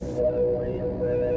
[0.00, 1.27] Salvo y.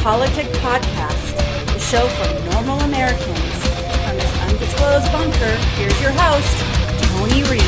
[0.00, 1.36] PolitiK Podcast,
[1.66, 3.68] the show for normal Americans.
[4.06, 6.56] From this undisclosed bunker, here's your host,
[7.04, 7.60] Tony Reed.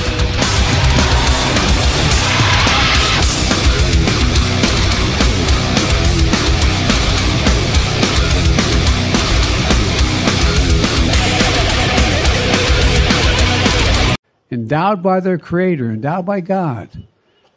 [14.51, 17.02] endowed by their creator, endowed by God,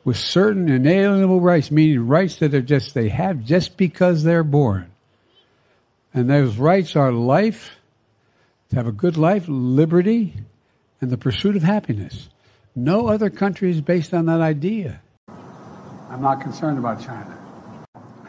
[0.05, 4.89] with certain inalienable rights, meaning rights that are just they have just because they're born.
[6.13, 7.71] And those rights are life,
[8.69, 10.35] to have a good life, liberty,
[11.01, 12.29] and the pursuit of happiness.
[12.75, 15.01] No other country is based on that idea.
[16.09, 17.37] I'm not concerned about China.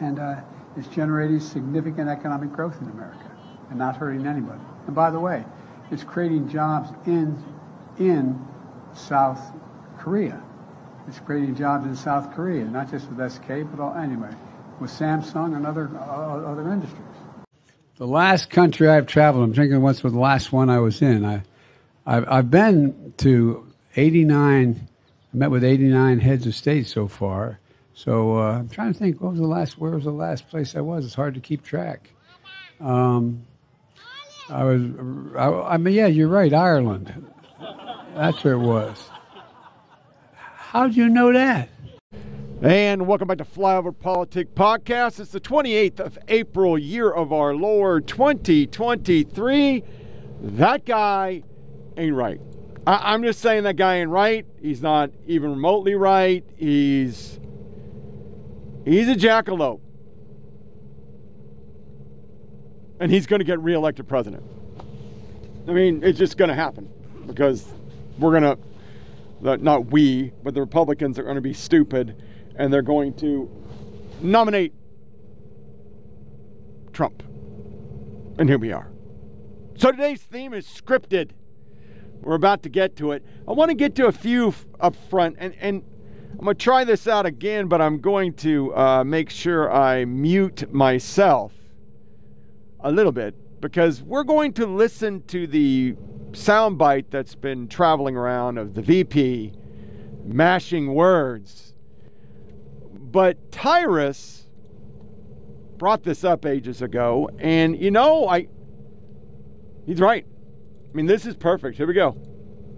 [0.01, 0.41] And uh,
[0.75, 3.31] it's generating significant economic growth in America
[3.69, 4.61] and not hurting anybody.
[4.87, 5.45] And by the way,
[5.91, 7.41] it's creating jobs in,
[7.99, 8.45] in
[8.93, 9.39] South
[9.99, 10.41] Korea.
[11.07, 14.29] It's creating jobs in South Korea, not just with SK, but all, anyway,
[14.79, 17.01] with Samsung and other, uh, other industries.
[17.97, 21.23] The last country I've traveled, I'm thinking what's the last one I was in.
[21.23, 21.43] I,
[22.05, 24.87] I've, I've been to 89,
[25.33, 27.59] I met with 89 heads of state so far.
[27.93, 30.75] So uh, I'm trying to think, what was the last, where was the last place
[30.75, 31.05] I was?
[31.05, 32.09] It's hard to keep track.
[32.81, 33.47] Um,
[34.49, 34.81] I was,
[35.37, 37.31] I, I mean, yeah, you're right, Ireland.
[38.13, 39.09] That's where it was.
[40.77, 41.69] How'd you know that?
[42.61, 45.19] And welcome back to Flyover PolitiK Podcast.
[45.19, 49.83] It's the 28th of April, year of our Lord 2023.
[50.39, 51.41] That guy
[51.97, 52.39] ain't right.
[52.85, 54.45] I- am just saying that guy ain't right.
[54.61, 56.45] He's not even remotely right.
[56.57, 57.39] He's
[58.85, 59.79] he's a jackalope.
[62.99, 64.43] And he's going to get reelected president.
[65.67, 66.87] I mean, it's just going to happen
[67.25, 67.65] because
[68.19, 68.59] we're going to
[69.41, 72.21] not we, but the Republicans are going to be stupid
[72.55, 73.49] and they're going to
[74.21, 74.73] nominate
[76.91, 77.23] Trump.
[78.39, 78.91] And here we are.
[79.77, 81.31] So today's theme is scripted.
[82.21, 83.23] We're about to get to it.
[83.47, 85.83] I want to get to a few up front, and, and
[86.31, 90.05] I'm going to try this out again, but I'm going to uh, make sure I
[90.05, 91.53] mute myself
[92.79, 95.95] a little bit because we're going to listen to the
[96.31, 99.53] soundbite that's been traveling around of the VP
[100.23, 101.73] mashing words.
[102.93, 104.45] But Tyrus
[105.77, 108.47] brought this up ages ago, and you know, I
[109.85, 110.25] he's right.
[110.91, 111.77] I mean, this is perfect.
[111.77, 112.17] Here we go.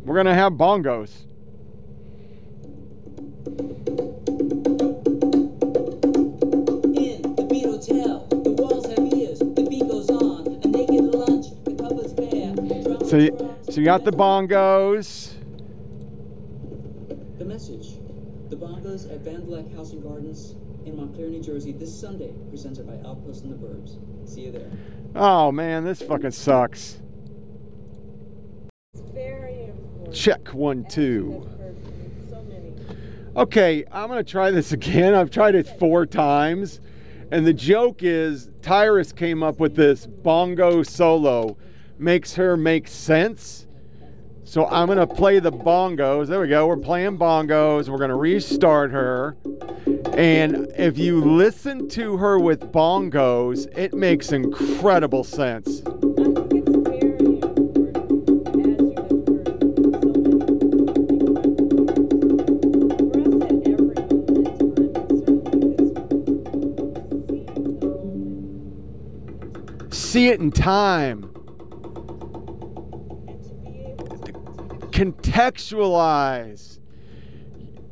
[0.04, 1.26] We're gonna have bongos.
[13.10, 15.34] So, you, so you got the bongos.
[17.40, 17.98] The message.
[18.52, 20.54] The Bongos at Van Vleck House and Gardens
[20.86, 23.98] in Montclair, New Jersey, this Sunday, presented by Outpost and the Burbs.
[24.30, 24.70] See you there.
[25.16, 27.00] Oh man, this fucking sucks.
[29.12, 30.14] Very important.
[30.14, 31.48] Check one, two.
[31.52, 32.74] I've heard from so many.
[33.36, 35.16] Okay, I'm gonna try this again.
[35.16, 36.80] I've tried it four times,
[37.32, 41.58] and the joke is Tyrus came up with this bongo solo,
[42.00, 43.68] makes her make sense.
[44.44, 46.28] So I'm gonna play the bongos.
[46.28, 46.66] There we go.
[46.66, 47.88] We're playing bongos.
[47.88, 49.38] We're gonna restart her.
[50.14, 55.84] And if you listen to her with bongos, it makes incredible sense.
[69.92, 71.29] See it in very
[75.00, 76.80] contextualize.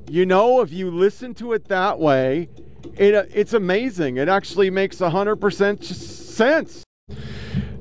[0.09, 2.49] You know, if you listen to it that way,
[2.97, 4.17] it, it's amazing.
[4.17, 6.83] It actually makes 100% sense.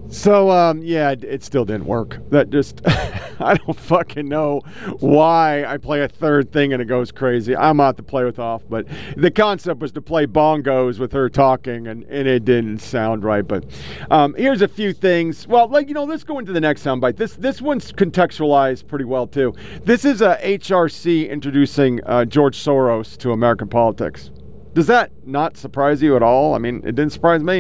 [0.08, 2.19] So, um, yeah, it, it still didn't work.
[2.31, 2.82] That just,
[3.40, 4.60] I don't fucking know
[5.00, 7.56] why I play a third thing and it goes crazy.
[7.56, 8.86] I'm out to play with off, but
[9.16, 13.46] the concept was to play bongos with her talking and, and it didn't sound right.
[13.46, 13.64] But
[14.10, 15.46] um, here's a few things.
[15.46, 17.16] Well, like, you know, let's go into the next soundbite.
[17.16, 19.54] This, this one's contextualized pretty well, too.
[19.84, 24.30] This is a HRC introducing uh, George Soros to American politics.
[24.72, 26.54] Does that not surprise you at all?
[26.54, 27.58] I mean, it didn't surprise me.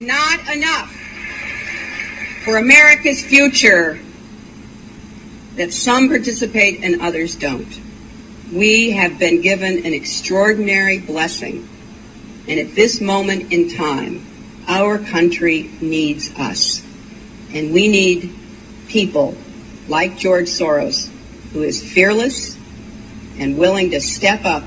[0.00, 1.13] Not enough
[2.44, 3.98] for America's future
[5.56, 7.80] that some participate and others don't.
[8.52, 11.66] We have been given an extraordinary blessing.
[12.46, 14.26] And at this moment in time,
[14.68, 16.82] our country needs us.
[17.54, 18.34] And we need
[18.88, 19.36] people
[19.88, 21.08] like George Soros,
[21.52, 22.58] who is fearless
[23.38, 24.64] and willing to step up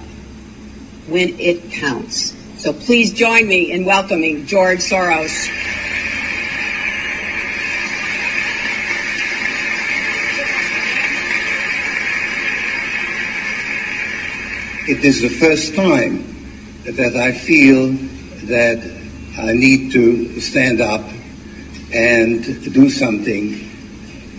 [1.07, 2.35] when it counts.
[2.57, 5.47] So please join me in welcoming George Soros.
[14.87, 16.23] It is the first time
[16.85, 17.91] that I feel
[18.47, 18.79] that
[19.37, 21.03] I need to stand up
[21.93, 22.41] and
[22.73, 23.69] do something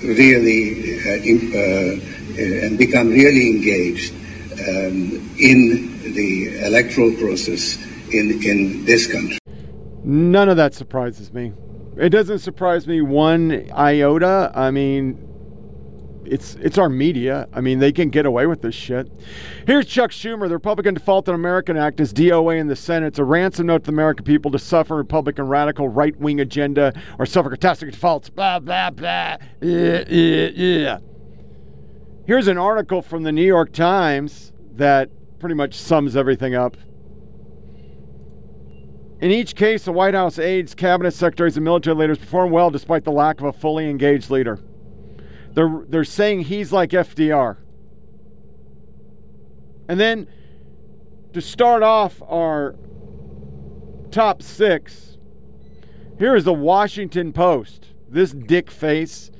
[0.02, 7.76] really uh, in, uh, and become really engaged um, in the electoral process
[8.10, 9.38] in, in this country.
[10.02, 11.52] None of that surprises me.
[11.98, 14.50] It doesn't surprise me one iota.
[14.54, 15.27] I mean,
[16.30, 17.48] it's it's our media.
[17.52, 19.10] I mean, they can get away with this shit.
[19.66, 20.48] Here's Chuck Schumer.
[20.48, 23.08] The Republican Default on American Act is DOA in the Senate.
[23.08, 26.92] It's a ransom note to the American people to suffer Republican radical right wing agenda
[27.18, 28.30] or suffer catastrophic defaults.
[28.30, 29.36] Blah blah blah.
[29.60, 30.98] Yeah yeah yeah.
[32.26, 36.76] Here's an article from the New York Times that pretty much sums everything up.
[39.20, 43.04] In each case, the White House aides, cabinet secretaries, and military leaders perform well despite
[43.04, 44.60] the lack of a fully engaged leader.
[45.58, 47.56] They're, they're saying he's like FDR.
[49.88, 50.28] And then
[51.32, 52.76] to start off our
[54.12, 55.18] top six,
[56.16, 57.88] here is the Washington Post.
[58.08, 59.32] This dick face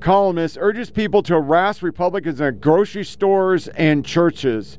[0.00, 4.76] columnist urges people to harass Republicans at grocery stores and churches.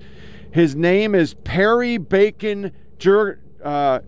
[0.51, 2.73] His name is Perry Bacon
[3.63, 3.99] uh,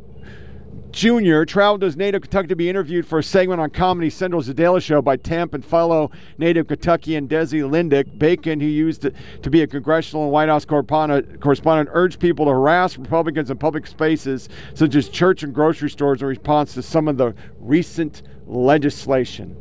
[0.92, 1.44] Jr.
[1.46, 4.54] traveled to his native Kentucky to be interviewed for a segment on Comedy Central's The
[4.54, 8.20] Daily Show by Temp and fellow native Kentuckian Desi Lydic.
[8.20, 12.98] Bacon, who used to be a congressional and White House correspondent, urged people to harass
[12.98, 17.18] Republicans in public spaces such as church and grocery stores in response to some of
[17.18, 19.56] the recent legislation.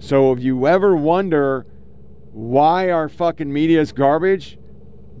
[0.00, 1.66] So if you ever wonder
[2.32, 4.58] why our fucking media is garbage,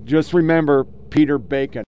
[0.04, 1.84] just remember Peter Bacon.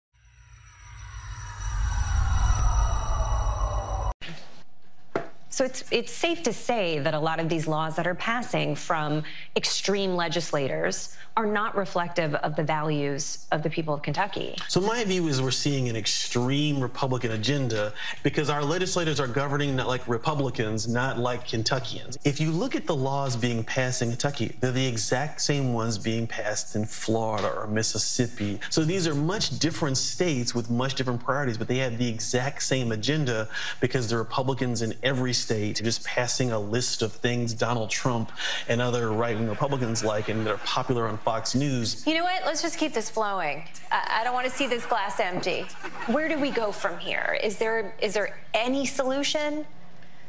[5.56, 8.76] So it's, it's safe to say that a lot of these laws that are passing
[8.76, 9.24] from
[9.56, 14.56] extreme legislators are not reflective of the values of the people of Kentucky.
[14.68, 19.78] So my view is we're seeing an extreme Republican agenda because our legislators are governing
[19.78, 22.18] not like Republicans, not like Kentuckians.
[22.26, 25.98] If you look at the laws being passed in Kentucky, they're the exact same ones
[25.98, 28.60] being passed in Florida or Mississippi.
[28.70, 32.64] So these are much different states with much different priorities, but they have the exact
[32.64, 33.48] same agenda
[33.80, 38.32] because the Republicans in every state are just passing a list of things Donald Trump
[38.68, 42.06] and other right-wing Republicans like and that are popular on Fox News.
[42.06, 42.46] You know what?
[42.46, 43.64] Let's just keep this flowing.
[43.92, 45.66] I, I don't want to see this glass empty.
[46.08, 47.38] Where do we go from here?
[47.42, 49.66] Is there is there any solution?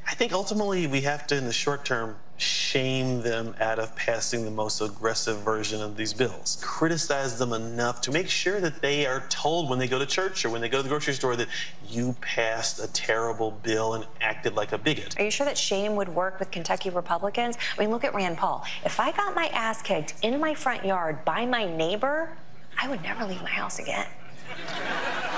[0.08, 4.44] I think ultimately we have to, in the short term, shame them out of passing
[4.44, 6.58] the most aggressive version of these bills.
[6.60, 10.44] Criticize them enough to make sure that they are told when they go to church
[10.44, 11.48] or when they go to the grocery store that
[11.88, 15.18] you passed a terrible bill and acted like a bigot.
[15.18, 17.56] Are you sure that shame would work with Kentucky Republicans?
[17.76, 18.64] I mean, look at Rand Paul.
[18.84, 22.36] If I got my ass kicked in my front yard by my neighbor,
[22.78, 24.06] I would never leave my house again.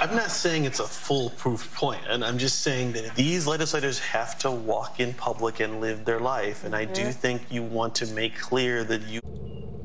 [0.01, 2.23] I'm not saying it's a foolproof plan.
[2.23, 6.63] I'm just saying that these legislators have to walk in public and live their life.
[6.63, 7.11] And I do mm-hmm.
[7.11, 9.21] think you want to make clear that you.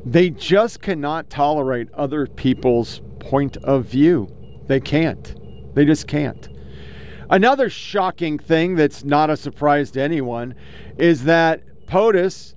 [0.06, 4.30] They just cannot tolerate other people's point of view.
[4.68, 5.36] They can't.
[5.74, 6.48] They just can't.
[7.30, 10.54] Another shocking thing that's not a surprise to anyone
[10.98, 12.54] is that POTUS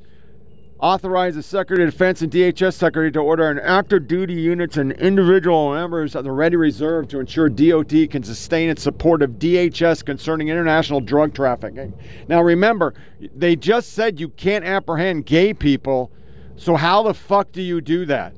[0.78, 4.92] authorize the Secretary of Defense and DHS Secretary to order an active duty units and
[4.92, 10.04] individual members of the Ready Reserve to ensure DOD can sustain its support of DHS
[10.04, 11.94] concerning international drug trafficking.
[12.28, 12.94] Now, remember,
[13.34, 16.12] they just said you can't apprehend gay people,
[16.56, 18.34] so how the fuck do you do that?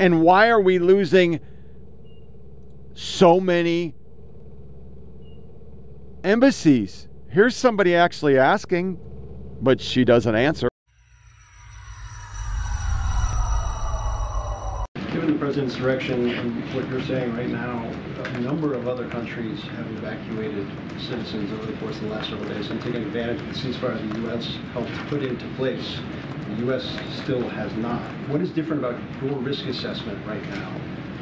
[0.00, 1.40] And why are we losing
[2.94, 3.94] so many
[6.24, 7.06] embassies?
[7.32, 9.00] Here's somebody actually asking,
[9.62, 10.68] but she doesn't answer.
[15.14, 17.90] Given the president's direction and what you're saying right now,
[18.22, 20.66] a number of other countries have evacuated
[20.98, 24.12] citizens over the course of the last several days and taken advantage of the ceasefire
[24.12, 24.58] the U.S.
[24.74, 26.00] helped put into place.
[26.50, 26.98] The U.S.
[27.22, 28.02] still has not.
[28.28, 30.70] What is different about your risk assessment right now,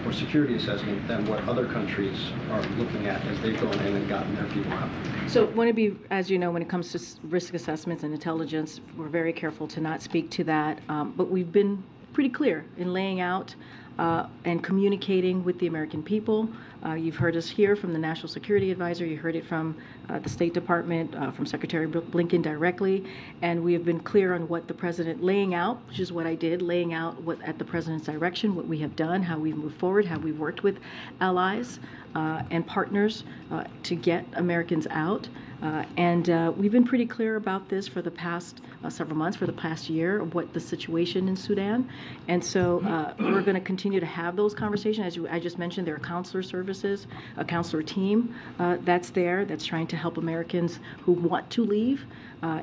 [0.06, 2.18] or security assessment, than what other countries
[2.50, 4.90] are looking at as they've gone in and gotten their people out?
[5.28, 8.80] So, want to be, as you know, when it comes to risk assessments and intelligence,
[8.96, 10.80] we're very careful to not speak to that.
[10.88, 13.54] Um, but we've been pretty clear in laying out
[13.98, 16.48] uh, and communicating with the American people.
[16.84, 19.04] Uh, you've heard us here from the National Security Advisor.
[19.04, 19.76] You heard it from
[20.08, 23.04] uh, the State Department, uh, from Secretary Bl- Blinken directly,
[23.42, 26.34] and we have been clear on what the president laying out, which is what I
[26.34, 29.78] did, laying out what at the president's direction, what we have done, how we've moved
[29.78, 30.78] forward, how we've worked with
[31.20, 31.80] allies
[32.14, 35.28] uh, and partners uh, to get Americans out.
[35.62, 39.36] Uh, and uh, we've been pretty clear about this for the past uh, several months,
[39.36, 41.88] for the past year, what the situation in Sudan.
[42.28, 45.06] And so uh, we're going to continue to have those conversations.
[45.06, 49.44] As you, I just mentioned, there are counselor services, a counselor team uh, that's there
[49.44, 52.04] that's trying to help Americans who want to leave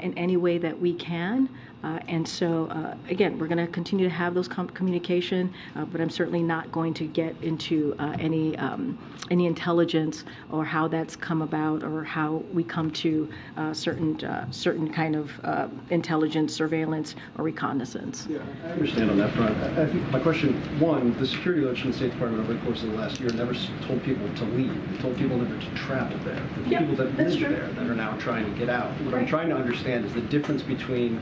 [0.02, 1.48] in any way that we can.
[1.88, 5.86] Uh, and so, uh, again, we're going to continue to have those com- communication, uh,
[5.86, 8.98] but I'm certainly not going to get into uh, any um,
[9.32, 14.52] any intelligence or how that's come about or how we come to uh, certain uh,
[14.52, 18.28] certain kind of uh, intelligence, surveillance, or reconnaissance.
[18.30, 19.58] Yeah, I understand on that front.
[19.58, 22.60] I I think my question, one, the security alert from the State Department over the
[22.66, 23.54] course of the last year never
[23.88, 24.72] told people to leave.
[24.94, 26.42] It told people never to travel there.
[26.66, 28.92] The Yep, people that that's live there that are now trying to get out.
[29.06, 31.20] What I'm trying to understand is the difference between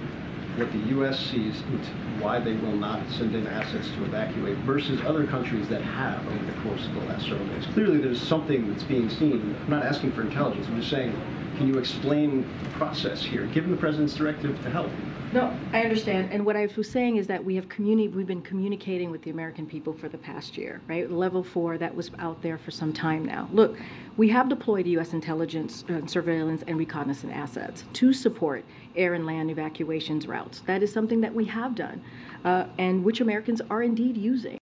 [0.58, 1.20] what the U.S.
[1.20, 1.80] sees and
[2.22, 6.46] why they will not send in assets to evacuate versus other countries that have over
[6.46, 7.66] the course of the last several days.
[7.68, 9.56] Clearly, there's something that's being seen.
[9.66, 10.68] I'm not asking for intelligence.
[10.68, 11.14] I'm just saying,
[11.58, 14.90] can you explain the process here, given the president's directive to help?
[15.36, 16.32] No, I understand.
[16.32, 19.32] And what I was saying is that we have communi- we've been communicating with the
[19.32, 21.12] American people for the past year, right?
[21.12, 23.50] Level four, that was out there for some time now.
[23.52, 23.78] Look,
[24.16, 25.12] we have deployed U.S.
[25.12, 28.64] intelligence, uh, surveillance, and reconnaissance assets to support
[28.96, 30.62] air and land evacuations routes.
[30.68, 32.02] That is something that we have done,
[32.46, 34.58] uh, and which Americans are indeed using.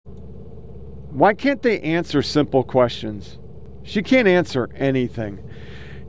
[1.10, 3.38] Why can't they answer simple questions?
[3.84, 5.38] She can't answer anything.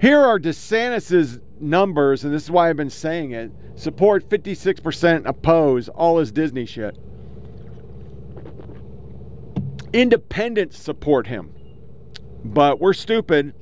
[0.01, 3.51] Here are DeSantis's numbers, and this is why I've been saying it.
[3.75, 6.97] Support 56%, oppose all his Disney shit.
[9.93, 11.53] Independents support him.
[12.43, 13.53] But we're stupid,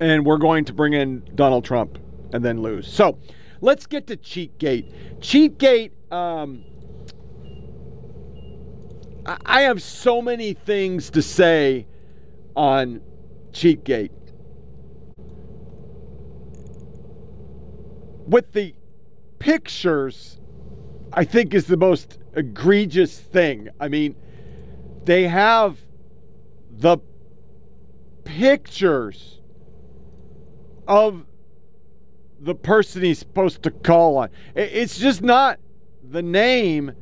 [0.00, 1.98] and we're going to bring in Donald Trump
[2.32, 2.92] and then lose.
[2.92, 3.18] So
[3.60, 5.20] let's get to Cheatgate.
[5.20, 6.64] Cheatgate, um,
[9.24, 11.86] I- have so many things to say
[12.56, 13.00] on
[13.52, 14.10] Cheatgate.
[18.32, 18.74] With the
[19.40, 20.40] pictures,
[21.12, 23.68] I think is the most egregious thing.
[23.78, 24.16] I mean,
[25.04, 25.76] they have
[26.70, 26.96] the
[28.24, 29.38] pictures
[30.88, 31.26] of
[32.40, 34.30] the person he's supposed to call on.
[34.54, 35.60] It's just not
[36.02, 36.92] the name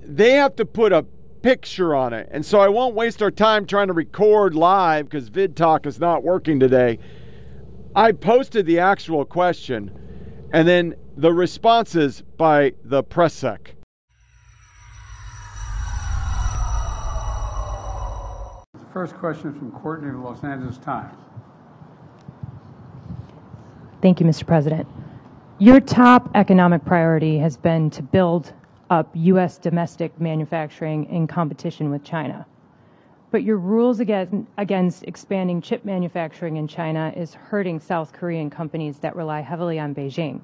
[0.00, 1.04] they have to put a
[1.42, 2.30] picture on it.
[2.30, 6.22] And so I won't waste our time trying to record live because VidTalk is not
[6.22, 6.98] working today.
[7.94, 10.00] I posted the actual question
[10.54, 13.74] and then the responses by the press sec.
[18.72, 21.18] The first question is from Courtney of the Los Angeles Times.
[24.00, 24.46] Thank you, Mr.
[24.46, 24.86] President.
[25.58, 28.52] Your top economic priority has been to build
[28.90, 29.58] up U.S.
[29.58, 32.46] domestic manufacturing in competition with China.
[33.34, 39.00] But your rules against, against expanding chip manufacturing in China is hurting South Korean companies
[39.00, 40.40] that rely heavily on Beijing.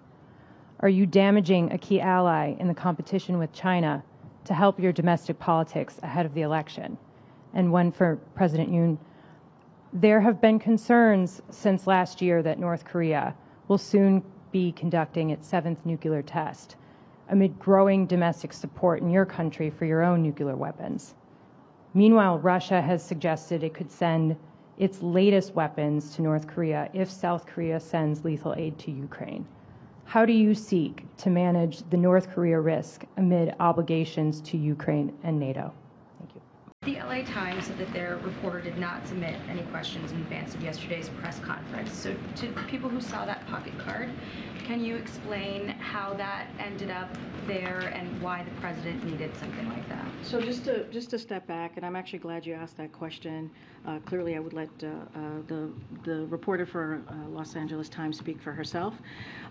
[0.81, 4.03] Are you damaging a key ally in the competition with China
[4.43, 6.99] to help your domestic politics ahead of the election?
[7.55, 8.99] And one for President Yoon.
[9.93, 13.37] There have been concerns since last year that North Korea
[13.69, 14.21] will soon
[14.51, 16.75] be conducting its seventh nuclear test
[17.29, 21.15] amid growing domestic support in your country for your own nuclear weapons.
[21.95, 24.37] Meanwhile, Russia has suggested it could send
[24.79, 29.45] its latest weapons to North Korea if South Korea sends lethal aid to Ukraine.
[30.05, 35.39] How do you seek to manage the North Korea risk amid obligations to Ukraine and
[35.39, 35.73] NATO?
[36.19, 36.41] Thank you.
[36.83, 40.63] The LA Times said that their reporter did not submit any questions in advance of
[40.63, 41.93] yesterday's press conference.
[41.93, 44.11] So, to people who saw that pocket card,
[44.65, 47.09] can you explain how that ended up
[47.47, 50.05] there and why the president needed something like that?
[50.23, 53.51] So just to just to step back, and I'm actually glad you asked that question.
[53.87, 55.71] Uh, clearly, I would let uh, uh, the
[56.05, 58.95] the reporter for uh, Los Angeles Times speak for herself.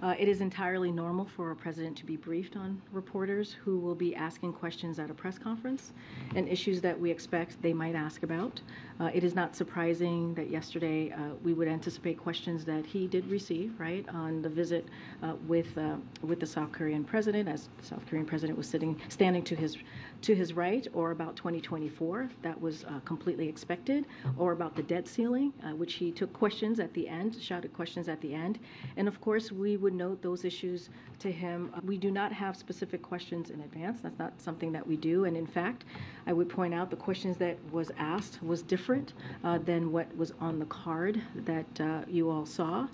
[0.03, 3.95] Uh, it is entirely normal for a president to be briefed on reporters who will
[3.95, 5.91] be asking questions at a press conference,
[6.35, 8.61] and issues that we expect they might ask about.
[8.99, 11.13] Uh, it is not surprising that yesterday
[11.43, 14.85] we would anticipate questions that he did receive, right, on the visit
[15.23, 18.99] uh, with uh, with the South Korean president, as the South Korean president was sitting
[19.09, 19.77] standing to his
[20.21, 22.29] to his right, or about 2024.
[22.41, 24.05] That was uh, completely expected,
[24.37, 28.09] or about the debt ceiling, uh, which he took questions at the end, shouted questions
[28.09, 28.59] at the end,
[28.97, 30.89] and of course we would note those issues
[31.19, 31.71] to him.
[31.85, 34.01] We do not have specific questions in advance.
[34.01, 35.85] That's not something that we do, and in fact,
[36.27, 39.13] I would point out the questions that was asked was different
[39.43, 42.87] uh, than what was on the card that uh, you all saw.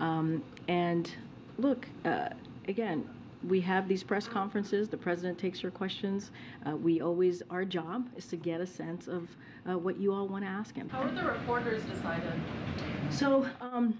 [0.00, 1.10] Um, and
[1.58, 2.28] look, uh,
[2.68, 3.08] again,
[3.48, 4.88] we have these press conferences.
[4.88, 6.30] The president takes your questions.
[6.66, 9.28] Uh, we always, our job is to get a sense of
[9.68, 10.88] uh, what you all want to ask him.
[10.88, 12.32] How are the reporters decided?
[13.10, 13.98] So, um,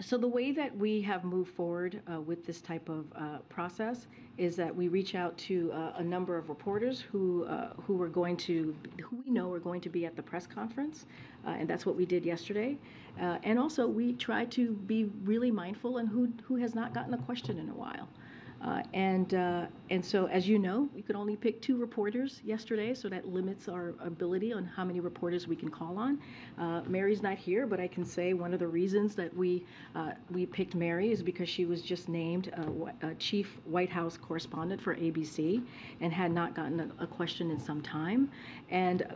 [0.00, 4.06] so the way that we have moved forward uh, with this type of uh, process
[4.36, 8.08] is that we reach out to uh, a number of reporters who uh, who are
[8.08, 11.06] going to who we know are going to be at the press conference,
[11.46, 12.76] uh, and that's what we did yesterday.
[13.20, 17.14] Uh, and also we try to be really mindful and who who has not gotten
[17.14, 18.08] a question in a while.
[18.64, 22.94] Uh, and uh, and so, as you know, we could only pick two reporters yesterday,
[22.94, 26.18] so that limits our ability on how many reporters we can call on.
[26.58, 30.12] Uh, Mary's not here, but I can say one of the reasons that we uh,
[30.30, 32.50] we picked Mary is because she was just named
[33.02, 35.62] uh, chief White House correspondent for ABC
[36.00, 38.30] and had not gotten a, a question in some time,
[38.70, 39.06] and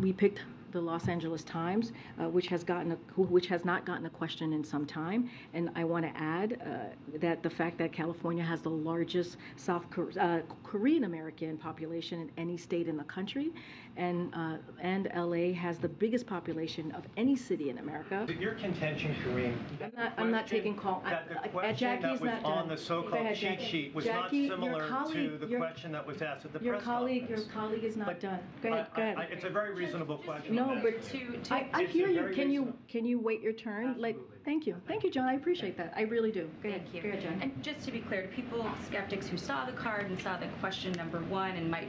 [0.00, 0.40] we picked
[0.72, 4.52] the Los Angeles Times, uh, which has gotten a, which has not gotten a question
[4.52, 5.30] in some time.
[5.54, 9.84] And I want to add uh, that the fact that California has the largest South
[10.20, 13.50] uh, Korean American population in any state in the country,
[13.98, 18.26] and uh, and LA has the biggest population of any city in America.
[18.40, 19.54] Your contention, Karine.
[19.82, 20.12] I'm not.
[20.16, 21.02] I'm not taking call.
[21.04, 22.68] That the I, question Jackie's that was not on done.
[22.68, 26.06] the so-called ahead, cheat sheet was Jackie, not similar colleague- to the your- question that
[26.06, 27.44] was asked at the Your press colleague, conference.
[27.46, 28.38] your colleague is not But done.
[28.62, 28.86] Go ahead.
[28.92, 29.18] I- Go ahead.
[29.18, 30.54] I- It's a very reasonable question.
[30.54, 31.42] No, I'm but asking.
[31.50, 32.20] I, I hear you.
[32.20, 33.96] very Can you can you wait your turn?
[33.98, 35.26] Like, thank you, thank you, John.
[35.28, 35.92] I appreciate that.
[35.96, 36.48] I really do.
[36.62, 36.82] Go ahead.
[36.82, 37.02] Thank you.
[37.02, 37.38] Go ahead, John.
[37.42, 40.46] And just to be clear, to people, skeptics who saw the card and saw the
[40.60, 41.88] question number one and might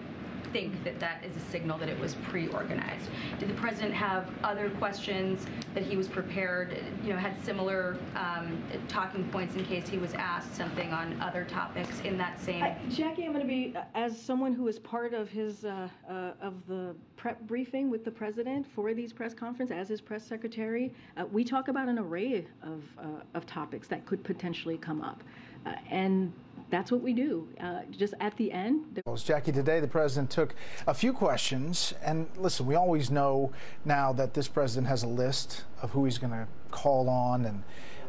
[0.51, 3.09] think that that is a signal that it was pre-organized.
[3.39, 8.61] Did the president have other questions that he was prepared, you know, had similar um,
[8.87, 12.63] talking points in case he was asked something on other topics in that same?
[12.89, 16.53] Jackie, I'm going to be as someone who is part of his uh, uh, of
[16.67, 20.93] the prep briefing with the president for these press conference as his press secretary.
[21.17, 25.23] Uh, we talk about an array of uh, of topics that could potentially come up,
[25.65, 26.31] uh, and
[26.69, 27.47] that's what we do.
[27.59, 29.01] Uh, just at the end.
[29.05, 30.55] Well, Jackie, today the president took
[30.87, 33.51] a few questions, and listen, we always know
[33.85, 37.63] now that this president has a list of who he's going to call on, and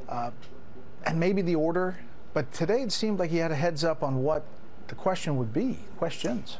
[0.09, 0.31] uh,
[1.07, 1.99] and maybe the order.
[2.35, 4.44] But today it seemed like he had a heads up on what
[4.88, 5.79] the question would be.
[5.96, 6.59] Questions.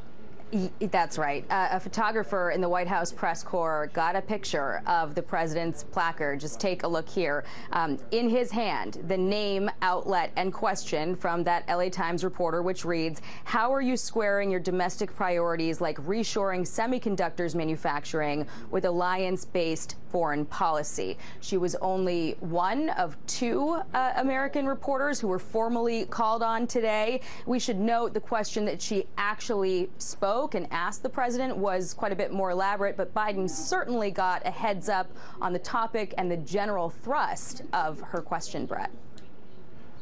[0.81, 1.45] That's right.
[1.51, 5.85] Uh, a photographer in the White House press corps got a picture of the president's
[5.85, 6.41] placard.
[6.41, 7.45] Just take a look here.
[7.73, 12.85] Um, in his hand, the name, outlet, and question from that LA Times reporter, which
[12.85, 19.97] reads How are you squaring your domestic priorities like reshoring semiconductors manufacturing with alliance based
[20.11, 21.17] foreign policy?
[21.41, 27.21] She was only one of two uh, American reporters who were formally called on today.
[27.47, 32.13] We should note the question that she actually spoke and asked the president was quite
[32.13, 36.31] a bit more elaborate, but Biden certainly got a heads up on the topic and
[36.31, 38.91] the general thrust of her question, Brett.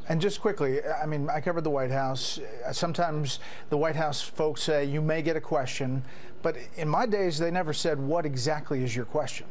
[0.09, 2.39] And just quickly, I mean, I covered the White House.
[2.71, 6.03] Sometimes the White House folks say you may get a question,
[6.41, 9.45] but in my days, they never said what exactly is your question.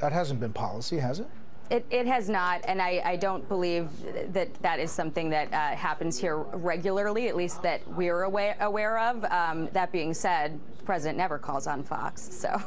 [0.00, 1.28] That hasn't been policy, has it?
[1.70, 3.88] It, it has not, and I, I don't believe
[4.32, 8.98] that that is something that uh, happens here regularly, at least that we're aware, aware
[8.98, 9.24] of.
[9.26, 12.60] Um, that being said, the president never calls on Fox, so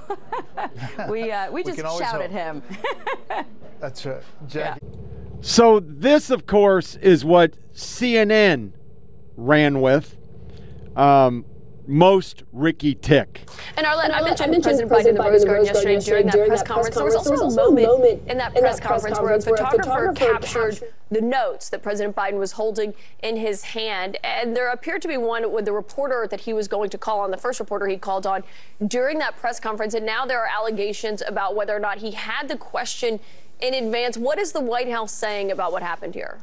[1.09, 2.63] we, uh, we We just can always shout at him.
[3.81, 4.23] That's right.
[4.47, 4.87] Jackie.
[5.41, 8.71] So this, of course, is what CNN
[9.35, 10.15] ran with.
[10.95, 11.43] Um,
[11.87, 13.41] most Ricky Tick.
[13.77, 15.41] And Arlette, I And Arlette, mentioned, I mentioned President President Biden in the Rose Biden
[15.41, 16.95] in the Garden Rose Garden yesterday during that press during conference.
[16.95, 17.55] that There was press also a conference.
[17.55, 19.37] There was also a moment moment in that in press that press conference where a
[19.37, 23.37] conference where a photographer photographer captured captured the notes that President Biden was holding in
[23.37, 24.17] his hand.
[24.23, 27.19] And there appeared to be one with the reporter that he was going to call
[27.19, 28.43] on, the first reporter he called on
[28.87, 29.93] during that press conference.
[29.93, 33.19] And now there are allegations about whether or not he had the question
[33.59, 34.17] in advance.
[34.17, 36.39] What is the White House saying about what happened here?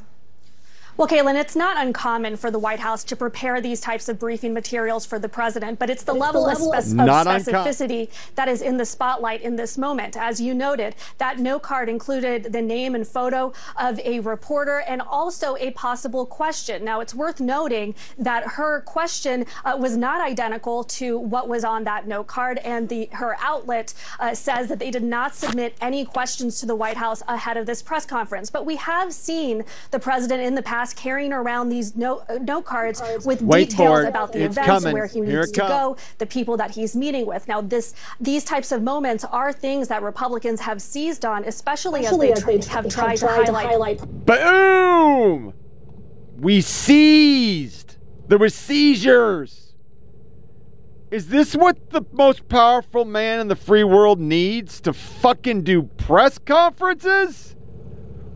[0.97, 4.53] Well, Kaitlan, it's not uncommon for the White House to prepare these types of briefing
[4.53, 7.07] materials for the president, but it's the It's the level, level of, of- spec- of
[7.07, 10.15] uncom- specificity that is in the spotlight in this moment.
[10.17, 15.01] As you noted, that note card included the name and photo of a reporter and
[15.01, 16.83] also a possible question.
[16.83, 21.85] Now, it's worth noting that her question uh, was not identical to what was on
[21.85, 26.03] that note card, and the her outlet uh, says that they did not submit any
[26.05, 28.49] questions to the White House ahead of this press conference.
[28.51, 32.65] But we have seen the president in the past carrying around these note, uh, note
[32.65, 34.93] cards with Wait details about the It's events, coming.
[34.93, 37.47] where he Here needs to go, the people that he's meeting with.
[37.47, 42.31] Now, this these types of moments are things that Republicans have seized on, especially, Especially
[42.31, 43.99] as as they, they tr- have have tried, tried to to highlight.
[44.25, 45.53] Boom!
[46.37, 47.97] We seized.
[48.27, 49.75] There were seizures.
[51.11, 55.83] Is this what the most powerful man in the free world needs to fucking do
[55.83, 57.55] press conferences?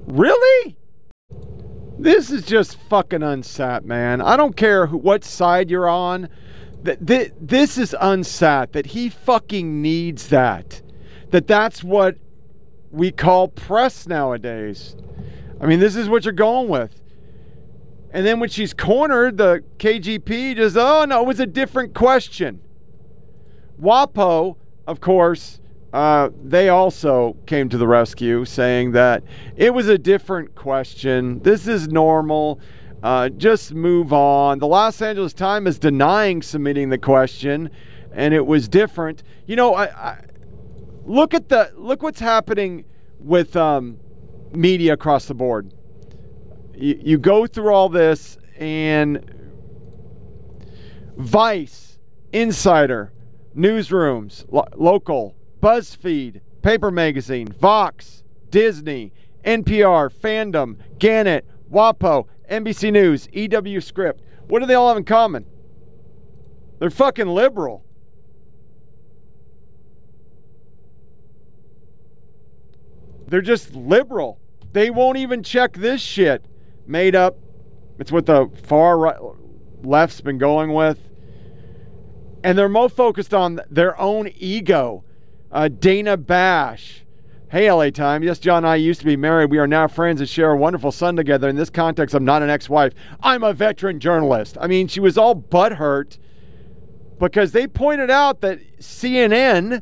[0.08, 0.78] Really?
[1.98, 4.22] This is just fucking unsat, man.
[4.22, 6.28] I don't care who, what side you're on.
[6.84, 10.82] Th- th- this is unsat that he fucking needs that.
[11.32, 12.18] That that's what
[12.92, 14.96] we call press nowadays.
[15.60, 17.02] I mean, this is what you're going with.
[18.12, 22.62] And then when she's cornered, the KJP just, oh no, it was a different question.
[23.82, 24.56] WAPO,
[24.88, 25.60] of course,
[25.96, 29.24] uh, they also came to the rescue, saying that
[29.56, 31.40] it was a different question.
[31.42, 32.60] This is normal.
[33.02, 34.60] Uh, just move on.
[34.60, 37.70] The Los Angeles Times is denying submitting the question,
[38.12, 39.24] and it was different.
[39.46, 40.26] You know, I, I
[41.06, 42.84] look at the look what's happening
[43.18, 43.98] with um,
[44.52, 45.74] media across the board.
[46.76, 49.24] You, you go through all this, and
[51.16, 52.00] Vice,
[52.34, 53.14] Insider,
[53.56, 59.12] newsrooms, lo- local, BuzzFeed, Paper Magazine, Vox, Disney,
[59.44, 64.22] NPR, Fandom, Gannett, WAPO, NBC News, EW Script.
[64.48, 65.48] What do they all have in common?
[66.78, 67.84] They're fucking liberal.
[73.28, 74.40] They're just liberal.
[74.72, 76.46] They won't even check this shit.
[76.86, 77.40] Made up.
[77.98, 79.18] It's what the far right,
[79.84, 81.00] left's been going with.
[82.44, 85.04] And they're more focused on their own ego.
[85.56, 87.06] Uh, Dana Bash.
[87.50, 88.26] Hey, LA Times.
[88.26, 89.50] Yes, John and I used to be married.
[89.50, 91.48] We are now friends and share a wonderful son together.
[91.48, 92.92] In this context, I'm not an ex wife.
[93.24, 94.58] I'm a veteran journalist.
[94.60, 96.18] I mean, she was all butthurt
[97.20, 99.82] because they pointed out that CNN,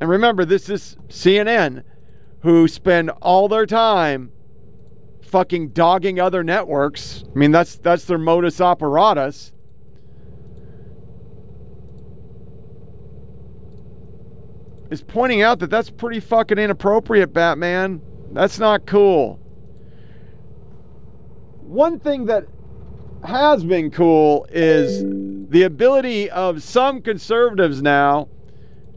[0.00, 1.82] and remember, this is CNN,
[2.42, 4.32] who spend all their time
[5.22, 7.24] fucking dogging other networks.
[7.34, 9.52] I mean, that's that's their modus operatus.
[14.90, 18.00] Is pointing out that that's pretty fucking inappropriate, Batman.
[18.32, 19.38] That's not cool.
[21.60, 22.46] One thing that
[23.24, 25.04] has been cool is
[25.50, 28.28] the ability of some conservatives now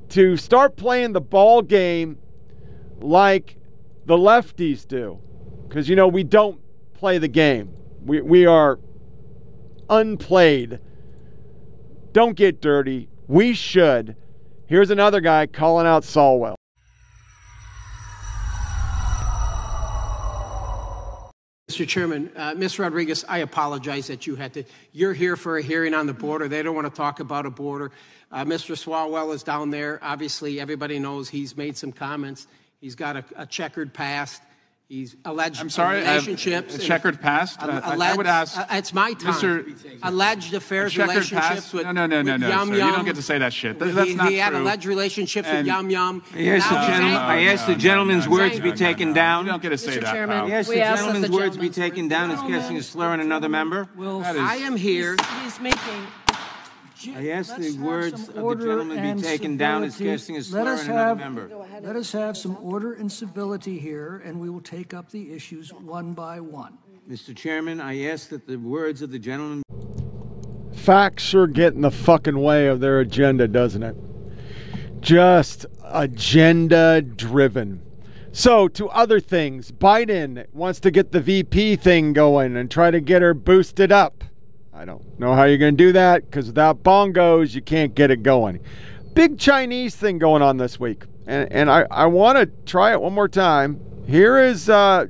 [0.10, 2.17] to start playing the ball game
[2.99, 3.58] like
[4.06, 5.19] the lefties do.
[5.67, 6.60] Because, you know, we don't
[6.93, 7.73] play the game,
[8.06, 8.80] we, we are
[9.89, 10.80] unplayed.
[12.13, 13.10] Don't get dirty.
[13.27, 14.15] We should.
[14.71, 16.55] Here's another guy calling out Swalwell.
[21.69, 21.86] Mr.
[21.86, 22.79] Chairman, uh, Ms.
[22.79, 24.63] Rodriguez, I apologize that you had to.
[24.93, 26.47] You're here for a hearing on the border.
[26.47, 27.91] They don't want to talk about a border.
[28.31, 28.77] Uh, Mr.
[28.77, 29.99] Swalwell is down there.
[30.01, 32.47] Obviously, everybody knows he's made some comments.
[32.79, 34.41] He's got a, a checkered past.
[34.91, 36.73] He's alleged I'm sorry, relationships.
[36.73, 37.62] a and- checkered past?
[37.62, 39.32] Al- I- I- I would ask uh, it's my time.
[39.36, 39.99] Mr.
[40.04, 41.73] Alleged affairs, relationships past?
[41.73, 42.75] with No, no, no, no, no, Yum sir.
[42.75, 42.89] Yum.
[42.89, 43.80] You don't get to say that shit.
[43.80, 46.21] That- He- that's not he had alleged relationships And- with Yum Yum.
[46.36, 47.47] I ask the Now he's gentleman, angry.
[47.47, 49.13] I ask the gentleman's words to be no, no, taken no.
[49.15, 49.45] down.
[49.45, 50.01] You don't get to say Mr.
[50.01, 52.41] that, Chairman, I ask the we ask that gentleman's the words be taken down as
[52.41, 53.88] casting a slur on another member.
[53.97, 55.15] I am here.
[55.41, 56.08] He's making.
[57.10, 60.18] I ask the words of the gentleman be taken down as civility.
[60.18, 61.66] casting a Let slur on another member.
[61.82, 65.74] Let us have some order and civility here, and we will take up the issues
[65.74, 66.78] one by one.
[67.10, 67.36] Mr.
[67.36, 69.64] Chairman, I ask that the words of the gentleman.
[70.74, 73.96] Facts sure get in the fucking way of their agenda, doesn't it?
[75.00, 77.82] Just agenda driven.
[78.32, 83.02] So, to other things, Biden wants to get the VP thing going and try to
[83.02, 84.24] get her boosted up.
[84.73, 88.12] I don't know how you're going to do that because without bongos, you can't get
[88.12, 88.60] it going.
[89.13, 91.03] Big Chinese thing going on this week.
[91.27, 93.79] And, and I, I want to try it one more time.
[94.07, 95.07] Here is uh,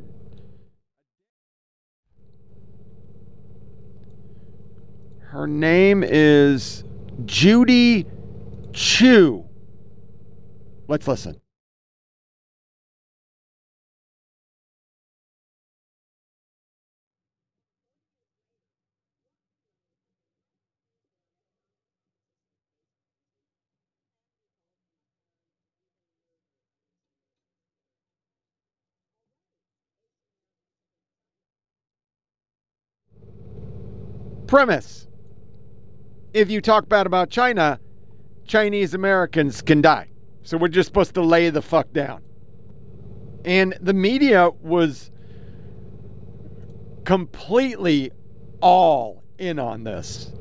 [5.32, 6.84] Her name is
[7.24, 8.06] Judy
[8.74, 9.46] Chu.
[10.90, 11.41] Let's listen.
[34.52, 35.08] Premise.
[36.34, 37.80] If you talk bad about China,
[38.46, 40.10] Chinese Americans can die.
[40.44, 42.22] So we're just supposed to lay the fuck down.
[43.46, 45.10] And the media was
[47.06, 48.12] completely
[48.60, 50.34] all in on this.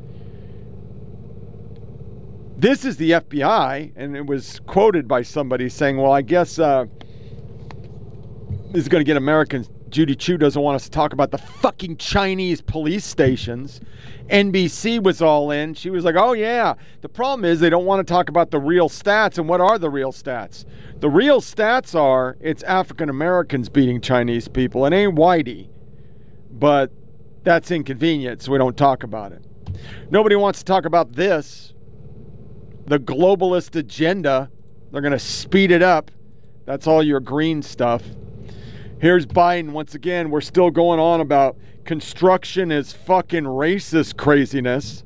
[2.57, 6.87] This is the FBI, and it was quoted by somebody saying, Well, I guess uh,
[8.73, 9.71] this is going to get Americans.
[9.91, 13.81] Judy Chu doesn't want us to talk about the fucking Chinese police stations.
[14.29, 15.75] NBC was all in.
[15.75, 16.75] She was like, oh, yeah.
[17.01, 19.39] The problem is they don't want to talk about the real stats.
[19.39, 20.65] And what are the real stats?
[21.01, 24.87] The real stats are it's African Americans beating Chinese people.
[24.87, 25.69] It ain't whitey.
[26.53, 26.93] But
[27.43, 29.45] that's inconvenient, so we don't talk about it.
[30.11, 31.75] Nobody wants to talk about this
[32.87, 34.51] the globalist agenda.
[34.91, 36.11] They're going to speed it up.
[36.67, 38.03] That's all your green stuff.
[39.01, 40.29] Here's Biden once again.
[40.29, 45.05] We're still going on about construction is fucking racist craziness.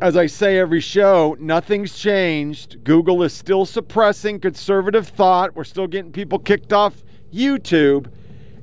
[0.00, 2.84] As I say every show, nothing's changed.
[2.84, 5.56] Google is still suppressing conservative thought.
[5.56, 8.08] We're still getting people kicked off YouTube.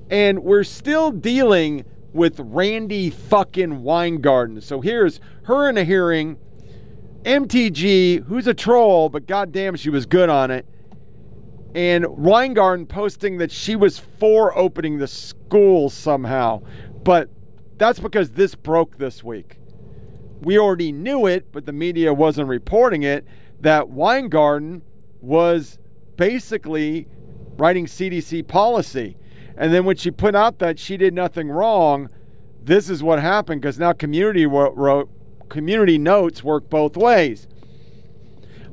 [0.10, 1.84] And we're still dealing
[2.14, 4.62] with Randi fucking Weingarten.
[4.62, 6.38] So here's her in a hearing.
[7.24, 10.66] MTG, who's a troll, but goddamn, she was good on it.
[11.76, 16.62] And Weingarten posting that she was for opening the schools somehow.
[17.04, 17.30] But
[17.78, 19.58] that's because this broke this week.
[20.42, 23.26] We already knew it, but the media wasn't reporting it.
[23.62, 24.84] That Weingarten
[25.22, 25.80] was
[26.18, 27.08] basically
[27.58, 29.18] writing CDC policy.
[29.58, 32.10] And then when she put out that she did nothing wrong,
[32.64, 35.10] this is what happened because now community wrote
[35.50, 37.48] community notes work both ways.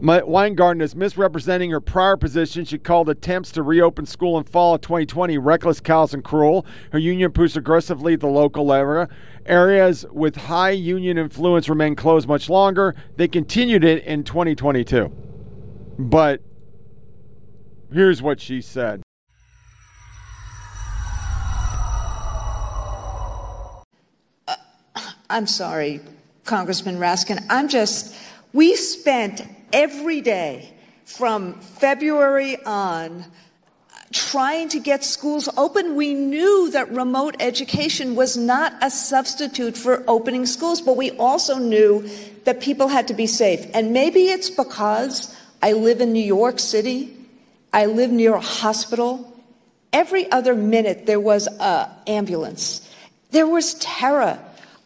[0.01, 2.65] Weingarten is misrepresenting her prior position.
[2.65, 6.65] She called attempts to reopen school in fall of 2020 reckless, callous, and cruel.
[6.93, 9.09] Her union pushed aggressively at the local level.
[9.45, 12.95] Areas with high union influence remain closed much longer.
[13.17, 15.13] They continued it in 2022.
[15.99, 16.41] But
[17.93, 19.03] here's what she said.
[24.49, 24.57] Uh,
[25.29, 26.01] I'm sorry,
[26.47, 27.45] Congressman Raskin.
[27.51, 28.17] I'm just,
[28.55, 30.73] we spent every day
[31.05, 33.25] from February on
[34.13, 35.95] trying to get schools open.
[35.95, 41.59] We knew that remote education was not a substitute for opening schools, but we also
[41.59, 42.09] knew
[42.45, 43.67] that people had to be safe.
[43.73, 47.17] And maybe it's because I live in New York City,
[47.73, 49.27] I live near a hospital.
[49.93, 52.89] Every other minute there was an ambulance.
[53.31, 54.39] There was terror.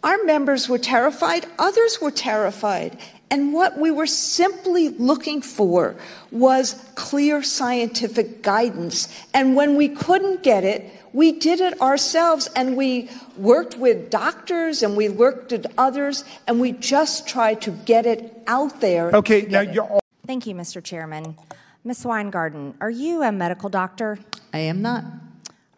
[0.03, 2.99] Our members were terrified, others were terrified.
[3.31, 5.97] And what we were simply looking for
[6.31, 9.09] was clear scientific guidance.
[9.33, 14.83] And when we couldn't get it, we did it ourselves and we worked with doctors
[14.83, 19.11] and we worked with others and we just tried to get it out there.
[19.15, 20.01] Okay, now you're all.
[20.27, 20.83] Thank you, Mr.
[20.83, 21.37] Chairman.
[21.85, 22.05] Ms.
[22.05, 24.19] Weingarten, are you a medical doctor?
[24.53, 25.05] I am not.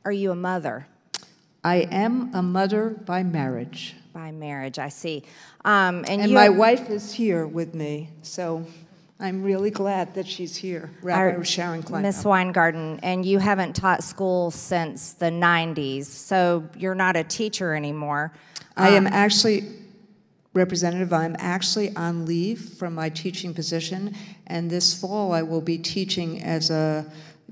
[0.04, 0.86] Are you a mother?
[1.64, 3.96] I am a mother by marriage.
[4.16, 5.24] By marriage, I see.
[5.62, 8.64] Um, and And my wife is here with me, so
[9.20, 12.00] I'm really glad that she's here, Rabbi Are- Sharon Klein.
[12.00, 17.74] Miss Weingarten, and you haven't taught school since the 90s, so you're not a teacher
[17.74, 18.32] anymore.
[18.74, 19.64] I am Um, actually,
[20.54, 24.14] Representative, I'm actually on leave from my teaching position,
[24.46, 27.04] and this fall I will be teaching as a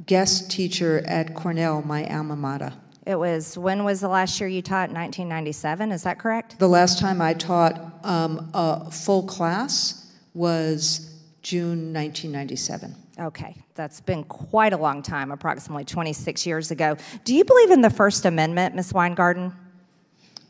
[0.06, 2.72] guest teacher at Cornell, my alma mater.
[3.06, 4.88] It was, when was the last year you taught?
[4.90, 6.58] 1997, is that correct?
[6.58, 12.94] The last time I taught um, a full class was June 1997.
[13.20, 16.96] Okay, that's been quite a long time, approximately 26 years ago.
[17.24, 18.92] Do you believe in the First Amendment, Ms.
[18.94, 19.52] Weingarten?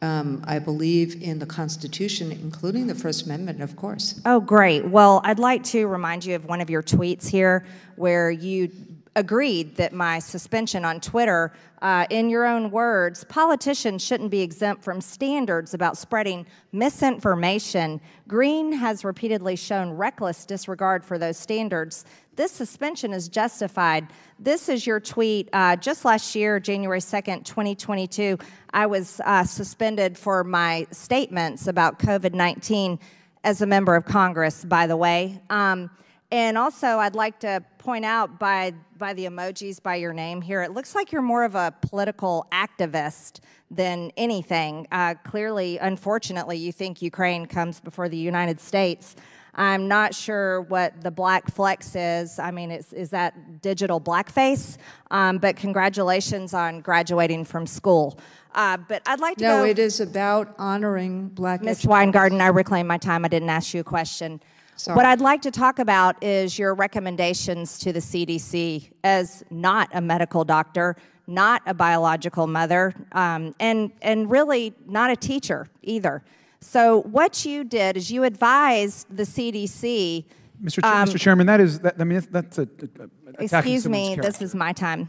[0.00, 4.20] Um, I believe in the Constitution, including the First Amendment, of course.
[4.24, 4.86] Oh, great.
[4.86, 8.70] Well, I'd like to remind you of one of your tweets here where you
[9.16, 14.82] agreed that my suspension on Twitter, uh, in your own words, politicians shouldn't be exempt
[14.82, 18.00] from standards about spreading misinformation.
[18.26, 22.04] Greene has repeatedly shown reckless disregard for those standards.
[22.36, 24.08] This suspension is justified.
[24.40, 25.48] This is your tweet.
[25.52, 28.38] Uh, just last year, January 2nd, 2022,
[28.72, 32.98] I was uh, suspended for my statements about COVID 19
[33.44, 35.40] as a member of Congress, by the way.
[35.50, 35.90] Um,
[36.34, 40.64] and also, I'd like to point out by, by the emojis by your name here,
[40.64, 43.38] it looks like you're more of a political activist
[43.70, 44.88] than anything.
[44.90, 49.14] Uh, clearly, unfortunately, you think Ukraine comes before the United States.
[49.54, 52.40] I'm not sure what the black flex is.
[52.40, 54.76] I mean, is, is that digital blackface?
[55.12, 58.18] Um, but congratulations on graduating from school.
[58.56, 61.86] Uh, but I'd like to No, it is about honoring black Ms.
[61.86, 63.24] Weingarten, I reclaim my time.
[63.24, 64.40] I didn't ask you a question.
[64.76, 64.96] Sorry.
[64.96, 70.00] What I'd like to talk about is your recommendations to the CDC as not a
[70.00, 76.22] medical doctor, not a biological mother, um, and, and really not a teacher either.
[76.60, 80.24] So, what you did is you advised the CDC.
[80.62, 80.80] Mr.
[80.80, 81.20] Ch- um, Mr.
[81.20, 81.96] Chairman, that is that.
[82.00, 84.22] I mean, that's a, a, a Excuse me, character.
[84.22, 85.08] this is my time.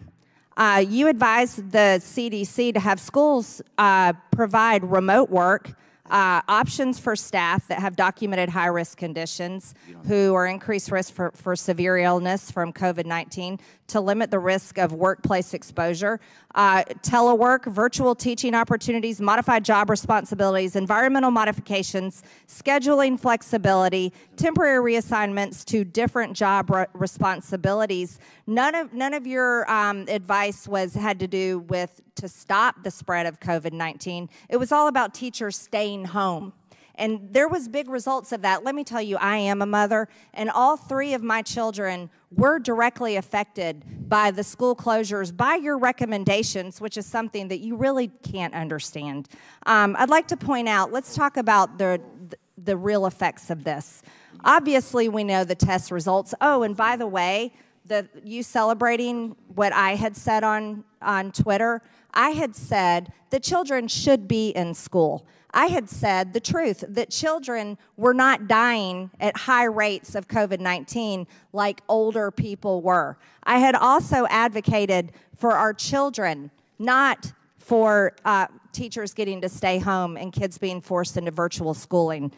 [0.58, 5.72] Uh, you advised the CDC to have schools uh, provide remote work,
[6.10, 9.74] uh, options for staff that have documented high risk conditions
[10.08, 14.78] who are increased risk for, for severe illness from COVID 19 to limit the risk
[14.78, 16.20] of workplace exposure,
[16.56, 25.84] uh, telework, virtual teaching opportunities, modified job responsibilities, environmental modifications, scheduling flexibility, temporary reassignments to
[25.84, 28.20] different job re- responsibilities.
[28.48, 32.92] None of none of your um, advice was had to do with to stop the
[32.92, 34.30] spread of COVID nineteen.
[34.50, 36.54] It was all about teachers staying home.
[36.98, 38.64] And there was big results of that.
[38.64, 42.60] Let me tell you, I am a mother, and all three of my children were
[42.60, 48.10] directly affected by the school closures, by your recommendations, which is something that you really
[48.24, 49.30] can't understand.
[49.66, 50.92] Um, I'd like to point out.
[50.92, 52.02] Let's talk about the
[52.58, 54.02] the real effects of this.
[54.44, 56.34] Obviously, we know the test results.
[56.42, 57.54] Oh, and by the way,
[57.86, 61.82] the you celebrating what I had said on on Twitter.
[62.14, 65.26] I had said the children should be in school.
[65.58, 70.60] I had said the truth that children were not dying at high rates of COVID
[70.60, 73.18] 19 like older people were.
[73.44, 80.18] I had also advocated for our children, not for uh, teachers getting to stay home
[80.18, 82.34] and kids being forced into virtual schooling.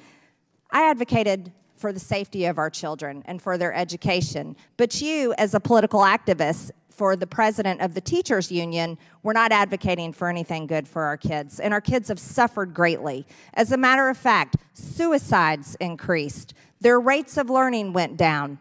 [0.69, 4.55] I advocated for the safety of our children and for their education.
[4.75, 9.51] But you, as a political activist, for the president of the teachers union, were not
[9.51, 11.59] advocating for anything good for our kids.
[11.59, 13.27] And our kids have suffered greatly.
[13.53, 18.59] As a matter of fact, suicides increased, their rates of learning went down.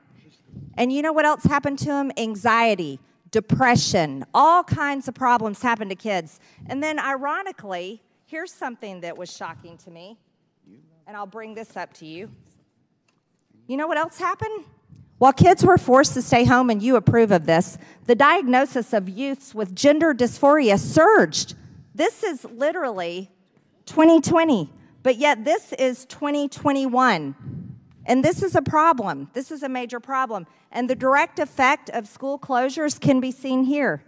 [0.75, 2.13] And you know what else happened to them?
[2.19, 3.01] Anxiety,
[3.31, 6.39] depression, all kinds of problems happened to kids.
[6.67, 10.19] And then, ironically, here's something that was shocking to me,
[11.07, 12.31] and I'll bring this up to you.
[13.67, 14.65] You know what else happened?
[15.19, 19.09] While kids were forced to stay home, and you approve of this, the diagnosis of
[19.09, 21.55] youths with gender dysphoria surged.
[21.95, 23.31] This is literally
[23.87, 24.71] 2020,
[25.03, 27.35] but yet this is 2021.
[28.05, 29.31] And this is a problem.
[29.33, 30.47] This is a major problem.
[30.71, 34.05] And the direct effect of school closures can be seen here.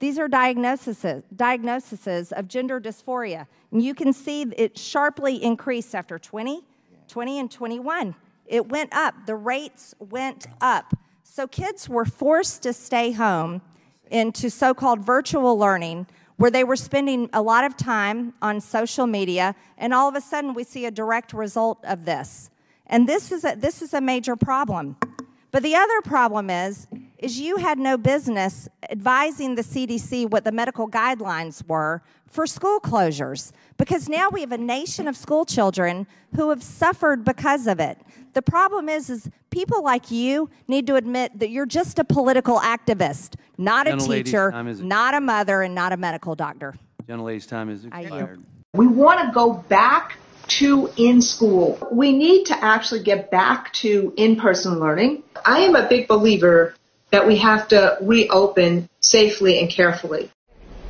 [0.00, 3.46] These are diagnoses, diagnoses of gender dysphoria.
[3.70, 6.64] And you can see it sharply increased after 20,
[7.06, 8.14] 20, and 21.
[8.50, 9.14] It went up.
[9.26, 10.92] The rates went up.
[11.22, 13.62] So kids were forced to stay home
[14.10, 19.06] into so called virtual learning where they were spending a lot of time on social
[19.06, 19.54] media.
[19.78, 22.50] And all of a sudden, we see a direct result of this.
[22.86, 24.96] And this is a, this is a major problem.
[25.52, 26.88] But the other problem is,
[27.20, 32.80] is you had no business advising the CDC what the medical guidelines were for school
[32.80, 37.78] closures because now we have a nation of school children who have suffered because of
[37.78, 37.98] it.
[38.32, 42.58] The problem is is people like you need to admit that you're just a political
[42.58, 46.74] activist, not a Gentle teacher, time not a mother and not a medical doctor.
[47.06, 48.40] Gentlelady's time is expired.
[48.72, 51.78] We want to go back to in school.
[51.92, 55.22] We need to actually get back to in-person learning.
[55.44, 56.74] I am a big believer
[57.10, 60.30] that we have to reopen safely and carefully.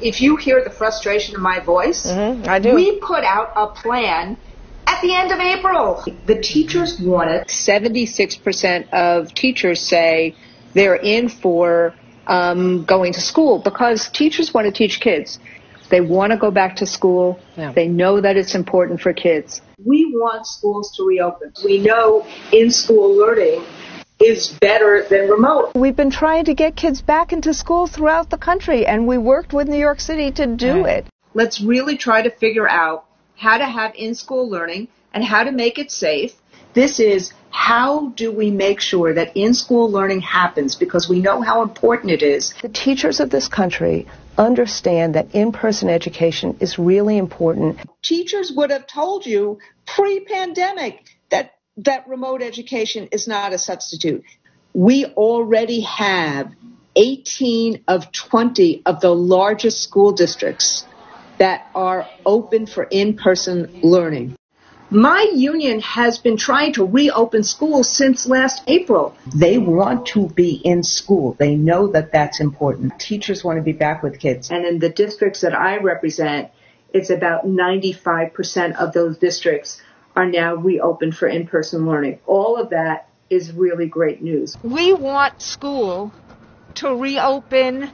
[0.00, 2.74] If you hear the frustration in my voice, I do.
[2.74, 4.36] We put out a plan
[4.86, 6.02] at the end of April.
[6.26, 7.48] The teachers want it.
[7.48, 10.34] 76% of teachers say
[10.74, 11.94] they're in for
[12.26, 15.38] um, going to school because teachers want to teach kids.
[15.90, 17.40] They want to go back to school.
[17.56, 19.60] They know that it's important for kids.
[19.84, 21.52] We want schools to reopen.
[21.64, 23.64] We know in-school learning
[24.20, 25.72] is better than remote.
[25.74, 29.52] We've been trying to get kids back into school throughout the country, and we worked
[29.52, 31.06] with New York City to do it.
[31.32, 33.06] Let's really try to figure out
[33.36, 36.34] how to have in-school learning and how to make it safe.
[36.74, 41.62] This is how do we make sure that in-school learning happens because we know how
[41.62, 42.54] important it is.
[42.62, 44.06] The teachers of this country
[44.38, 47.78] understand that in-person education is really important.
[48.02, 51.19] Teachers would have told you pre-pandemic that
[51.78, 54.24] that remote education is not a substitute.
[54.72, 56.52] We already have
[56.96, 60.84] 18 of 20 of the largest school districts
[61.38, 64.36] that are open for in-person learning.
[64.92, 69.16] My union has been trying to reopen schools since last April.
[69.32, 71.36] They want to be in school.
[71.38, 72.98] They know that that's important.
[72.98, 74.50] Teachers want to be back with kids.
[74.50, 76.50] And in the districts that I represent,
[76.92, 79.80] it's about 95% of those districts
[80.20, 82.18] are now reopened for in-person learning.
[82.26, 84.54] All of that is really great news.
[84.62, 86.12] We want school
[86.74, 87.90] to reopen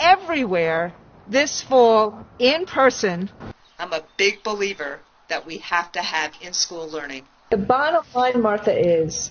[0.00, 0.94] everywhere
[1.28, 3.28] this fall in person.
[3.78, 7.24] I'm a big believer that we have to have in school learning.
[7.50, 9.30] The bottom line, Martha, is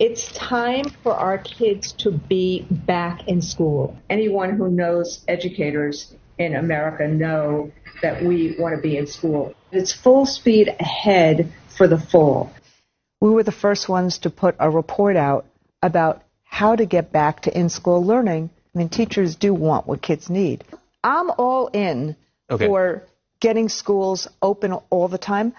[0.00, 3.96] it's time for our kids to be back in school.
[4.10, 7.70] Anyone who knows educators in America know
[8.02, 9.54] that we want to be in school.
[9.70, 12.50] It's full speed ahead for the fall.
[13.20, 15.46] We were the first ones to put a report out
[15.82, 18.50] about how to get back to in school learning.
[18.74, 20.64] I mean, teachers do want what kids need.
[21.02, 22.16] I'm all in
[22.50, 22.66] Okay.
[22.66, 23.02] for
[23.40, 25.52] getting schools open all the time.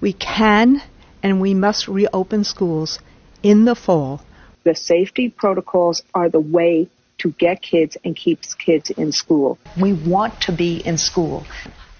[0.00, 0.82] We can
[1.22, 2.98] and we must reopen schools
[3.42, 4.20] in the fall.
[4.64, 6.88] The safety protocols are the way
[7.18, 9.58] to get kids and keeps kids in school.
[9.80, 11.46] We want to be in school.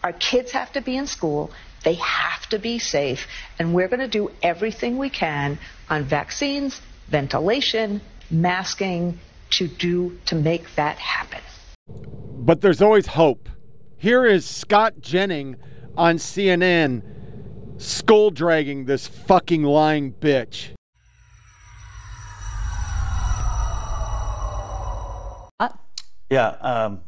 [0.02, 1.50] Our kids have to be in school.
[1.84, 3.26] They have to be safe.
[3.58, 9.18] And we're going to do everything we can on vaccines, ventilation, masking
[9.50, 11.40] to do to make that happen.
[11.88, 13.48] But there's always hope.
[13.96, 15.56] Here is Scott Jennings
[15.96, 17.02] on CNN
[17.78, 20.70] skull dragging this fucking lying bitch.
[26.28, 27.02] Yeah, um,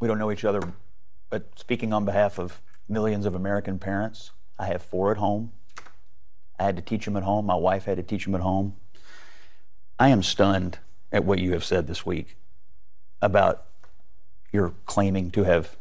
[0.00, 0.60] we don't know each other,
[1.30, 5.52] but speaking on behalf of millions of American parents, I have four at home.
[6.58, 7.46] I had to teach them at home.
[7.46, 8.76] My wife had to teach them at home.
[9.98, 10.78] I am stunned
[11.12, 12.36] at what you have said this week
[13.20, 13.64] about
[14.52, 15.76] your claiming to have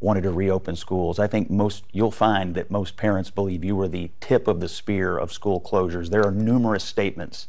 [0.00, 1.18] wanted to reopen schools.
[1.18, 4.68] I think most you'll find that most parents believe you were the tip of the
[4.68, 6.10] spear of school closures.
[6.10, 7.46] There are numerous statements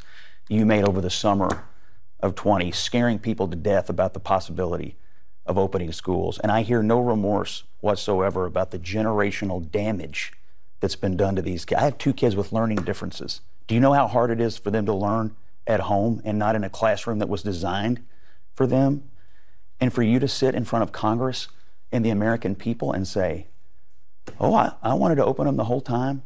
[0.47, 1.65] you made over the summer
[2.19, 4.95] of 20 scaring people to death about the possibility
[5.45, 6.39] of opening schools.
[6.39, 10.33] And I hear no remorse whatsoever about the generational damage
[10.79, 11.81] that's been done to these kids.
[11.81, 13.41] I have two kids with learning differences.
[13.67, 16.55] Do you know how hard it is for them to learn at home and not
[16.55, 18.03] in a classroom that was designed
[18.53, 19.09] for them?
[19.79, 21.49] And for you to sit in front of Congress
[21.91, 23.47] and the American people and say,
[24.39, 26.23] Oh, I, I wanted to open them the whole time.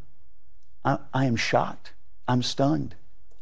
[0.84, 1.94] I, I am shocked.
[2.28, 2.96] I'm stunned.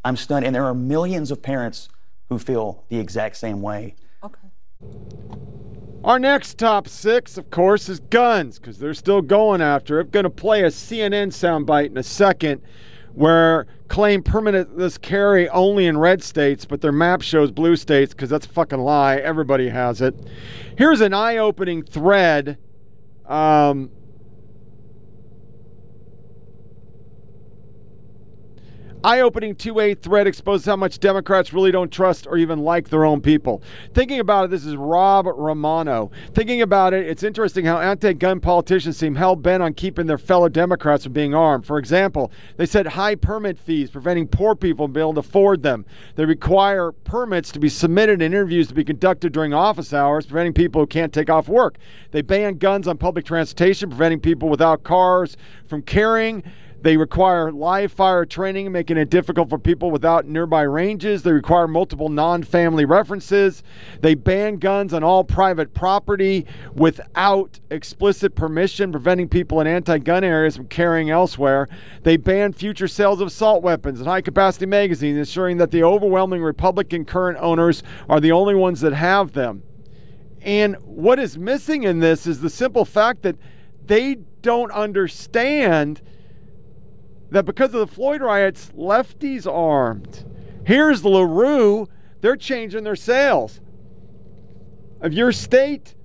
[0.03, 0.45] I'm stunned.
[0.45, 1.89] And there are millions of parents
[2.27, 3.95] who feel the exact same way.
[6.01, 10.11] Our next top six, of course, is guns because they're still going after it.
[10.11, 12.61] Going to play a CNN soundbite in a second
[13.13, 18.29] where claim permitless carry only in red states, but their map shows blue states because
[18.29, 19.17] that's a fucking lie.
[19.17, 20.15] Everybody has it.
[20.77, 22.57] Here's an eye opening thread.
[23.25, 23.91] Um,
[29.01, 33.05] Eye opening 2A thread exposes how much Democrats really don't trust or even like their
[33.05, 33.63] own people.
[33.93, 36.11] Thinking about it, this is Rob Romano.
[36.33, 40.17] Thinking about it, it's interesting how anti gun politicians seem hell bent on keeping their
[40.17, 41.65] fellow Democrats from being armed.
[41.65, 45.63] For example, they set high permit fees, preventing poor people from being able to afford
[45.63, 45.85] them.
[46.15, 50.53] They require permits to be submitted and interviews to be conducted during office hours, preventing
[50.53, 51.77] people who can't take off work.
[52.11, 55.37] They ban guns on public transportation, preventing people without cars
[55.67, 56.43] from carrying.
[56.81, 61.23] They require live fire training, making it difficult for people without nearby ranges.
[61.23, 63.63] They require multiple non family references.
[63.99, 70.23] They ban guns on all private property without explicit permission, preventing people in anti gun
[70.23, 71.67] areas from carrying elsewhere.
[72.03, 76.41] They ban future sales of assault weapons and high capacity magazines, ensuring that the overwhelming
[76.41, 79.63] Republican current owners are the only ones that have them.
[80.41, 83.35] And what is missing in this is the simple fact that
[83.85, 86.01] they don't understand
[87.31, 90.25] that because of the Floyd riots, lefties armed.
[90.65, 91.87] Here's LaRue,
[92.21, 93.61] they're changing their sales.
[95.01, 95.95] If your state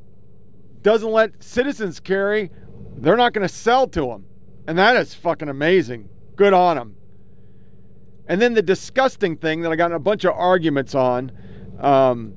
[0.83, 2.51] doesn't let citizens carry,
[2.97, 4.27] they're not going to sell to them.
[4.67, 6.09] And that is fucking amazing.
[6.37, 6.97] Good on them.
[8.27, 11.33] And then the disgusting thing that I got in a bunch of arguments on
[11.81, 12.35] um,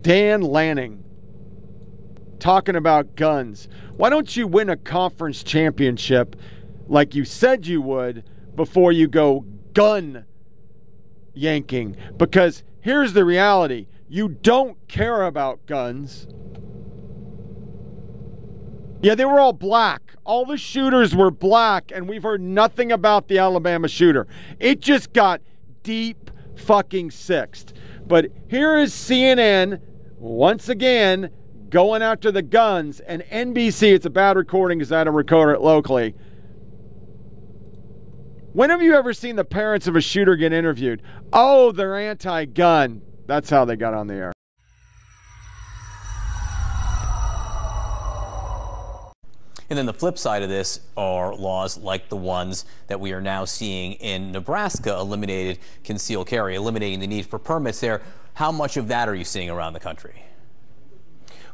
[0.00, 1.04] Dan Lanning
[2.38, 3.68] talking about guns.
[3.96, 6.36] Why don't you win a conference championship
[6.86, 8.24] like you said you would
[8.54, 10.24] before you go gun
[11.34, 11.96] yanking?
[12.16, 16.26] Because here's the reality you don't care about guns.
[19.02, 20.14] Yeah, they were all black.
[20.24, 24.26] All the shooters were black, and we've heard nothing about the Alabama shooter.
[24.58, 25.40] It just got
[25.82, 27.72] deep fucking sixth.
[28.06, 29.80] But here is CNN
[30.18, 31.30] once again
[31.68, 35.54] going after the guns, and NBC, it's a bad recording because I had to record
[35.54, 36.14] it locally,
[38.56, 41.02] When have you ever seen the parents of a shooter get interviewed?
[41.30, 43.02] Oh, they're anti gun.
[43.26, 44.32] That's how they got on the air.
[49.68, 53.20] And then the flip side of this are laws like the ones that we are
[53.20, 58.00] now seeing in Nebraska, eliminated concealed carry, eliminating the need for permits there.
[58.32, 60.22] How much of that are you seeing around the country?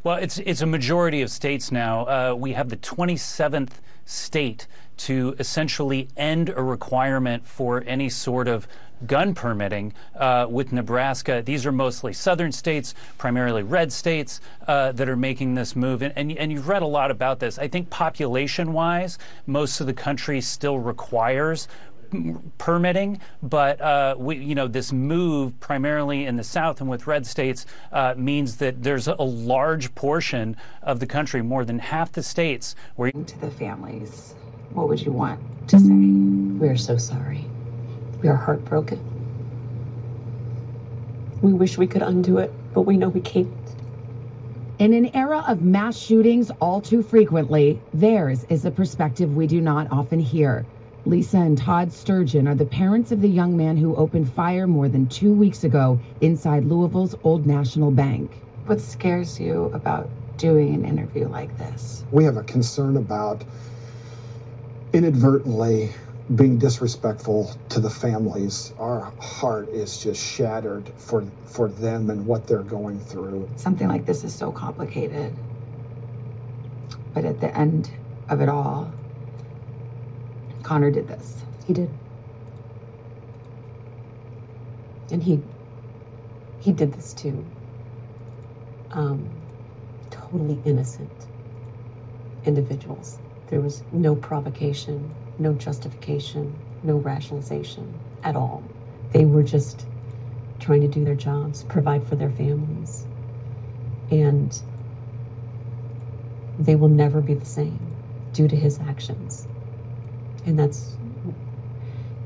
[0.05, 2.05] Well, it's it's a majority of states now.
[2.05, 8.67] Uh, we have the 27th state to essentially end a requirement for any sort of
[9.07, 11.43] gun permitting uh, with Nebraska.
[11.45, 16.03] These are mostly southern states, primarily red states, uh, that are making this move.
[16.03, 17.59] And, and, and you've read a lot about this.
[17.59, 21.69] I think population wise, most of the country still requires
[22.59, 27.27] permitting, but uh, we, you know, this move primarily in the South and with red
[27.27, 32.23] states uh, means that there's a large portion of the country, more than half the
[32.23, 34.35] states, where to the families,
[34.75, 35.89] what would you want to say?
[35.89, 37.45] We are so sorry.
[38.23, 39.01] We are heartbroken.
[41.43, 43.49] We wish we could undo it, but we know we can't.
[44.79, 49.61] In an era of mass shootings all too frequently, theirs is a perspective we do
[49.61, 50.67] not often hear.
[51.05, 54.89] Lisa and Todd Sturgeon are the parents of the young man who opened fire more
[54.89, 58.31] than two weeks ago inside Louisville's Old National Bank.
[58.67, 62.05] What scares you about doing an interview like this?
[62.13, 63.45] We have a concern about
[64.93, 65.91] inadvertently
[66.35, 68.73] being disrespectful to the families.
[68.79, 73.49] Our heart is just shattered for for them and what they're going through.
[73.57, 75.35] Something like this is so complicated.
[77.15, 77.91] But at the end
[78.29, 78.93] of it all,
[80.63, 81.43] Connor did this.
[81.67, 81.91] He did.
[85.11, 85.41] And he
[86.61, 87.45] he did this too.
[88.93, 89.29] Um,
[90.11, 91.11] totally innocent
[92.45, 93.19] individuals.
[93.53, 97.87] There was no provocation, no justification, no rationalization
[98.25, 98.63] at all.
[99.13, 99.85] They were just
[100.59, 103.05] trying to do their jobs, provide for their families.
[104.11, 104.59] And
[106.61, 107.79] they will never be the same
[108.33, 109.47] due to his actions.
[110.47, 110.97] And that's,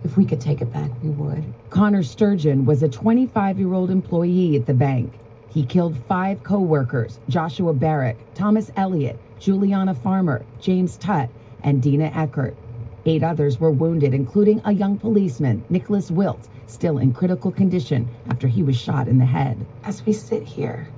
[0.04, 1.42] if we could take it back, we would.
[1.70, 5.12] Connor Sturgeon was a 25 year old employee at the bank.
[5.50, 11.28] He killed five co workers Joshua Barrick, Thomas Elliott, Juliana Farmer, James Tutt,
[11.62, 12.56] and Deana Eckert.
[13.04, 18.48] Eight others were wounded, including a young policeman, Nicholas Wilt, still in critical condition after
[18.48, 19.64] he was shot in the head.
[19.84, 20.88] As we sit here,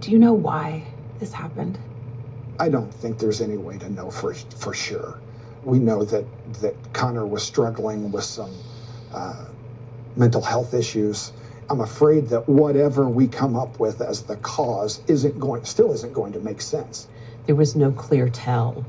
[0.00, 0.84] do you know why
[1.18, 1.78] this happened?
[2.60, 5.18] I don't think there's any way to know for for sure.
[5.64, 6.24] We know that
[6.60, 8.52] that Connor was struggling with some
[9.12, 9.44] uh,
[10.16, 11.32] mental health issues.
[11.70, 16.12] I'm afraid that whatever we come up with as the cause isn't going, still isn't
[16.12, 17.06] going to make sense.
[17.48, 18.84] There was no clear tell.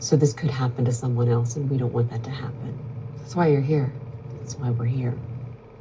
[0.00, 2.76] So this could happen to someone else, and we don't want that to happen.
[3.18, 3.92] That's why you're here.
[4.40, 5.16] That's why we're here.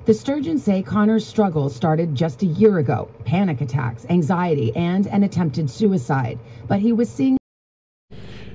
[0.05, 5.23] The Sturgeons say Connor's struggle started just a year ago panic attacks, anxiety, and an
[5.23, 6.37] attempted suicide.
[6.67, 7.37] But he was seeing.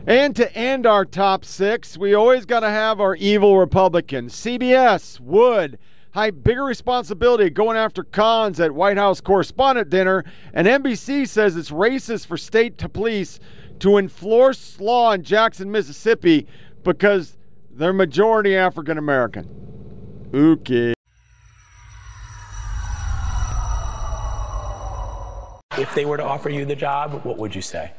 [0.07, 4.33] And to end our top six, we always got to have our evil Republicans.
[4.33, 5.81] CBS, Wood,
[6.15, 11.73] high bigger responsibility going after cons at White House correspondent dinner, and NBC says it's
[11.73, 13.41] racist for state to police
[13.81, 16.47] to enforce law in Jackson, Mississippi,
[16.85, 17.37] because
[17.69, 19.49] they're majority African American.
[20.33, 20.95] Okay.
[25.77, 27.91] If they were to offer you the job, what would you say?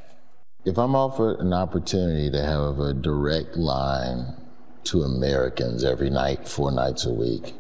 [0.64, 4.38] If I'm offered an opportunity to have a direct line
[4.86, 7.54] to Americans every night, four nights a week,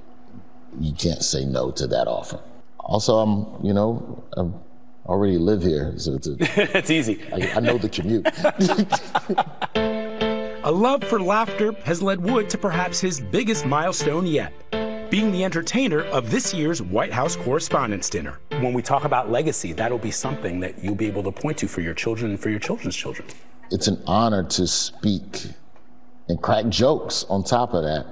[0.79, 2.39] you can't say no to that offer.
[2.79, 6.35] Also, I'm, you know, I already live here, so it's, a,
[6.77, 7.21] it's easy.
[7.31, 8.25] I, I know the commute.
[10.63, 14.53] a love for laughter has led Wood to perhaps his biggest milestone yet
[15.09, 18.39] being the entertainer of this year's White House Correspondents' Dinner.
[18.59, 21.67] When we talk about legacy, that'll be something that you'll be able to point to
[21.67, 23.27] for your children and for your children's children.
[23.71, 25.47] It's an honor to speak
[26.27, 28.05] and crack jokes on top of that,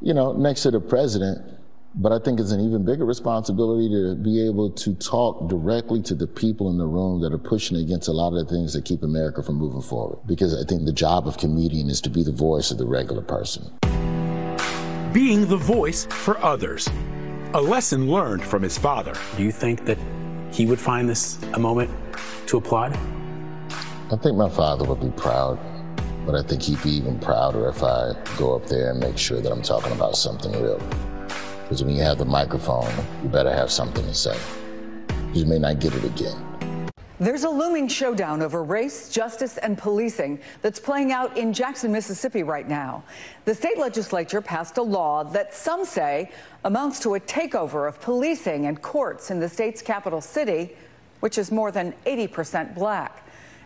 [0.00, 1.58] you know, next to the president.
[1.94, 6.14] But I think it's an even bigger responsibility to be able to talk directly to
[6.14, 8.84] the people in the room that are pushing against a lot of the things that
[8.84, 10.18] keep America from moving forward.
[10.26, 13.22] Because I think the job of comedian is to be the voice of the regular
[13.22, 13.70] person
[15.12, 16.88] being the voice for others.
[17.54, 19.12] A lesson learned from his father.
[19.36, 19.98] Do you think that
[20.50, 21.90] he would find this a moment
[22.46, 22.96] to applaud?
[24.10, 25.58] I think my father would be proud,
[26.24, 29.40] but I think he'd be even prouder if I go up there and make sure
[29.40, 30.80] that I'm talking about something real.
[31.62, 32.92] Because when you have the microphone,
[33.22, 34.38] you better have something to say.
[35.32, 36.52] You may not get it again.
[37.22, 42.42] There's a looming showdown over race, justice, and policing that's playing out in Jackson, Mississippi
[42.42, 43.04] right now.
[43.44, 46.32] The state legislature passed a law that some say
[46.64, 50.76] amounts to a takeover of policing and courts in the state's capital city,
[51.20, 53.21] which is more than 80% black.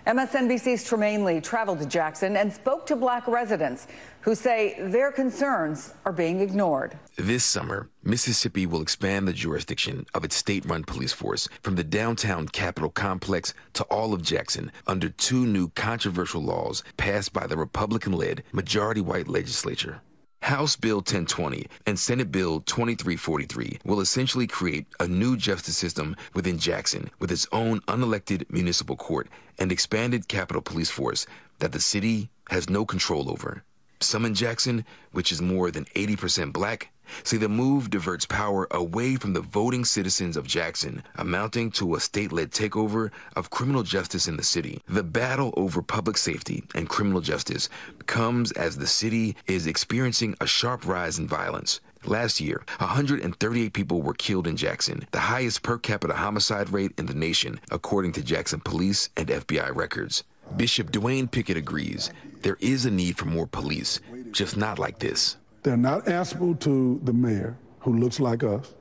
[0.06, 3.88] MSNBC's Trymaine Lee traveled to Jackson and spoke to black residents
[4.20, 6.96] who say their concerns are being ignored.
[7.16, 11.82] This summer, Mississippi will expand the jurisdiction of its state run police force from the
[11.82, 17.56] downtown Capitol complex to all of Jackson under two new controversial laws passed by the
[17.56, 20.02] Republican led majority white legislature.
[20.46, 26.56] House Bill 1020 and Senate Bill 2343 will essentially create a new justice system within
[26.56, 29.28] Jackson with its own unelected municipal court
[29.58, 31.26] and expanded Capitol Police force
[31.58, 33.64] that the city has no control over.
[34.00, 36.90] Some in Jackson, which is more than 80% black,
[37.22, 42.00] say the move diverts power away from the voting citizens of Jackson, amounting to a
[42.00, 44.82] state led takeover of criminal justice in the city.
[44.86, 47.70] The battle over public safety and criminal justice
[48.06, 51.80] comes as the city is experiencing a sharp rise in violence.
[52.04, 57.06] Last year, 138 people were killed in Jackson, the highest per capita homicide rate in
[57.06, 60.22] the nation, according to Jackson police and FBI records.
[60.56, 62.10] Bishop Dwayne Pickett agrees
[62.46, 63.98] there is a need for more police,
[64.30, 65.36] just not like this.
[65.64, 68.72] They're not answerable to the mayor, who looks like us.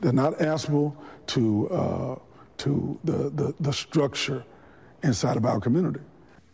[0.00, 0.96] They're not answerable
[1.28, 2.16] to uh,
[2.56, 4.44] to the, the, the structure
[5.04, 6.00] inside of our community.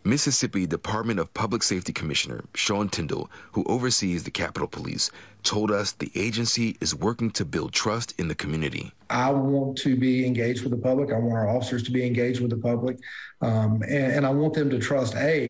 [0.05, 5.09] Mississippi Department of Public Safety Commissioner Sean Tindell, who oversees the Capitol Police,
[5.41, 8.93] told us the agency is working to build trust in the community.
[9.09, 11.11] I want to be engaged with the public.
[11.11, 12.99] I want our officers to be engaged with the public.
[13.41, 15.47] Um, and, and I want them to trust A.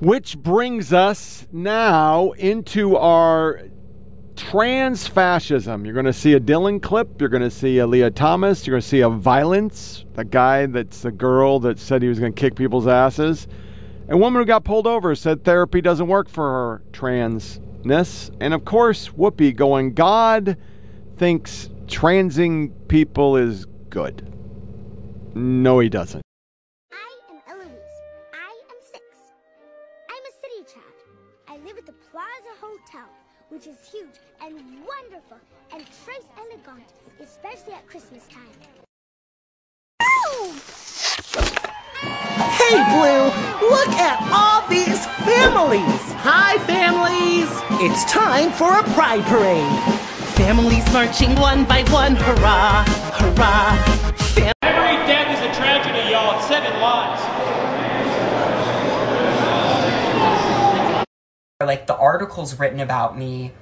[0.00, 3.62] Which brings us now into our
[4.36, 5.84] trans fascism.
[5.84, 7.20] You're going to see a Dylan clip.
[7.20, 8.64] You're going to see a Lia Thomas.
[8.64, 12.20] You're going to see a violence, the guy that's the girl that said he was
[12.20, 13.48] going to kick people's asses.
[14.12, 18.30] A woman who got pulled over said therapy doesn't work for her transness.
[18.42, 20.58] And of course, Whoopi going, God
[21.16, 24.30] thinks transing people is good.
[25.34, 26.20] No, he doesn't.
[26.92, 27.70] I am Eloise.
[28.34, 29.02] I am six.
[30.10, 30.92] I'm a city child.
[31.48, 33.08] I live at the Plaza Hotel,
[33.48, 35.38] which is huge and wonderful
[35.72, 38.42] and très elegant, especially at Christmas time.
[42.68, 43.24] Hey, Blue,
[43.68, 46.02] look at all these families.
[46.22, 47.50] Hi, families.
[47.82, 49.66] It's time for a pride parade.
[50.36, 53.76] Families marching one by one, hurrah, hurrah.
[54.34, 56.38] Fam- Every death is a tragedy, y'all.
[56.38, 57.20] It's seven lives.
[61.60, 63.52] Like the articles written about me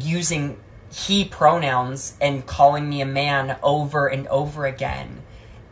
[0.00, 0.58] using
[0.92, 5.22] he pronouns and calling me a man over and over again.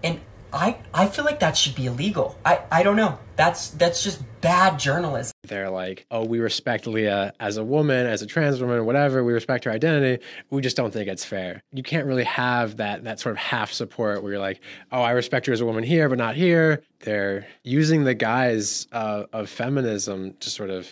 [0.05, 0.21] And
[0.57, 2.39] I I feel like that should be illegal.
[2.45, 3.19] I, I don't know.
[3.37, 5.33] That's that's just bad journalism.
[5.45, 9.23] They're like, oh, we respect Lia as a woman, as a trans woman, whatever.
[9.23, 10.25] We respect her identity.
[10.51, 11.63] We just don't think it's fair.
[11.73, 15.11] You can't really have that that sort of half support where you're like, oh, I
[15.11, 16.83] respect her as a woman here, but not here.
[17.01, 20.89] They're using the guise uh, of feminism to sort of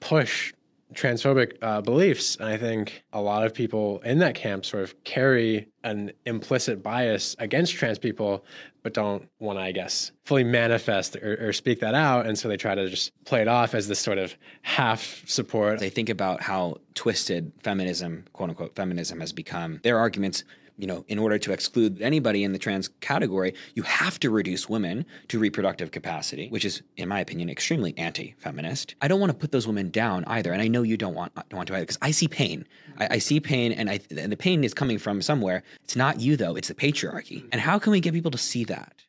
[0.00, 0.52] push
[0.92, 2.36] transphobic uh, beliefs.
[2.36, 6.82] And I think a lot of people in that camp sort of carry an implicit
[6.82, 8.44] bias against trans people,
[8.82, 12.26] but don't want to, I guess, fully manifest or, or, speak that out.
[12.26, 15.80] And so they try to just play it off as this sort of half support.
[15.80, 19.80] They think about how twisted feminism, quote unquote, feminism has become.
[19.82, 20.44] Their arguments
[20.76, 24.68] you know, in order to exclude anybody in the trans category, you have to reduce
[24.68, 28.94] women to reproductive capacity, which is, in my opinion, extremely anti-feminist.
[29.00, 31.34] I don't want to put those women down either, and I know you don't want
[31.34, 32.66] don't want to either because I see pain.
[32.98, 35.62] I, I, see pain, and I and the pain is coming from somewhere.
[35.84, 37.46] It's not you though; it's the patriarchy.
[37.52, 39.04] And how can we get people to see that?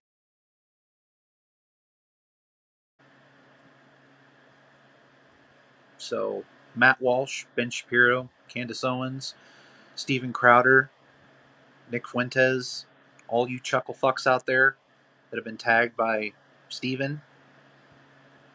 [5.97, 6.43] So
[6.75, 9.33] Matt Walsh, Ben Shapiro, Candace Owens,
[9.95, 10.91] Steven Crowder,
[11.91, 12.85] Nick Fuentes,
[13.27, 14.75] all you chuckle fucks out there
[15.29, 16.33] that have been tagged by
[16.69, 17.21] Steven,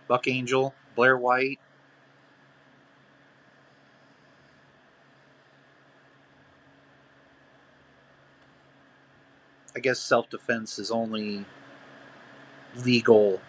[0.09, 1.61] Buck Angel, Blair White.
[9.74, 11.45] I guess self defense is only
[12.76, 13.41] legal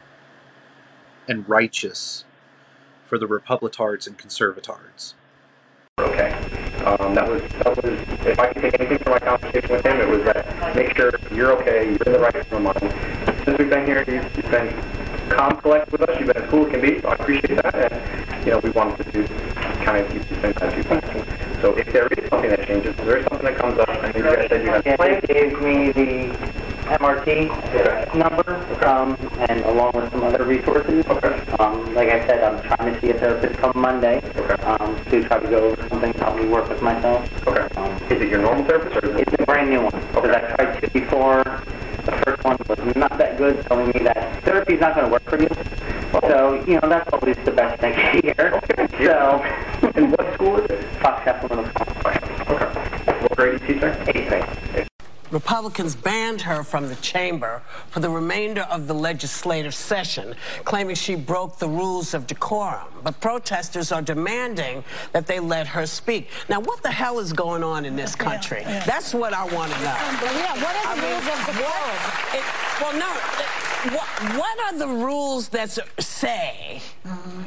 [1.28, 2.26] and righteous
[3.06, 5.16] for the Republicards and Conservatards.
[6.00, 6.41] Okay.
[6.82, 7.94] Um, that was that was
[8.26, 11.12] if I can take anything from my conversation with him, it was that make sure
[11.32, 12.90] you're okay, you're in the right frame of mind.
[13.46, 14.74] Since we've been here, you've, you've been
[15.30, 16.10] calm, collect with us.
[16.18, 17.76] You've been as cool as can be, so I appreciate that.
[17.94, 19.28] And you know, we wanted to do
[19.86, 21.62] kind of keep the same attitude.
[21.62, 24.12] So if there is something that changes, if there is something that comes up, I
[24.12, 24.82] think you guys said you have.
[25.30, 26.61] Gave me the
[26.92, 28.52] MRT number,
[28.86, 29.16] um,
[29.48, 31.06] and along with some other resources.
[31.60, 34.20] Um, like I said, I'm trying to see a therapist come Monday
[34.66, 37.24] um, to try to go over something to help me work with myself.
[37.48, 37.68] Okay.
[37.78, 39.28] Um, is it your normal therapist or is it?
[39.28, 39.96] It's a brand new one.
[40.14, 41.44] Because I tried two before.
[42.06, 45.12] The first one was not that good, telling me that therapy is not going to
[45.12, 45.48] work for you.
[46.28, 48.60] So, you know, that's always the best thing to hear.
[48.68, 49.06] Okay.
[49.06, 49.42] So,
[49.96, 51.02] and what school is it?
[51.02, 51.88] Fox Chapel Middle School.
[52.04, 53.22] Okay.
[53.22, 54.04] What grade is he, sir?
[54.14, 54.91] Eighth grade.
[55.32, 61.16] Republicans banned her from the chamber for the remainder of the legislative session, claiming she
[61.16, 62.88] broke the rules of decorum.
[63.04, 66.30] But protesters are demanding that they let her speak.
[66.50, 68.62] Now, what the hell is going on in this country?
[68.62, 68.86] Yeah, yeah.
[68.86, 69.86] That's what I want to know.
[69.86, 71.98] Yeah, what are the I mean, rules of decorum?
[72.34, 72.44] it-
[72.82, 73.12] well, no.
[73.40, 76.82] it- What, what are the rules that say?
[77.06, 77.42] Mm-hmm.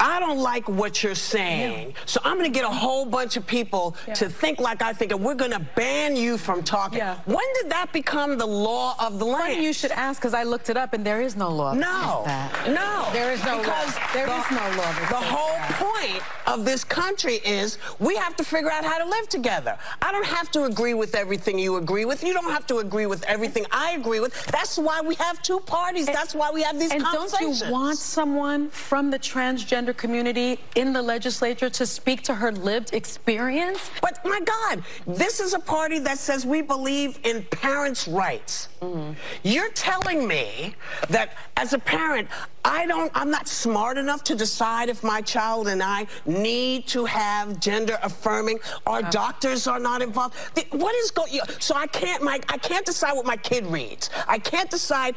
[0.00, 1.94] I don't like what you're saying.
[2.06, 5.12] So I'm going to get a whole bunch of people to think like I think,
[5.12, 7.00] and we're going to ban you from talking.
[7.00, 9.62] When did that become the law of the land?
[9.62, 11.74] you should ask, because I looked it up, and there is no law.
[11.74, 12.24] No,
[12.66, 13.08] no.
[13.12, 13.58] There is no law.
[13.60, 15.72] because There the, is no law The whole that.
[16.10, 19.76] point of this country is we have to figure out how to live together.
[20.02, 22.22] I don't have to agree with everything you agree with.
[22.22, 24.46] You don't have to agree with everything I agree with.
[24.46, 26.06] That's why we have two parties.
[26.06, 30.92] That's why we have these And don't you want someone from the transgender community in
[30.92, 33.90] the legislature to speak to her lived experience?
[34.00, 38.68] But my God, this is a party that says we believe in parents' rights.
[38.80, 39.16] Mm.
[39.42, 40.74] You're telling me
[41.08, 42.28] that as a parent,
[42.64, 47.04] I don't, I'm not smart enough to decide if my child and I need to
[47.04, 48.58] have gender affirming.
[48.86, 49.10] Our uh.
[49.10, 50.36] doctors are not involved.
[50.54, 51.30] The- What is going?
[51.58, 54.08] So I can't, my, I can't decide what my kid reads.
[54.28, 55.16] I can't decide.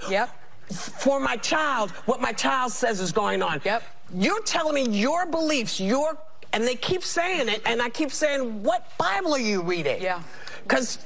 [0.70, 3.62] For my child, what my child says is going on.
[3.64, 3.84] Yep.
[4.14, 6.18] You're telling me your beliefs, your
[6.54, 10.02] and they keep saying it, and I keep saying, what Bible are you reading?
[10.02, 10.22] Yeah.
[10.64, 11.00] Because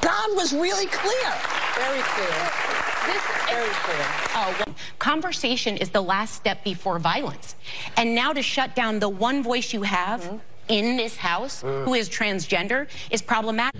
[0.00, 1.32] God was really clear.
[1.76, 2.50] Very clear.
[3.06, 4.06] This very clear.
[4.34, 4.64] Oh,
[4.98, 7.56] conversation is the last step before violence.
[7.96, 10.36] And now to shut down the one voice you have mm-hmm.
[10.68, 11.84] in this house mm.
[11.84, 13.78] who is transgender is problematic.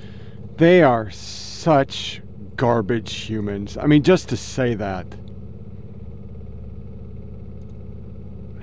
[0.57, 2.21] They are such
[2.57, 3.79] garbage humans.
[3.79, 5.07] I mean, just to say that.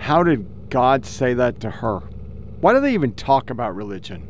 [0.09, 1.99] How did God say that to her?
[2.61, 4.27] Why do they even talk about religion?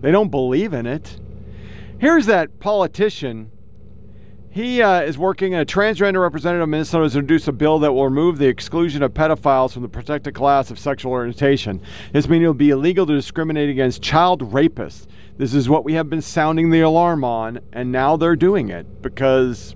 [0.00, 1.20] They don't believe in it.
[1.98, 3.50] Here's that politician.
[4.48, 8.06] He uh, is working, a transgender representative of Minnesota has introduced a bill that will
[8.06, 11.82] remove the exclusion of pedophiles from the protected class of sexual orientation.
[12.14, 15.08] This means it will be illegal to discriminate against child rapists.
[15.36, 19.02] This is what we have been sounding the alarm on, and now they're doing it
[19.02, 19.74] because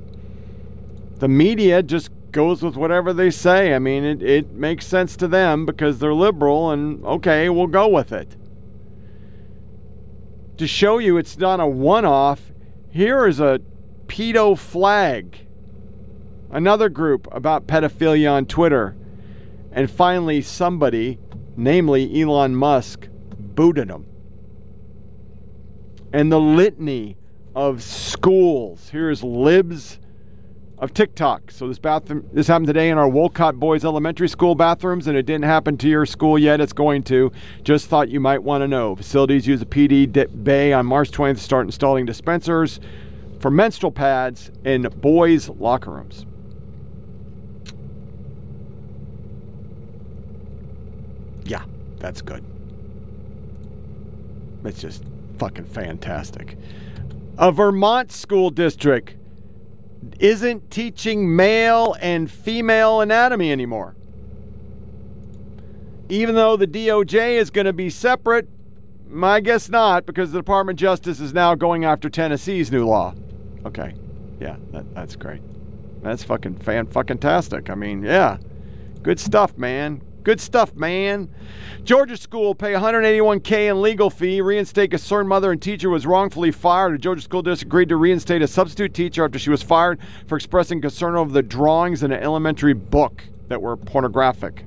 [1.19, 3.75] the media just goes with whatever they say.
[3.75, 7.87] I mean, it, it makes sense to them because they're liberal, and okay, we'll go
[7.87, 8.35] with it.
[10.57, 12.53] To show you it's not a one off,
[12.91, 13.61] here is a
[14.07, 15.47] pedo flag.
[16.51, 18.97] Another group about pedophilia on Twitter.
[19.71, 21.19] And finally, somebody,
[21.57, 23.09] namely Elon Musk,
[23.39, 24.07] booted him.
[26.13, 27.17] And the litany
[27.55, 28.91] of schools.
[28.91, 29.99] Here's libs
[30.83, 31.53] of TikTok.
[31.53, 35.27] So this bathroom, this happened today in our Wolcott Boys Elementary School bathrooms, and it
[35.27, 36.61] didn't happen to your school yet.
[36.61, 37.31] It's going to.
[37.63, 38.97] Just thought you might want to know.
[38.97, 42.81] Facilities use a PD bay on March 20th to start installing dispensers
[43.39, 46.27] for menstrual pads in boys' locker rooms.
[51.45, 51.63] Yeah,
[51.99, 52.45] that's good.
[54.65, 55.05] It's just
[55.39, 56.57] fucking fantastic.
[57.39, 59.15] A Vermont school district
[60.19, 63.95] isn't teaching male and female anatomy anymore.
[66.09, 68.49] Even though the DOJ is going to be separate,
[69.23, 73.15] I guess not, because the Department of Justice is now going after Tennessee's new law.
[73.65, 73.95] Okay,
[74.41, 75.41] yeah, that, that's great.
[76.03, 77.71] That's fucking fan fucking tastic.
[77.71, 78.39] I mean, yeah,
[79.03, 80.03] good stuff, man.
[80.25, 81.29] Good stuff, man.
[81.83, 84.41] Georgia school pay 181k in legal fee.
[84.41, 86.95] Reinstate concerned mother and teacher was wrongfully fired.
[86.95, 89.99] The Georgia school district agreed to reinstate a substitute teacher after she was fired
[90.29, 94.65] for expressing concern over the drawings in an elementary book that were pornographic.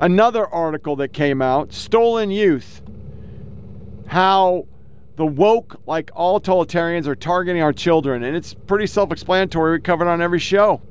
[0.00, 2.82] Another article that came out: stolen youth.
[4.08, 4.66] How
[5.14, 9.78] the woke, like all totalitarians, are targeting our children, and it's pretty self-explanatory.
[9.78, 10.82] We covered on every show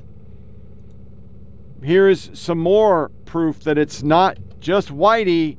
[1.86, 5.58] here's some more proof that it's not just Whitey.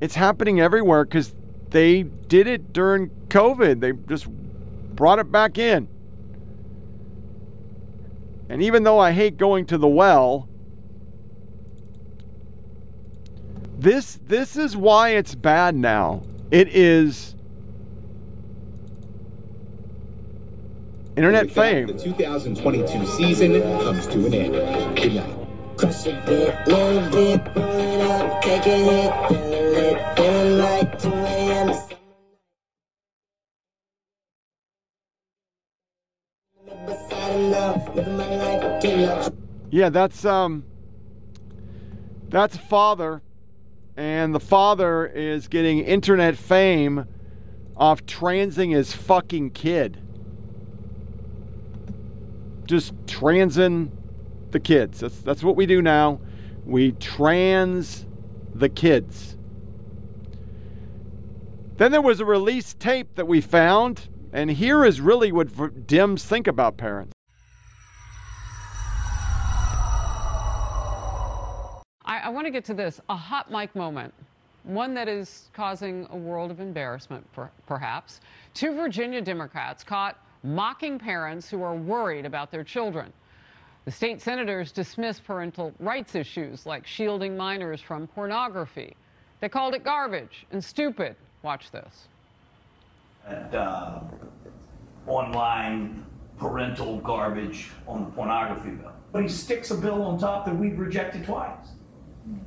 [0.00, 1.34] It's happening everywhere because
[1.70, 3.80] they did it during COVID.
[3.80, 5.88] They just brought it back in.
[8.48, 10.48] And even though I hate going to the well,
[13.78, 16.22] this this is why it's bad now.
[16.50, 17.35] It is
[21.16, 21.86] Internet With fame.
[21.86, 24.96] The 2022 season comes to an end.
[24.96, 25.34] Good night.
[25.78, 30.98] Crush a bit, little bit, roll it up, take a hit, feeling lit, feeling like
[30.98, 31.68] 2 a.m.
[36.84, 39.32] Beside him now, living my life, getting up.
[39.70, 40.64] Yeah, that's um
[42.28, 43.22] that's father
[43.96, 47.06] and the father is getting internet fame
[47.74, 50.02] off transing his fucking kid.
[52.66, 53.90] Just transing
[54.50, 55.00] the kids.
[55.00, 56.20] That's that's what we do now.
[56.64, 58.06] We trans
[58.54, 59.36] the kids.
[61.76, 65.48] Then there was a release tape that we found, and here is really what
[65.86, 67.12] Dems think about parents.
[72.04, 74.14] I, I want to get to this a hot mic moment,
[74.64, 78.20] one that is causing a world of embarrassment, per, perhaps.
[78.54, 83.12] Two Virginia Democrats caught mocking parents who are worried about their children.
[83.84, 88.96] The state senators dismissed parental rights issues like shielding minors from pornography.
[89.40, 91.16] They called it garbage and stupid.
[91.42, 92.08] Watch this.
[93.28, 94.00] uh,
[95.06, 96.04] online
[96.38, 98.92] parental garbage on the pornography bill.
[99.12, 101.68] But he sticks a bill on top that we've rejected twice.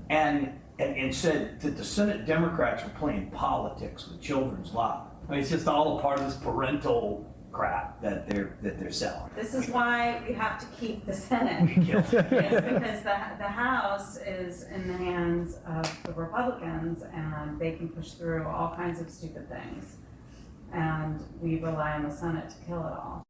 [0.10, 5.10] And, and, and said that the Senate Democrats were playing politics with children's lives.
[5.28, 8.92] I mean, it's just all a part of this parental crap that they're, that they're
[8.92, 9.30] selling.
[9.36, 11.70] This is why we have to keep the Senate.
[11.78, 17.90] It's because the, the House is in the hands of the Republicans and they can
[17.90, 19.98] push through all kinds of stupid things.
[20.74, 23.24] And we rely on the Senate to kill it all.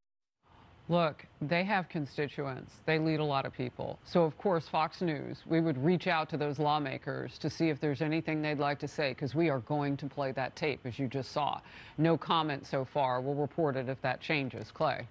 [0.90, 2.74] Look, they have constituents.
[2.88, 4.00] They lead a lot of people.
[4.06, 7.80] So, of course, Fox News, we would reach out to those lawmakers to see if
[7.80, 10.98] there's anything they'd like to say, because we are going to play that tape, as
[10.98, 11.62] you just saw.
[12.00, 13.22] No comment so far.
[13.22, 14.72] We'll report it if that changes.
[14.72, 15.06] Clay.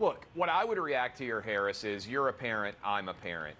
[0.00, 3.56] Look, what I would react to your Harris is you're a parent, I'm a parent.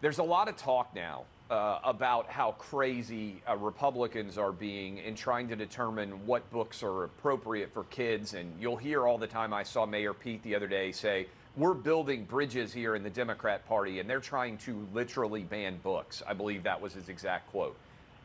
[0.00, 5.16] There's a lot of talk now uh, about how crazy uh, Republicans are being in
[5.16, 8.34] trying to determine what books are appropriate for kids.
[8.34, 9.52] And you'll hear all the time.
[9.52, 11.26] I saw Mayor Pete the other day say,
[11.56, 16.22] We're building bridges here in the Democrat Party, and they're trying to literally ban books.
[16.26, 17.76] I believe that was his exact quote.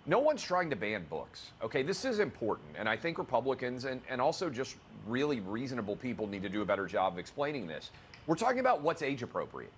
[0.06, 1.50] No one's trying to ban books.
[1.64, 2.68] Okay, this is important.
[2.78, 4.76] And I think Republicans and, and also just
[5.08, 7.90] really reasonable people need to do a better job of explaining this.
[8.28, 9.72] We're talking about what's age appropriate.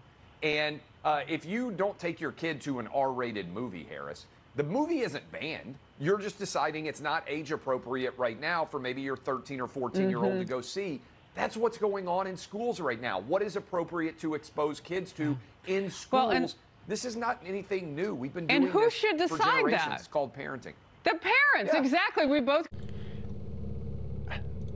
[0.44, 4.26] And uh, if you don't take your kid to an R rated movie, Harris,
[4.58, 5.76] the movie isn't banned.
[6.02, 10.10] You're just deciding it's not age appropriate right now for maybe your 13 or 14
[10.10, 10.40] year old Mhm.
[10.40, 11.00] to go see.
[11.34, 13.20] That's what's going on in schools right now.
[13.22, 15.38] What is appropriate to expose kids to
[15.68, 16.12] in schools?
[16.12, 16.54] Well, and-
[16.90, 18.14] this is not anything new.
[18.14, 19.86] We've been doing And who this should for decide generations.
[19.88, 20.00] that?
[20.00, 20.74] It's called parenting.
[21.06, 21.80] The parents, Yeah.
[21.80, 22.26] exactly.
[22.28, 22.68] We both.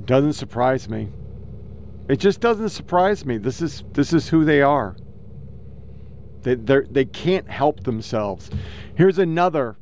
[0.06, 1.10] Doesn't surprise me.
[2.08, 3.38] It just doesn't surprise me.
[3.38, 4.96] This is this is who they are.
[6.44, 8.50] They they can't help themselves.
[8.96, 9.78] Here's another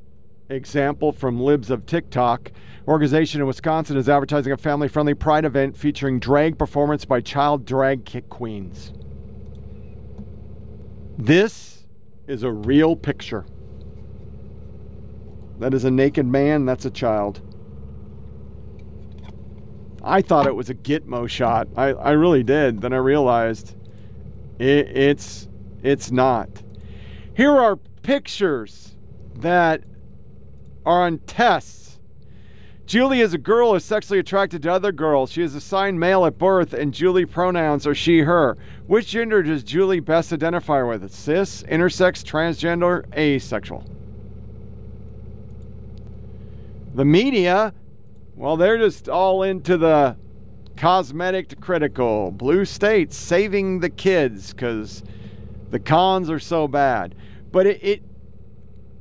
[0.49, 2.51] example from Libs of TikTok.
[2.87, 8.03] Organization in Wisconsin is advertising a family-friendly pride event featuring drag performance by child drag
[8.03, 8.93] kick queens.
[11.17, 11.85] This
[12.27, 13.45] is a real picture.
[15.59, 17.41] That is a naked man, that's a child.
[20.01, 21.67] I thought it was a Gitmo shot.
[21.75, 22.79] I, I really did.
[22.79, 23.75] Then I realized
[24.57, 25.48] it, it's
[25.83, 26.49] it's not.
[27.35, 28.95] Here are pictures
[29.35, 29.83] that
[30.85, 31.99] are on tests.
[32.85, 35.31] Julie is a girl who is sexually attracted to other girls.
[35.31, 38.57] She is assigned male at birth, and Julie pronouns are she, her.
[38.87, 41.13] Which gender does Julie best identify with?
[41.13, 43.85] Cis, intersex, transgender, asexual?
[46.95, 47.73] The media
[48.39, 50.15] well, they're just all into the
[50.77, 52.31] cosmetic to critical.
[52.31, 55.03] Blue states saving the kids because
[55.69, 57.15] the cons are so bad.
[57.51, 58.03] But it, it,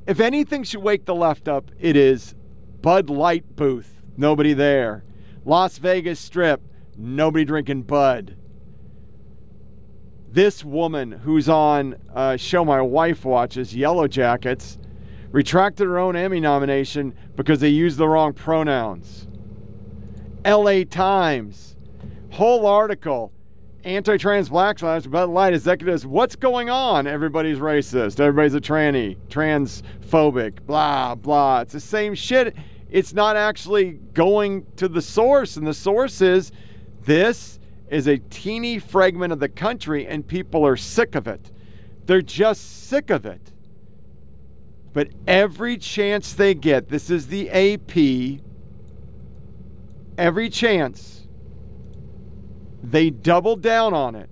[0.07, 2.35] if anything should wake the left up, it is
[2.81, 4.01] Bud Light booth.
[4.17, 5.03] Nobody there.
[5.45, 6.61] Las Vegas Strip.
[6.97, 8.35] Nobody drinking Bud.
[10.31, 14.77] This woman who's on a show my wife watches, Yellow Jackets,
[15.31, 19.27] retracted her own Emmy nomination because they used the wrong pronouns.
[20.45, 21.75] LA Times,
[22.31, 23.31] whole article,
[23.83, 27.07] anti-trans black lives, Bud Light executives, what's going on?
[27.07, 31.61] Everybody's racist, everybody's a tranny, transphobic, blah, blah.
[31.61, 32.55] It's the same shit.
[32.89, 36.51] It's not actually going to the source, and the source is
[37.05, 37.59] this
[37.89, 41.51] is a teeny fragment of the country, and people are sick of it.
[42.05, 43.51] They're just sick of it.
[44.93, 48.41] But every chance they get, this is the AP,
[50.17, 51.18] every chance
[52.83, 54.29] They doubled down on it.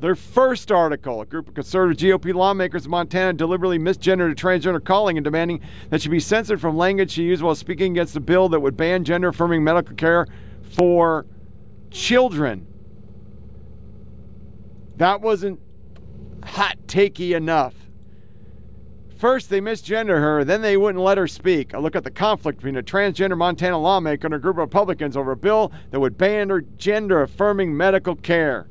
[0.00, 4.82] Their first article, a group of conservative GOP lawmakers in Montana deliberately misgendered a transgender
[4.82, 5.60] calling and demanding
[5.90, 8.76] that she be censored from language she used while speaking against a bill that would
[8.76, 10.26] ban gender affirming medical care
[10.76, 11.26] for
[11.90, 12.66] children.
[14.98, 15.60] That wasn't
[16.44, 17.74] hot takey enough.
[19.18, 21.74] First, they misgender her, then they wouldn't let her speak.
[21.74, 25.16] A look at the conflict between a transgender Montana lawmaker and a group of Republicans
[25.16, 28.68] over a bill that would ban her gender affirming medical care.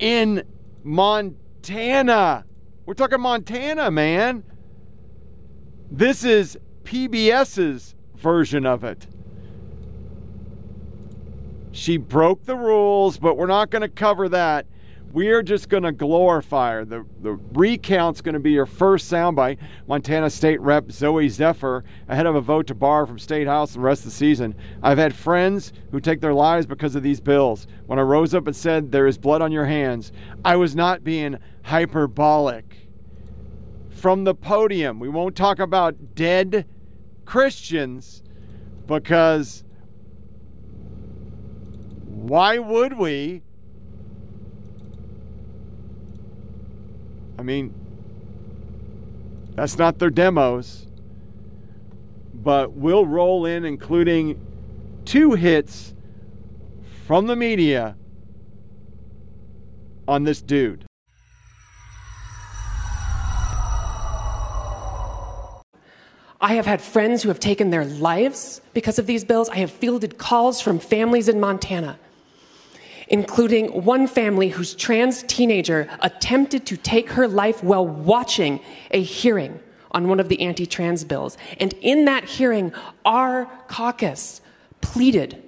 [0.00, 0.42] In
[0.82, 2.44] Montana.
[2.84, 4.42] We're talking Montana, man.
[5.88, 9.06] This is PBS's version of it.
[11.70, 14.66] She broke the rules, but we're not going to cover that.
[15.12, 16.84] We're just going to glorify her.
[16.86, 19.58] The, the recount's going to be your first soundbite.
[19.86, 23.80] Montana State Rep Zooey Zephyr, ahead of a vote to bar from State House the
[23.80, 24.54] rest of the season.
[24.82, 27.66] I've had friends who take their lives because of these bills.
[27.84, 30.12] When I rose up and said, There is blood on your hands,
[30.46, 32.88] I was not being hyperbolic.
[33.90, 36.66] From the podium, we won't talk about dead
[37.26, 38.22] Christians
[38.86, 39.62] because
[42.06, 43.42] why would we?
[47.38, 47.74] I mean,
[49.54, 50.86] that's not their demos.
[52.34, 54.40] But we'll roll in, including
[55.04, 55.94] two hits
[57.06, 57.96] from the media
[60.08, 60.84] on this dude.
[66.40, 69.48] I have had friends who have taken their lives because of these bills.
[69.48, 72.00] I have fielded calls from families in Montana,
[73.08, 79.58] including one family whose trans teenager attempted to take her life while watching a hearing
[79.92, 81.36] on one of the anti trans bills.
[81.60, 82.72] And in that hearing,
[83.04, 84.40] our caucus
[84.80, 85.42] pleaded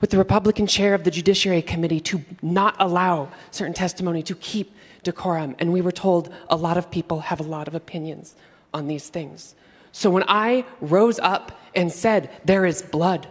[0.00, 4.74] with the Republican chair of the Judiciary Committee to not allow certain testimony, to keep
[5.04, 5.54] decorum.
[5.58, 8.34] And we were told a lot of people have a lot of opinions
[8.74, 9.54] on these things.
[9.92, 13.28] So when I rose up and said, There is blood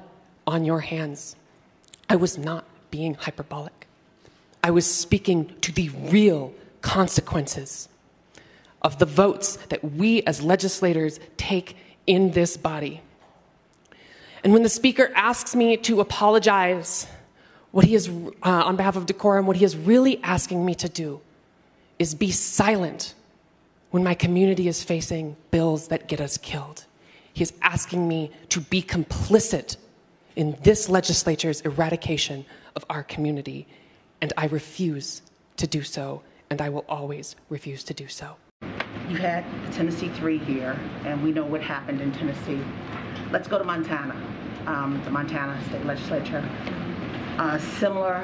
[0.48, 1.36] on your hands,
[2.10, 3.88] I was not being hyperbolic.
[4.64, 7.90] I was speaking to the real consequences
[8.82, 11.78] of the votes that we as legislators take
[12.08, 13.02] in this body.
[14.44, 17.08] And when the speaker asks me to apologize,
[17.72, 20.90] what he is, uh, on behalf of decorum, what he is really asking me to
[20.90, 21.22] do
[22.00, 23.14] is be silent
[23.92, 26.86] when my community is facing bills that get us killed.
[27.34, 29.78] He is asking me to be complicit
[30.36, 33.68] in this legislature's eradication of our community,
[34.22, 35.22] and I refuse
[35.58, 38.36] to do so, and I will always refuse to do so.
[39.10, 42.60] You had the Tennessee 3 here, and we know what happened in Tennessee.
[43.32, 44.16] Let's go to Montana,
[44.68, 46.48] um, the Montana State Legislature.
[47.38, 48.24] Uh, similar,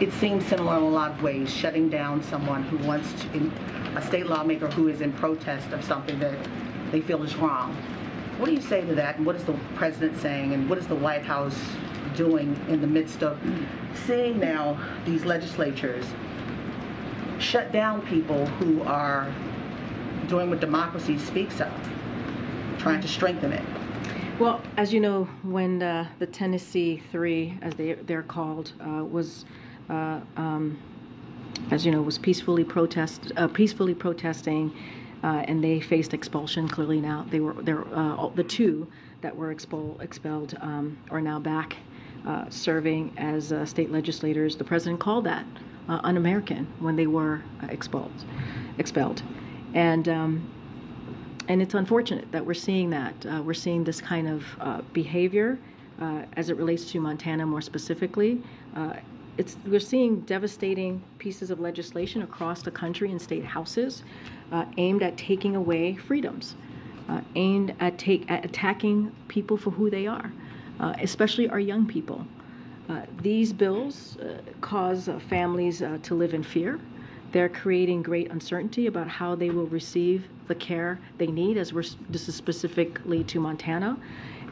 [0.00, 3.52] it seems similar in a lot of ways, shutting down someone who wants to,
[3.96, 6.36] a state lawmaker who is in protest of something that
[6.90, 7.76] they feel is wrong.
[8.38, 10.86] What do you say to that, and what is the president saying, and what is
[10.86, 11.58] the White House
[12.14, 13.38] doing in the midst of
[14.06, 16.04] seeing now these legislatures
[17.38, 19.32] shut down people who are
[20.28, 21.72] doing what democracy speaks of,
[22.78, 23.64] trying to strengthen it?
[24.38, 29.46] Well, as you know, when uh, the Tennessee Three, as they they're called, uh, was,
[29.88, 30.78] uh, um,
[31.70, 34.74] as you know, was peacefully protest uh, peacefully protesting,
[35.28, 36.68] and they faced expulsion.
[36.68, 38.86] Clearly now they were they're uh, the two
[39.22, 41.76] that were expel, expelled um, are now back
[42.50, 44.56] serving as state legislators.
[44.56, 45.46] The president called that
[45.88, 48.24] un-American when they were expelled,
[48.78, 49.22] expelled,
[49.74, 50.08] and.
[50.08, 50.52] Um,
[51.48, 53.14] and it's unfortunate that we're seeing that.
[53.24, 55.58] Uh, we're seeing this kind of uh, behavior
[56.00, 58.42] uh, as it relates to Montana more specifically.
[59.38, 64.02] It's, we're seeing devastating pieces of legislation across the country in state houses
[64.52, 66.54] uh, aimed at taking away freedoms,
[67.08, 70.32] uh, aimed at, take, at attacking people for who they are,
[70.80, 72.26] uh, especially our young people.
[73.20, 74.16] these bills
[74.60, 76.78] cause families to live in fear.
[77.32, 81.84] They're creating great uncertainty about how they will receive the care they need, as we're,
[82.08, 83.98] this is specifically to Montana.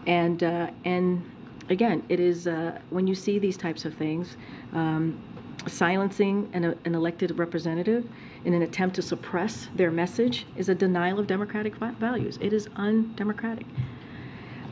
[0.06, 1.22] And, uh, and
[1.68, 4.36] again, it is uh, when you see these types of things,
[4.72, 5.20] um,
[5.66, 8.06] silencing an, an, elected representative
[8.44, 12.38] in an attempt to suppress their message is a denial of democratic values.
[12.40, 13.66] It is undemocratic.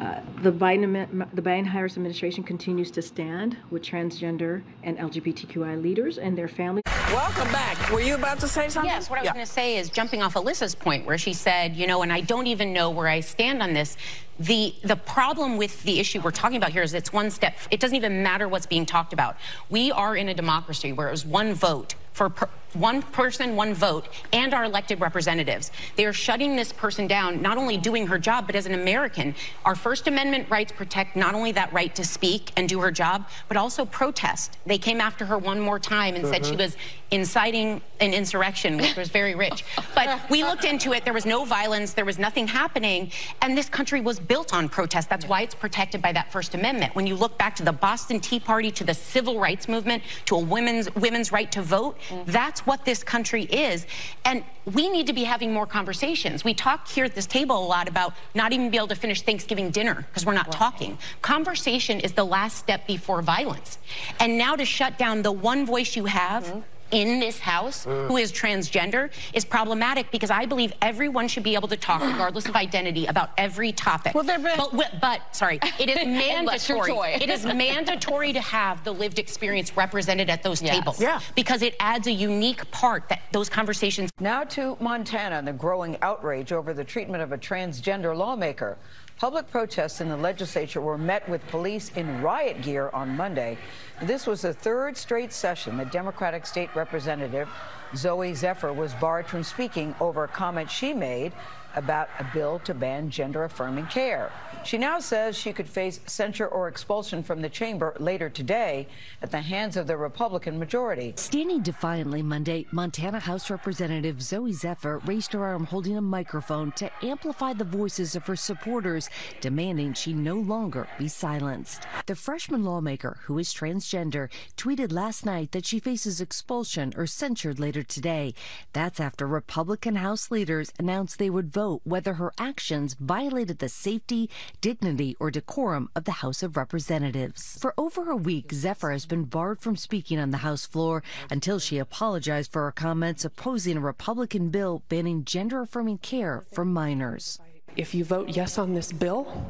[0.00, 6.36] Uh, the Biden, the Biden-Harris administration continues to stand with transgender and LGBTQI leaders and
[6.36, 6.82] their families.
[7.12, 7.90] Welcome back.
[7.90, 8.90] Were you about to say something?
[8.90, 9.34] Yes, what I was Yeah.
[9.34, 12.22] going to say is jumping off Alyssa's point where she said, you know, and I
[12.22, 13.98] don't even know where I stand on this.
[14.38, 17.58] The the problem with the issue we're talking about here is it's one step.
[17.70, 19.36] It doesn't even matter what's being talked about.
[19.68, 23.74] We are in a democracy where it was one vote for per, one person, one
[23.74, 25.70] vote, and our elected representatives.
[25.96, 29.34] They are shutting this person down, not only doing her job, but as an American.
[29.64, 33.28] Our First Amendment rights protect not only that right to speak and do her job,
[33.48, 34.58] but also protest.
[34.66, 36.58] They came after her one more time and said she Mhm.
[36.58, 36.76] was
[37.10, 39.64] inciting an insurrection, which was very rich.
[39.94, 41.04] But we looked into it.
[41.04, 41.92] There was no violence.
[41.92, 43.12] There was nothing happening.
[43.42, 45.10] And this country was built on protest.
[45.10, 46.94] That's why it's protected by that First Amendment.
[46.94, 50.36] When you look back to the Boston Tea Party, to the civil rights movement, to
[50.36, 53.86] a women's women's right to vote, that's what this country is.
[54.24, 56.44] And we need to be having more conversations.
[56.44, 59.22] We talk here at this table a lot about not even be able to finish
[59.22, 60.98] Thanksgiving dinner because we're not talking.
[61.20, 63.78] Conversation is the last step before violence.
[64.20, 66.60] And now to shut down the one voice you have mm-hmm.
[66.92, 68.06] In this house Mm.
[68.06, 72.46] who is transgender is problematic because I believe everyone should be able to talk, regardless
[72.46, 74.14] of identity, about every topic.
[74.14, 74.24] Well,
[74.72, 77.14] but, but, sorry, it is mandatory.
[77.14, 80.74] It is mandatory to have the lived experience represented at those Yes.
[80.76, 81.00] tables.
[81.00, 81.20] Yeah.
[81.34, 84.10] Because it adds a unique part that those conversations.
[84.20, 88.76] Now to Montana and the growing outrage over the treatment of a transgender lawmaker.
[89.22, 93.56] Public protests in the legislature were met with police in riot gear on Monday.
[94.02, 97.48] This was the third straight session that Democratic State Representative
[97.92, 101.30] Zooey Zephyr was barred from speaking over a comment she made
[101.76, 104.32] about a bill to ban gender affirming care.
[104.64, 108.86] She now says she could face censure or expulsion from the chamber later today
[109.20, 111.14] at the hands of the Republican majority.
[111.16, 116.90] Standing defiantly Monday, Montana House Representative Zooey Zephyr raised her arm holding a microphone to
[117.04, 119.10] amplify the voices of her supporters,
[119.40, 121.82] demanding she no longer be silenced.
[122.06, 127.58] The freshman lawmaker, who is transgender, tweeted last night that she faces expulsion or censured
[127.58, 128.32] later today.
[128.72, 134.30] That's after Republican House leaders announced they would vote whether her actions violated the safety,
[134.60, 137.58] dignity, or decorum of the House of Representatives.
[137.60, 141.58] For over a week, Zephyr has been barred from speaking on the House floor until
[141.58, 147.40] she apologized for her comments opposing a Republican bill banning gender affirming care for minors.
[147.76, 149.46] If you vote yes on this bill,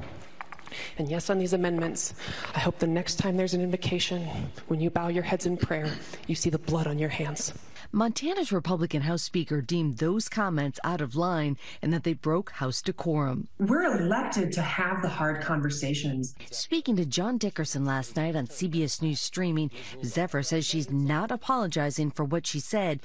[0.98, 2.14] and yes on these amendments,
[2.54, 4.26] I hope the next time there's an invocation,
[4.68, 5.90] when you bow your heads in prayer,
[6.26, 7.52] you see the blood on your hands.
[7.94, 12.80] Montana's Republican House Speaker deemed those comments out of line and that they broke House
[12.80, 13.48] decorum.
[13.58, 16.34] We're elected to have the hard conversations.
[16.50, 19.70] Speaking to John Dickerson last night on CBS News streaming,
[20.02, 23.00] Zephyr says she's not apologizing for what she said.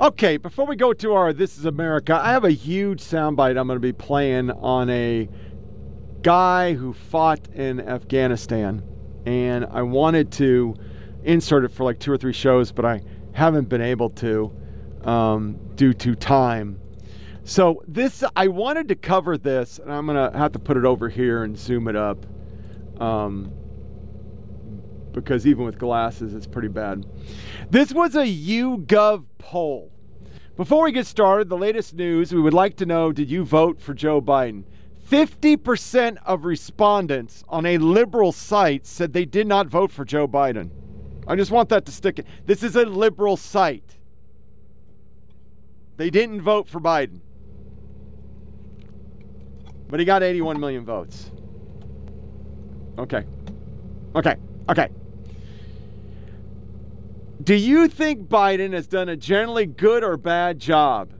[0.00, 3.66] Okay, before we go to our This is America, I have a huge soundbite I'm
[3.66, 5.28] going to be playing on a
[6.22, 8.82] guy who fought in Afghanistan.
[9.26, 10.74] And I wanted to
[11.22, 13.02] insert it for like two or three shows, but I
[13.32, 14.52] haven't been able to
[15.04, 16.80] um, due to time.
[17.44, 21.08] So, this, I wanted to cover this, and I'm to have to put it over
[21.08, 22.26] here and zoom it up.
[23.00, 23.52] Um,
[25.12, 27.04] because even with glasses, it's pretty bad.
[27.70, 29.90] This was a YouGov poll.
[30.56, 33.80] Before we get started, the latest news we would like to know did you vote
[33.80, 34.64] for Joe Biden?
[35.08, 40.70] 50% of respondents on a liberal site said they did not vote for Joe Biden.
[41.30, 42.18] I just want that to stick.
[42.18, 42.26] It.
[42.44, 43.96] This is a liberal site.
[45.96, 47.20] They didn't vote for Biden.
[49.88, 51.30] But he got 81 million votes.
[52.98, 53.24] Okay.
[54.16, 54.34] Okay.
[54.68, 54.88] Okay.
[57.44, 61.12] Do you think Biden has done a generally good or bad job?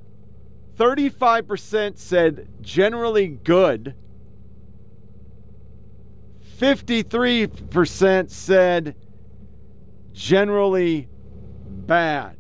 [0.77, 3.95] 35% said generally good.
[6.59, 8.97] 53% said
[10.21, 11.09] generally
[11.87, 12.37] bad.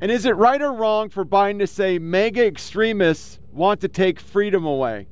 [0.00, 4.18] And is it right or wrong for Biden to say MAGA extremists want to take
[4.18, 5.06] freedom away?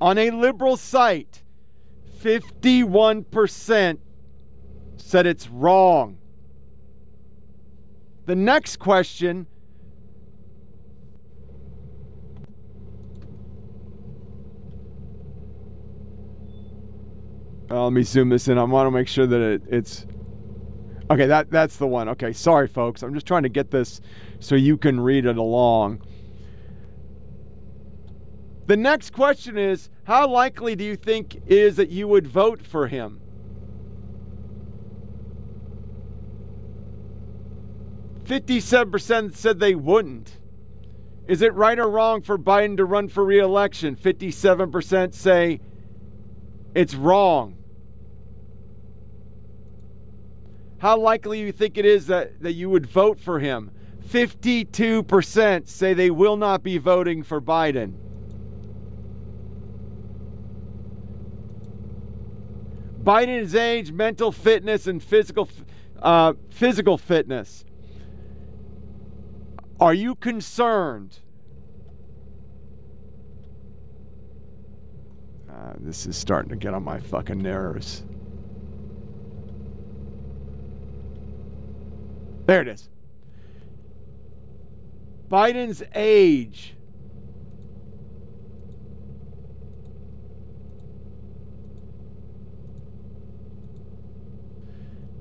[0.00, 1.42] On a liberal site,
[2.20, 3.98] 51%
[4.96, 6.18] said it's wrong.
[8.26, 9.46] The next question
[17.70, 18.58] Uh, let me zoom this in.
[18.58, 20.04] I want to make sure that it, it's
[21.08, 21.26] okay.
[21.26, 22.08] That that's the one.
[22.08, 23.02] Okay, sorry, folks.
[23.02, 24.00] I'm just trying to get this
[24.40, 26.02] so you can read it along.
[28.66, 32.88] The next question is: How likely do you think is that you would vote for
[32.88, 33.20] him?
[38.24, 40.38] Fifty-seven percent said they wouldn't.
[41.28, 43.94] Is it right or wrong for Biden to run for re-election?
[43.94, 45.60] Fifty-seven percent say
[46.74, 47.58] it's wrong.
[50.80, 53.70] How likely you think it is that, that you would vote for him.
[54.08, 57.92] 52% say they will not be voting for Biden.
[63.04, 65.48] Biden's age, mental fitness, and physical
[66.02, 67.64] uh, physical fitness.
[69.78, 71.18] Are you concerned?
[75.50, 78.04] Uh, this is starting to get on my fucking nerves.
[82.50, 82.88] There it is.
[85.30, 86.74] Biden's age.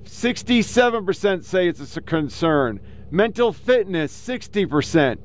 [0.05, 2.79] Sixty-seven percent say it's a concern.
[3.11, 5.21] Mental fitness, sixty percent.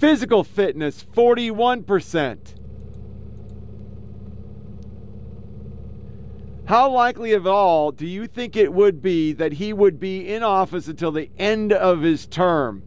[0.00, 2.56] Physical fitness, forty-one percent.
[6.66, 10.42] How likely of all do you think it would be that he would be in
[10.42, 12.84] office until the end of his term?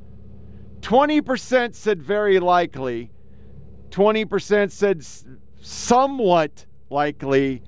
[0.81, 3.11] 20% said very likely,
[3.91, 5.05] 20% said
[5.61, 7.61] somewhat likely,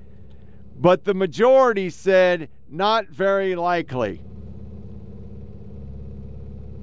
[0.76, 4.22] but the majority said not very likely.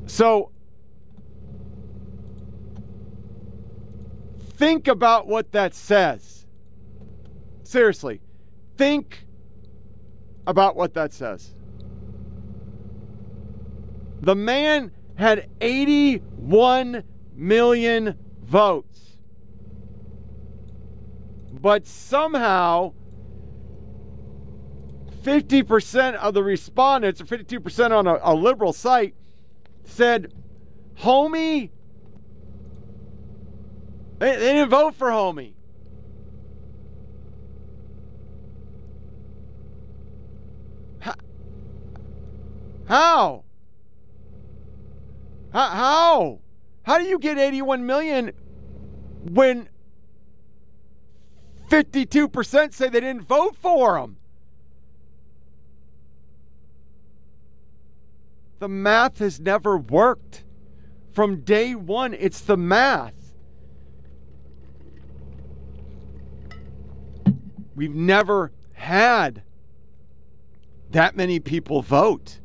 [0.06, 0.52] So
[4.52, 6.46] think about what that says.
[7.64, 8.22] Seriously,
[8.78, 9.26] think
[10.46, 11.54] about what that says.
[14.22, 17.04] The man had 81
[17.36, 19.18] million votes.
[21.52, 22.94] But somehow,
[25.24, 29.16] 50% of the respondents, or 52% on a, a liberal site,
[29.84, 30.34] said,
[31.00, 31.70] Homie,
[34.20, 35.54] they, they didn't vote for Homie.
[42.88, 43.44] How?
[45.52, 46.40] How?
[46.84, 48.32] How do you get 81 million
[49.30, 49.68] when
[51.70, 54.18] 52% say they didn't vote for him?
[58.60, 60.44] The math has never worked.
[61.12, 63.14] From day one, it's the math.
[67.76, 69.44] We've never had
[70.92, 72.40] that many people vote.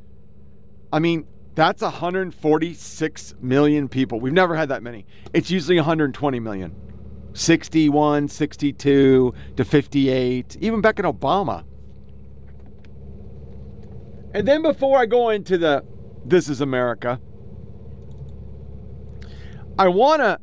[0.92, 4.20] I mean, that's 146 million people.
[4.20, 5.06] We've never had that many.
[5.32, 6.76] It's usually 120 million.
[7.34, 11.64] 61, 62 to 58, even back in Obama.
[14.34, 15.84] And then before I go into the
[16.24, 17.20] This is America,
[19.78, 20.38] I want to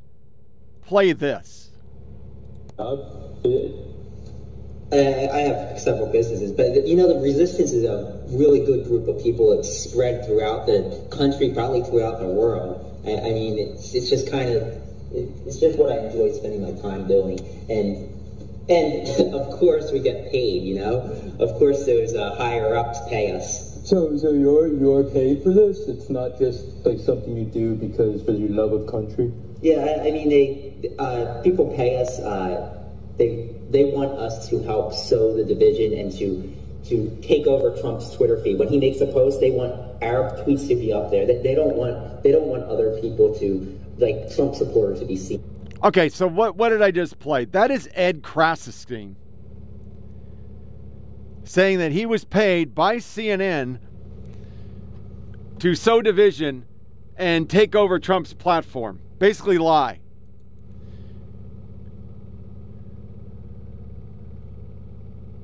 [0.82, 1.72] play this.
[2.78, 2.96] Uh,
[4.92, 9.08] I, I have several businesses, but you know, the resistance is a really good group
[9.08, 9.52] of people.
[9.52, 12.86] It's spread throughout the country, probably throughout the world.
[13.06, 14.64] I, I mean, it's, it's just kind of,
[15.14, 17.40] it, it's just what I enjoy spending my time doing.
[17.70, 18.10] And
[18.68, 20.64] and of course, we get paid.
[20.64, 23.78] You know, of course, those uh, higher ups pay us.
[23.84, 25.88] So, so you're you're paid for this?
[25.88, 29.32] It's not just like something you do because for your love of country.
[29.62, 30.58] Yeah, I, I mean, they
[30.98, 32.20] uh, people pay us.
[32.20, 32.76] Uh,
[33.20, 36.56] they they want us to help sow the division and to
[36.86, 38.58] to take over Trump's Twitter feed.
[38.58, 41.28] When he makes a post, they want our tweets to be up there.
[41.28, 45.18] They, they don't want they don't want other people to like Trump supporters to be
[45.18, 45.44] seen.
[45.84, 47.46] Okay, so what what did I just play?
[47.46, 49.16] That is Ed Krassenstein
[51.44, 53.80] saying that he was paid by CNN
[55.60, 56.66] to sow division
[57.18, 59.02] and take over Trump's platform.
[59.18, 60.00] Basically lie.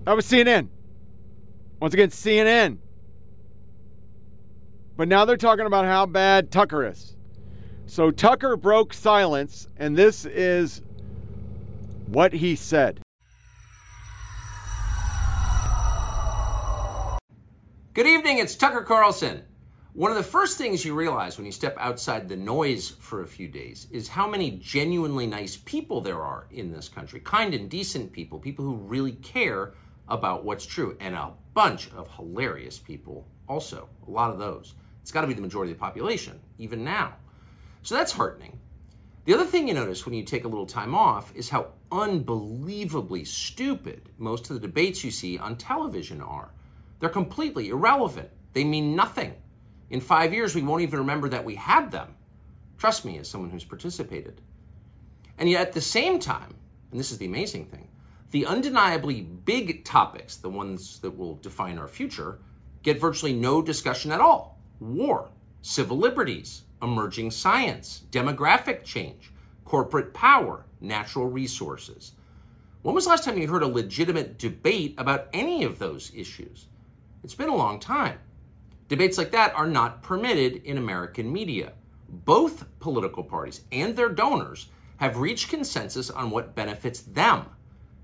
[0.05, 0.69] That was CNN.
[1.79, 2.77] Once again, CNN.
[4.95, 7.15] But now they're talking about how bad Tucker is.
[7.87, 10.83] So Tucker broke silence, and this is
[12.05, 13.01] what he said.
[17.95, 19.41] Good evening, it's Tucker Carlson.
[19.93, 23.27] One of the first things you realize when you step outside the noise for a
[23.27, 27.21] few days is how many genuinely nice people there are in this country.
[27.21, 29.73] Kind and decent people, people who really care
[30.07, 33.89] about what's true, and a bunch of hilarious people also.
[34.07, 34.73] A lot of those.
[35.01, 37.13] It's got to be the majority of the population, even now.
[37.83, 38.59] So that's heartening.
[39.25, 43.25] The other thing you notice when you take a little time off is how unbelievably
[43.25, 46.49] stupid most of the debates you see on television are.
[46.99, 48.29] They're completely irrelevant.
[48.53, 49.33] They mean nothing.
[49.89, 52.15] In five years, we won't even remember that we had them.
[52.77, 54.41] Trust me, as someone who's participated.
[55.37, 56.55] And yet, at the same time,
[56.91, 57.84] and this is the amazing thing,
[58.31, 62.39] the undeniably big topics, the ones that will define our future,
[62.83, 64.59] get virtually no discussion at all.
[64.79, 65.29] War,
[65.61, 69.31] civil liberties, emerging science, demographic change,
[69.63, 72.13] corporate power, natural resources.
[72.81, 76.67] When was the last time you heard a legitimate debate about any of those issues?
[77.23, 78.19] It's been a long time.
[78.87, 81.73] Debates like that are not permitted in American media.
[82.07, 87.47] Both political parties and their donors have reached consensus on what benefits them,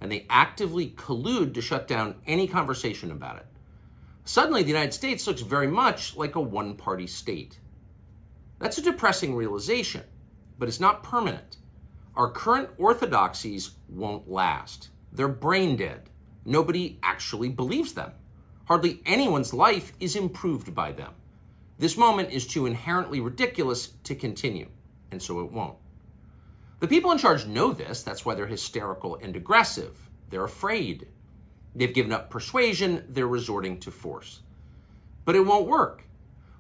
[0.02, 3.45] and they actively collude to shut down any conversation about it.
[4.26, 7.60] Suddenly, the United States looks very much like a one party state.
[8.60, 10.03] That's a depressing realization,
[10.57, 11.57] but it's not permanent.
[12.15, 14.90] Our current orthodoxies won't last.
[15.14, 16.10] They're brain dead.
[16.45, 18.11] Nobody actually believes them.
[18.65, 21.14] Hardly anyone's life is improved by them.
[21.78, 24.68] This moment is too inherently ridiculous to continue,
[25.11, 25.78] and so it won't.
[26.82, 28.02] The people in charge know this.
[28.02, 29.95] That's why they're hysterical and aggressive.
[30.32, 31.08] They're afraid.
[31.76, 33.06] They've given up persuasion.
[33.08, 34.41] They're resorting to force.
[35.24, 36.03] But it won't work.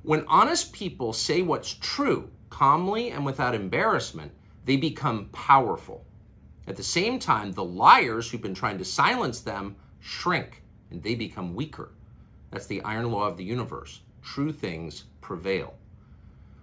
[0.03, 4.31] When honest people say what's true, calmly and without embarrassment,
[4.63, 6.05] they become powerful.
[6.67, 10.61] At the same time, the liars who've been trying to silence them shrink
[10.91, 11.89] and they become weaker.
[12.51, 13.99] That's the iron law of the universe.
[14.21, 15.73] True things prevail.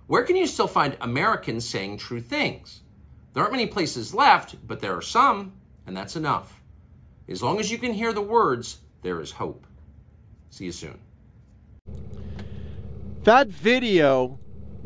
[0.06, 2.82] Where can you still find Americans saying true things?
[3.34, 5.52] There aren't many places left, but there are some,
[5.86, 6.60] and that's enough.
[7.28, 9.66] As long as you can hear the words, there is hope.
[10.50, 10.98] See you soon.
[13.24, 14.38] That video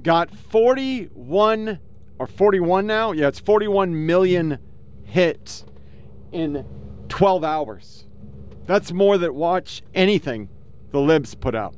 [0.02, 1.78] got 41
[2.18, 3.12] or 41 now?
[3.12, 4.58] Yeah, it's 41 million
[5.04, 5.64] hits
[6.32, 6.66] in
[7.08, 8.06] 12 hours.
[8.66, 10.48] That's more than watch anything
[10.90, 11.74] the libs put out.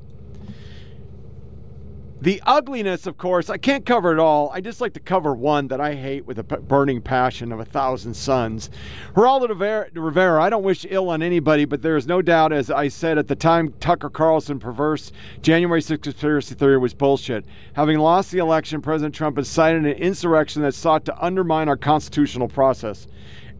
[2.20, 4.51] The ugliness, of course, I can't cover it all.
[4.51, 7.66] I just like to cover one that I hate with a burning passion of a
[7.66, 8.70] thousand suns.
[9.15, 9.49] Geraldo
[9.95, 13.19] Rivera, I don't wish ill on anybody, but there is no doubt, as I said
[13.19, 15.12] at the time, Tucker Carlson perverse
[15.43, 17.45] January 6th conspiracy theory was bullshit.
[17.74, 21.77] Having lost the election, President Trump has cited an insurrection that sought to undermine our
[21.77, 23.07] constitutional process.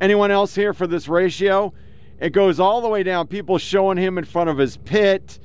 [0.01, 1.75] Anyone else here for this ratio?
[2.19, 3.27] It goes all the way down.
[3.27, 5.39] People showing him in front of his pit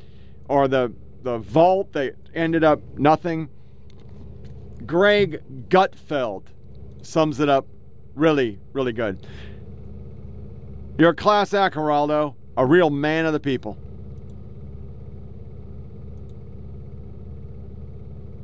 [0.48, 3.50] or the the vault that ended up nothing.
[4.86, 6.44] Greg Gutfeld
[7.02, 7.68] sums it up
[8.16, 9.26] really, really good.
[10.98, 13.78] You're a class act, Geraldo, a real man of the people.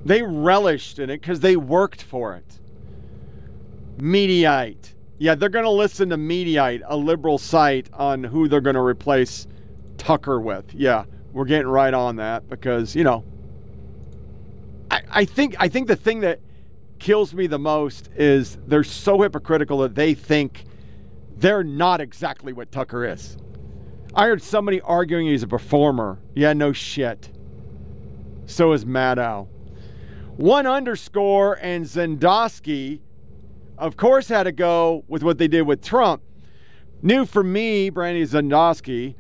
[0.06, 2.60] They relished in it because they worked for it.
[3.98, 4.94] Mediaite.
[5.18, 8.82] Yeah, they're going to listen to Mediaite, a liberal site on who they're going to
[8.82, 9.48] replace
[9.98, 10.74] Tucker with.
[10.74, 11.06] Yeah
[11.36, 13.24] we're getting right on that because you know
[14.90, 16.40] I, I think I think the thing that
[16.98, 20.64] kills me the most is they're so hypocritical that they think
[21.38, 23.38] they're not exactly what Tucker is.
[24.16, 26.20] I heard somebody arguing he's a performer.
[26.34, 27.30] Yeah, no shit.
[28.46, 29.50] So is Maddow.
[30.38, 33.02] One underscore and Zendosky,
[33.78, 36.22] of course, had to go with what they did with Trump.
[37.02, 39.16] New for me, Brandy Zendosky,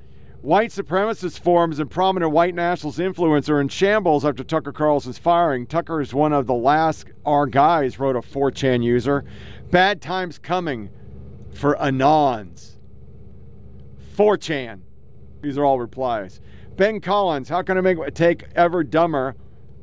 [0.45, 5.65] White supremacist forums and prominent white nationalist influence are in shambles after Tucker Carlson's firing.
[5.65, 9.25] Tucker is one of the last our guys, wrote a 4chan user.
[9.71, 10.91] Bad times coming
[11.55, 12.73] for Anons.
[14.15, 14.81] 4chan.
[15.41, 16.41] These are all replies.
[16.75, 19.35] Ben Collins, how can I make take ever dumber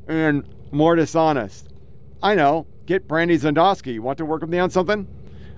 [0.07, 1.73] and more dishonest?
[2.21, 2.67] I know.
[2.85, 3.99] Get Brandy Zendosky.
[3.99, 5.09] Want to work with me on something?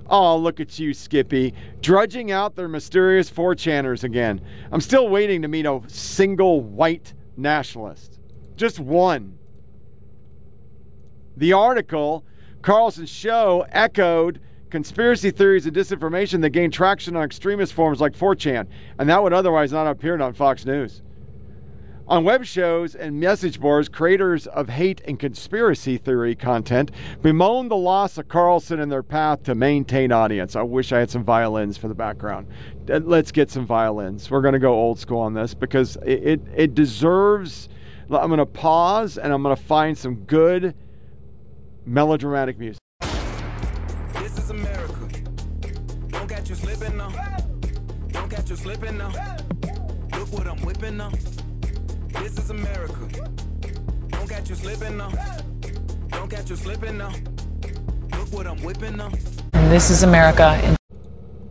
[0.07, 4.39] Oh, look at you, Skippy, drudging out their mysterious 4chaners again.
[4.71, 8.19] I'm still waiting to meet a single white nationalist.
[8.55, 9.37] Just one.
[11.37, 12.23] The article,
[12.61, 18.67] Carlson's show, echoed conspiracy theories and disinformation that gained traction on extremist forums like 4chan,
[18.99, 21.01] and that would otherwise not have appeared on Fox News.
[22.07, 26.91] On web shows and message boards, creators of hate and conspiracy theory content
[27.23, 30.55] bemoan the loss of Carlson and their path to maintain audience.
[30.55, 32.45] I wish I had some violins for the background.
[32.87, 34.29] Uh, let's get some violins.
[34.29, 37.69] We're going to go old school on this because it, it, it deserves.
[38.11, 40.75] I'm going to pause and I'm going to find some good
[41.87, 42.79] melodramatic music.
[43.01, 45.09] This is America.
[46.09, 47.09] Don't catch you slipping now.
[48.09, 49.11] Don't catch you slipping now.
[50.13, 51.01] Look what I'm whipping.
[52.19, 53.29] This is America.
[54.09, 55.11] Don't catch you slipping now.
[56.09, 57.13] Don't catch you slipping now.
[58.11, 59.11] Look what I'm whipping now.
[59.69, 60.77] This is America.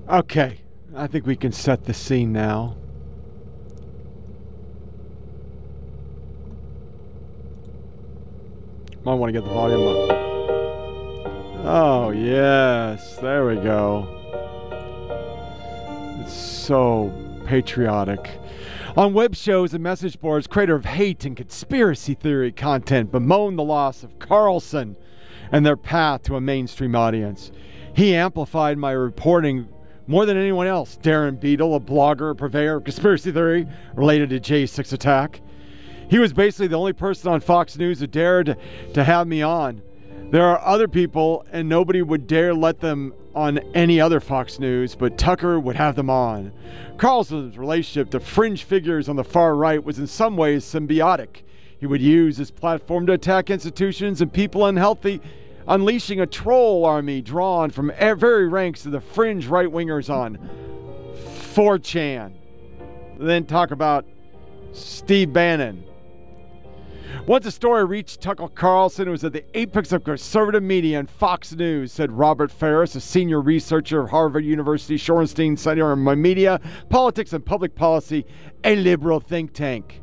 [0.08, 0.60] Okay,
[0.96, 2.76] I think we can set the scene now.
[9.04, 10.16] Might want to get the volume up.
[11.66, 13.16] Oh, yes.
[13.18, 14.08] There we go.
[16.20, 17.12] It's so
[17.46, 18.30] patriotic.
[18.96, 23.64] On web shows and message boards, creator of hate and conspiracy theory content bemoaned the
[23.64, 24.96] loss of Carlson
[25.50, 27.50] and their path to a mainstream audience.
[27.92, 29.66] He amplified my reporting
[30.06, 30.96] more than anyone else.
[31.02, 33.66] Darren Beattie, a blogger, purveyor of conspiracy theory
[33.96, 35.40] related to J6 attack.
[36.08, 38.56] He was basically the only person on Fox News who dared
[38.92, 39.82] to have me on.
[40.35, 44.97] There are other people, and nobody would dare let them on any other Fox News,
[44.97, 46.51] but Tucker would have them on.
[46.97, 51.43] Carlson's relationship to fringe figures on the far right was in some ways symbiotic.
[51.78, 55.20] He would use his platform to attack institutions and people unhealthy,
[55.69, 60.36] unleashing a troll army drawn from very ranks of the fringe right wingers on
[61.55, 62.32] 4chan.
[63.20, 64.05] Then talk about
[64.73, 65.85] Steve Bannon.
[67.26, 71.08] Once a story reached Tucker Carlson, it was at the apex of conservative media and
[71.08, 76.60] Fox News, said Robert Faris, a senior researcher of Harvard University Shorenstein Center on Media,
[76.90, 78.26] Politics, and Public Policy,
[78.62, 80.02] a liberal think tank.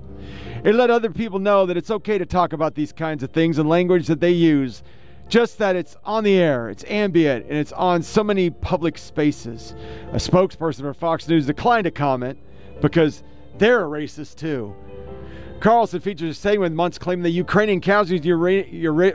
[0.63, 3.59] It let other people know that it's okay to talk about these kinds of things
[3.59, 4.81] in language that they use,
[5.27, 9.75] just that it's on the air, it's ambient, and it's on so many public spaces.
[10.11, 12.39] A spokesperson for Fox News declined to comment
[12.81, 13.23] because
[13.57, 14.75] they're a racist too.
[15.61, 18.39] Carlson features a segment months claiming the Ukrainian casualties of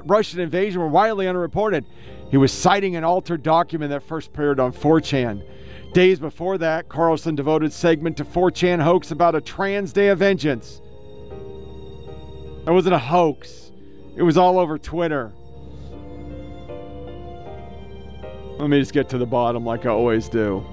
[0.09, 1.85] Russian invasion were widely unreported.
[2.31, 5.45] He was citing an altered document that first appeared on 4chan.
[5.93, 10.81] Days before that, Carlson devoted segment to 4chan hoax about a trans day of vengeance.
[12.65, 13.73] It wasn't a hoax.
[14.17, 15.33] It was all over Twitter.
[18.59, 20.65] Let me just get to the bottom like I always do.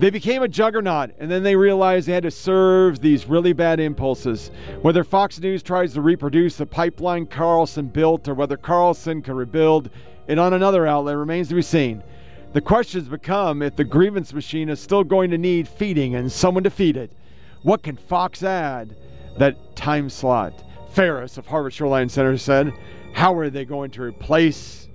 [0.00, 3.78] They became a juggernaut, and then they realized they had to serve these really bad
[3.78, 4.50] impulses.
[4.82, 9.90] Whether Fox News tries to reproduce the pipeline Carlson built or whether Carlson can rebuild
[10.26, 12.02] it on another outlet remains to be seen.
[12.54, 16.64] The questions become if the grievance machine is still going to need feeding and someone
[16.64, 17.12] to feed it.
[17.62, 18.96] What can Fox add
[19.38, 20.64] that time slot?
[20.90, 22.72] Faris of Harvard Shoreline Center said,
[23.12, 24.88] How are they going to replace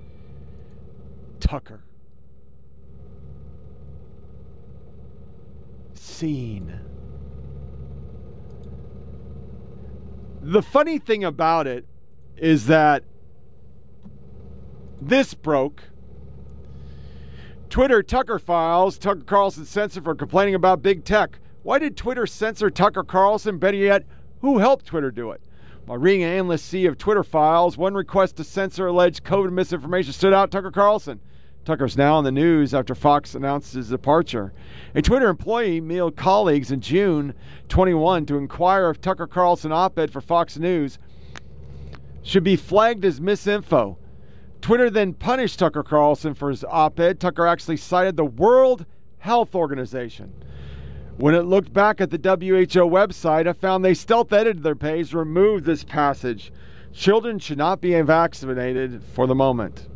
[1.40, 1.82] Tucker?
[10.42, 11.86] The funny thing about it
[12.36, 13.04] is that
[15.00, 15.82] this broke.
[17.68, 21.38] Twitter Tucker files Tucker Carlson censored for complaining about big tech.
[21.62, 23.58] Why did Twitter censor Tucker Carlson?
[23.58, 24.04] Better yet,
[24.40, 25.40] who helped Twitter do it?
[25.86, 30.12] While reading an endless sea of Twitter files, one request to censor alleged COVID misinformation
[30.12, 31.20] stood out Tucker Carlson.
[31.70, 34.52] Tucker's now in the news after Fox announced his departure.
[34.96, 37.32] A Twitter employee mailed colleagues in June
[37.68, 40.98] 21 to inquire if Tucker Carlson op ed for Fox News
[42.22, 43.96] should be flagged as misinfo.
[44.60, 47.20] Twitter then punished Tucker Carlson for his op ed.
[47.20, 48.84] Tucker actually cited the World
[49.18, 50.32] Health Organization.
[51.18, 55.14] When it looked back at the WHO website, I found they stealth edited their page,
[55.14, 56.52] removed this passage.
[56.92, 59.86] Children should not be vaccinated for the moment.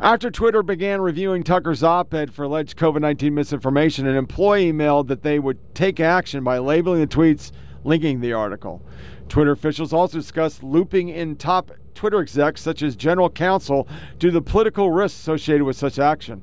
[0.00, 5.06] After Twitter began reviewing Tucker's op ed for alleged COVID 19 misinformation, an employee emailed
[5.08, 7.50] that they would take action by labeling the tweets
[7.82, 8.82] linking the article.
[9.30, 14.32] Twitter officials also discussed looping in top Twitter execs, such as general counsel, due to
[14.32, 16.42] the political risks associated with such action.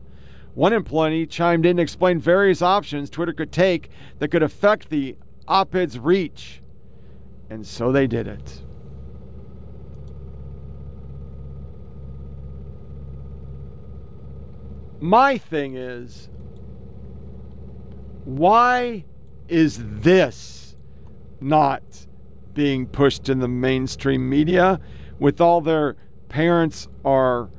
[0.56, 5.16] One employee chimed in to explain various options Twitter could take that could affect the
[5.48, 6.64] op ed's reach.
[7.52, 8.64] And so they did it.
[15.04, 16.30] My thing is
[18.24, 19.04] why
[19.50, 20.78] is this
[21.42, 21.84] not
[22.54, 24.80] being pushed in the mainstream media
[25.20, 25.98] with all their
[26.30, 27.50] parents are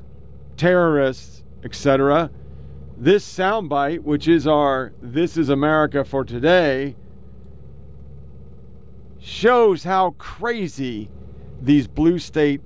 [0.56, 2.30] terrorists, etc.
[2.96, 6.96] This soundbite, which is our This is America for Today,
[9.20, 11.10] shows how crazy
[11.60, 12.62] these blue state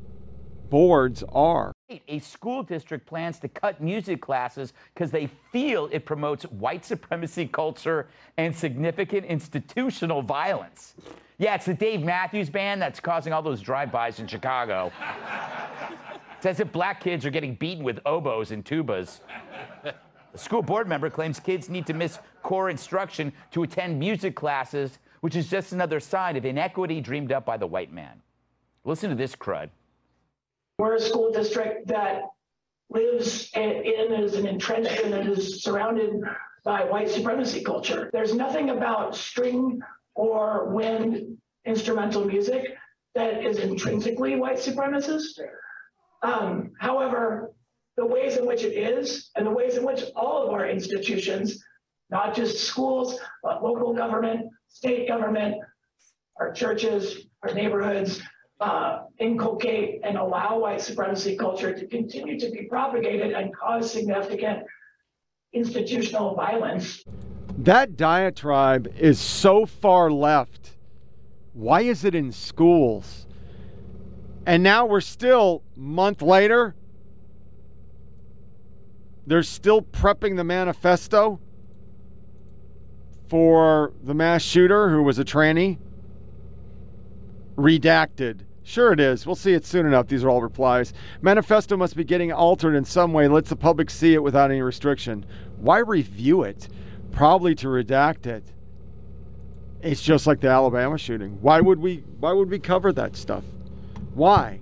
[0.70, 1.72] boards are.
[1.90, 7.46] A school district plans to cut music classes because they feel it promotes white supremacy
[7.46, 10.96] culture and significant institutional violence.
[11.38, 14.92] Yeah, it's the Dave Matthews Band that's causing all those drive-bys in Chicago.
[16.36, 19.20] it's as if black kids are getting beaten with oboes and tubas.
[19.82, 19.94] A
[20.36, 25.36] school board member claims kids need to miss core instruction to attend music classes, which
[25.36, 28.20] is just another sign of inequity dreamed up by the white man.
[28.84, 29.70] Listen to this crud.
[30.78, 32.22] We're a school district that
[32.88, 36.22] lives in, is an entrenched and is surrounded
[36.64, 38.10] by white supremacy culture.
[38.12, 39.80] There's nothing about string
[40.14, 42.76] or wind instrumental music
[43.16, 45.40] that is intrinsically white supremacist.
[46.22, 47.52] Um, however,
[47.96, 51.62] the ways in which it is and the ways in which all of our institutions
[52.10, 55.56] not just schools, but local government, state government,
[56.38, 58.22] our churches, our neighborhoods,
[58.60, 64.64] uh, inculcate and allow white supremacy culture to continue to be propagated and cause significant
[65.52, 67.04] institutional violence.
[67.58, 70.76] That diatribe is so far left.
[71.52, 73.26] Why is it in schools?
[74.46, 76.74] And now we're still month later.
[79.26, 81.40] They're still prepping the manifesto
[83.28, 85.78] for the mass shooter who was a tranny.
[87.56, 88.40] Redacted.
[88.68, 89.24] Sure, it is.
[89.24, 90.08] We'll see it soon enough.
[90.08, 90.92] These are all replies.
[91.22, 93.24] Manifesto must be getting altered in some way.
[93.24, 95.24] And lets the public see it without any restriction.
[95.56, 96.68] Why review it?
[97.10, 98.44] Probably to redact it.
[99.80, 101.38] It's just like the Alabama shooting.
[101.40, 102.04] Why would we?
[102.20, 103.42] Why would we cover that stuff?
[104.12, 104.60] Why?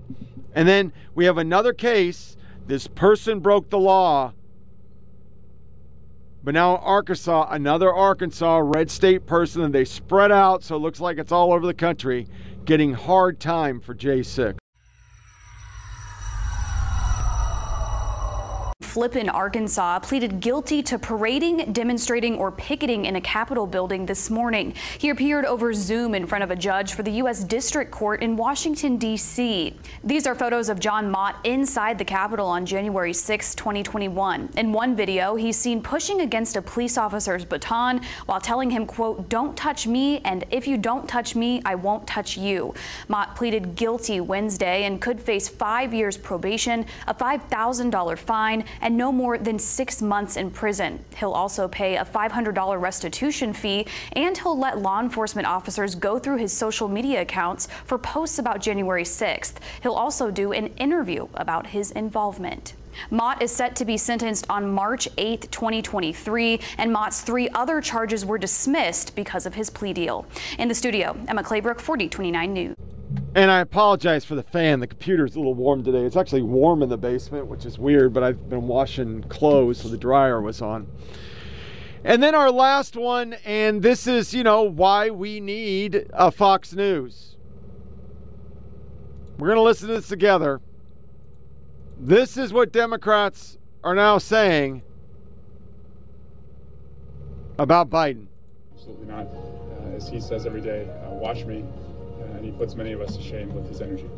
[0.54, 2.36] And then we have another case.
[2.68, 4.34] This person broke the law.
[6.44, 11.00] But now Arkansas, another Arkansas red state person, and they spread out so it looks
[11.00, 12.28] like it's all over the country,
[12.66, 14.56] getting hard time for J6.
[18.96, 24.30] Flip in Arkansas pleaded guilty to parading, demonstrating, or picketing in a Capitol building this
[24.30, 24.72] morning.
[24.96, 27.44] He appeared over Zoom in front of a judge for the U.S.
[27.44, 29.74] District Court in Washington, D.C.
[30.02, 34.48] These are photos of John Mott inside the Capitol on January 6, 2021.
[34.56, 39.28] In one video, he's seen pushing against a police officer's baton while telling him, quote,
[39.28, 42.72] don't touch me, and if you don't touch me, I won't touch you.
[43.08, 49.10] Mott pleaded guilty Wednesday and could face five years probation, a $5,000 fine, and no
[49.10, 51.04] more than six months in prison.
[51.16, 56.36] He'll also pay a $500 restitution fee, and he'll let law enforcement officers go through
[56.36, 59.54] his social media accounts for posts about January 6th.
[59.82, 62.74] He'll also do an interview about his involvement.
[63.10, 68.24] Mott is set to be sentenced on March 8, 2023, and Mott's three other charges
[68.24, 70.26] were dismissed because of his plea deal.
[70.60, 72.76] In the studio, Emma Claybrook, 4029 News.
[73.36, 74.80] And I apologize for the fan.
[74.80, 76.04] The computer's a little warm today.
[76.04, 79.88] It's actually warm in the basement, which is weird, but I've been washing clothes, so
[79.88, 80.86] the dryer was on.
[82.02, 86.72] And then our last one, and this is, you know, why we need a Fox
[86.72, 87.36] News.
[89.38, 90.62] We're going to listen to this together.
[92.00, 94.80] This is what Democrats are now saying
[97.58, 98.28] about Biden.
[98.74, 99.26] Absolutely not.
[99.26, 101.62] Uh, as he says every day, uh, watch me.
[102.46, 104.08] And he puts many of us to shame with his energy.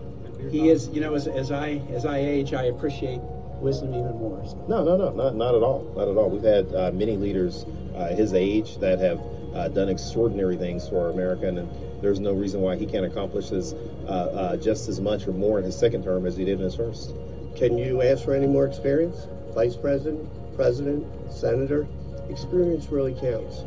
[0.51, 3.21] He is, you know, as, as I as I age, I appreciate
[3.61, 4.45] wisdom even more.
[4.47, 4.57] So.
[4.69, 6.29] No, no, no, not not at all, not at all.
[6.29, 7.65] We've had uh, many leaders
[7.97, 9.21] uh, his age that have
[9.55, 11.69] uh, done extraordinary things for America, and
[12.03, 13.73] there's no reason why he can't accomplish this
[14.07, 16.65] uh, uh, just as much or more in his second term as he did in
[16.65, 17.15] his first.
[17.57, 19.27] Can you ask for any more experience?
[19.55, 21.89] Vice president, president, senator,
[22.29, 23.65] experience really counts,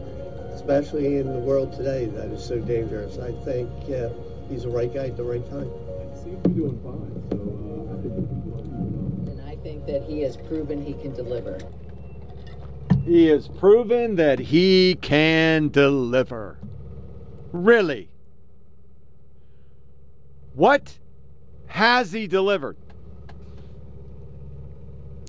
[0.54, 3.18] especially in the world today that is so dangerous.
[3.18, 4.10] I think uh,
[4.52, 5.72] he's the right guy at the right time.
[6.22, 7.38] Seems to be doing fine, so
[7.88, 8.28] uh, I think.
[9.30, 11.58] And I think that he has proven he can deliver.
[13.06, 16.60] He has proven that he can deliver.
[17.52, 18.10] Really?
[20.54, 21.00] What
[21.68, 22.78] has he delivered?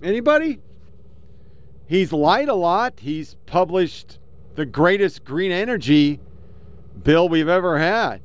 [0.02, 0.58] Anybody?
[1.86, 2.94] He's lied a lot.
[3.00, 4.18] He's published
[4.56, 6.20] the greatest green energy
[7.02, 8.20] bill we've ever had.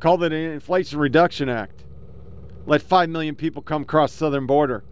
[0.00, 1.84] Called it an Inflation Reduction Act.
[2.66, 4.84] Let 5 million people come across the southern border.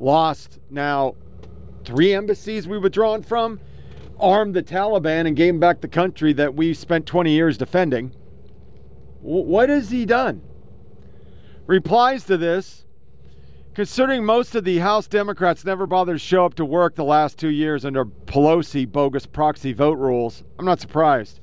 [0.00, 1.16] Lost now
[1.84, 3.60] three embassies we withdrawn from.
[4.20, 8.12] Armed the Taliban and gave back the country that we spent 20 years defending.
[9.22, 10.42] W- what has he done?
[11.66, 12.84] Replies to this
[13.74, 17.38] Considering most of the House Democrats never bothered to show up to work the last
[17.38, 21.38] two years under Pelosi bogus proxy vote rules, I'm not surprised.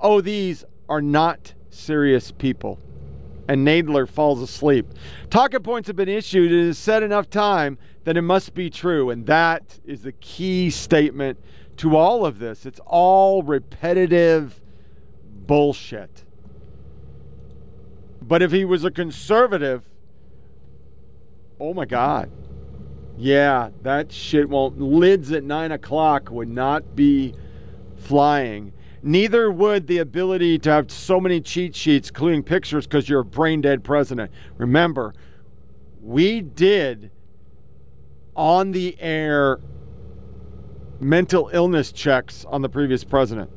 [0.00, 2.78] Oh, these are not serious people.
[3.48, 4.86] And Nadler falls asleep.
[5.28, 6.50] Talking points have been issued.
[6.50, 9.10] It is said enough time that it must be true.
[9.10, 11.38] And that is the key statement
[11.78, 12.64] to all of this.
[12.64, 14.60] It's all repetitive
[15.46, 16.24] bullshit.
[18.22, 19.84] But if he was a conservative,
[21.60, 22.30] oh my God.
[23.16, 24.80] Yeah, that shit won't.
[24.80, 27.34] Lids at nine o'clock would not be
[27.96, 28.72] flying.
[29.06, 33.24] Neither would the ability to have so many cheat sheets, including pictures, because you're a
[33.24, 34.32] brain dead president.
[34.56, 35.12] Remember,
[36.02, 37.10] we did
[38.34, 39.60] on the air
[41.00, 43.50] mental illness checks on the previous president,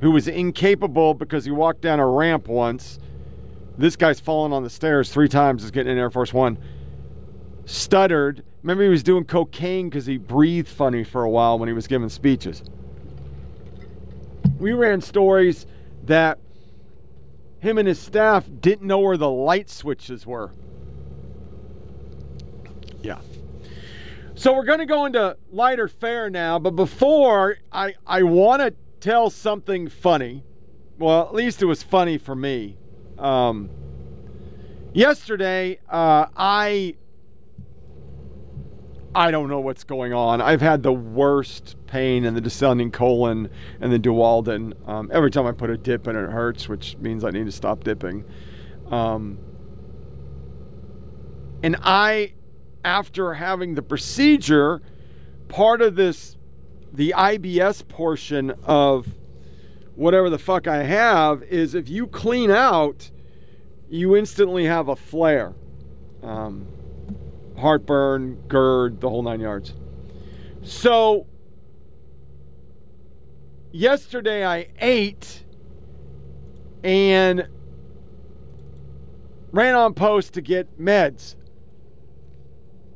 [0.00, 2.98] who was incapable because he walked down a ramp once.
[3.76, 6.58] This guy's fallen on the stairs three times, is getting in Air Force One
[7.66, 11.72] stuttered, Remember, he was doing cocaine because he breathed funny for a while when he
[11.74, 12.62] was giving speeches.
[14.58, 15.66] We ran stories
[16.04, 16.38] that
[17.60, 20.52] him and his staff didn't know where the light switches were.
[23.02, 23.20] Yeah.
[24.34, 28.74] So we're going to go into lighter fare now, but before I I want to
[29.00, 30.44] tell something funny.
[30.98, 32.76] Well, at least it was funny for me.
[33.18, 33.70] Um,
[34.92, 36.94] yesterday, uh, I
[39.14, 40.40] I don't know what's going on.
[40.40, 43.50] I've had the worst pain in the descending colon
[43.80, 44.88] and the duodenum.
[44.88, 47.52] Um, every time I put a dip in, it hurts, which means I need to
[47.52, 48.24] stop dipping.
[48.90, 49.38] Um,
[51.62, 52.34] and I,
[52.84, 54.80] after having the procedure,
[55.48, 56.36] part of this,
[56.92, 59.08] the IBS portion of
[59.96, 63.10] whatever the fuck I have, is if you clean out,
[63.90, 65.54] you instantly have a flare.
[66.22, 66.66] Um,
[67.56, 69.74] heartburn, GERD, the whole nine yards.
[70.62, 71.26] So,
[73.72, 75.44] yesterday I ate
[76.82, 77.48] and
[79.52, 81.36] ran on post to get meds.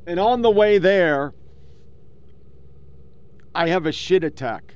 [0.05, 1.33] And on the way there,
[3.55, 4.75] I have a shit attack.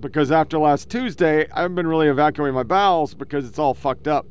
[0.00, 4.06] Because after last Tuesday, I haven't been really evacuating my bowels because it's all fucked
[4.06, 4.26] up.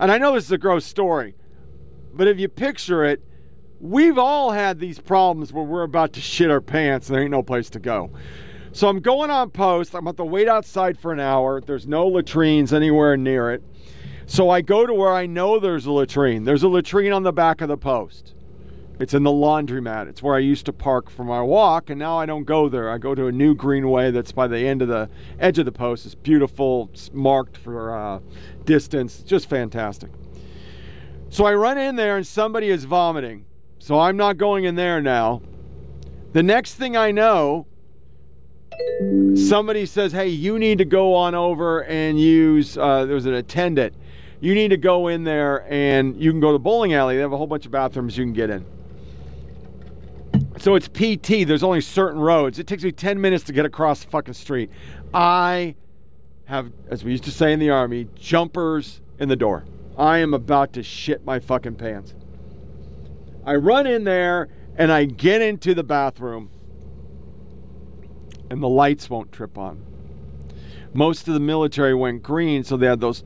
[0.00, 1.34] And I know this is a gross story,
[2.12, 3.22] but if you picture it,
[3.80, 7.30] we've all had these problems where we're about to shit our pants and there ain't
[7.30, 8.10] no place to go.
[8.78, 9.92] So I'm going on post.
[9.92, 11.60] I'm about to wait outside for an hour.
[11.60, 13.60] There's no latrines anywhere near it.
[14.26, 16.44] So I go to where I know there's a latrine.
[16.44, 18.36] There's a latrine on the back of the post.
[19.00, 20.06] It's in the laundromat.
[20.06, 22.88] It's where I used to park for my walk, and now I don't go there.
[22.88, 25.10] I go to a new greenway that's by the end of the
[25.40, 26.06] edge of the post.
[26.06, 26.88] It's beautiful.
[26.92, 28.20] It's marked for uh,
[28.64, 29.24] distance.
[29.24, 30.12] Just fantastic.
[31.30, 33.44] So I run in there, and somebody is vomiting.
[33.80, 35.42] So I'm not going in there now.
[36.32, 37.66] The next thing I know,
[39.34, 43.34] somebody says, Hey, you need to go on over and use, uh, there was an
[43.34, 43.94] attendant.
[44.40, 47.16] You need to go in there and you can go to the bowling alley.
[47.16, 48.64] They have a whole bunch of bathrooms you can get in.
[50.58, 51.46] So it's PT.
[51.46, 52.58] There's only certain roads.
[52.58, 54.70] It takes me 10 minutes to get across the fucking street.
[55.14, 55.74] I
[56.46, 59.64] have, as we used to say in the Army, jumpers in the door.
[59.96, 62.14] I am about to shit my fucking pants.
[63.44, 66.50] I run in there and I get into the bathroom
[68.50, 69.84] and the lights won't trip on.
[70.92, 73.24] Most of the military went green, so they had those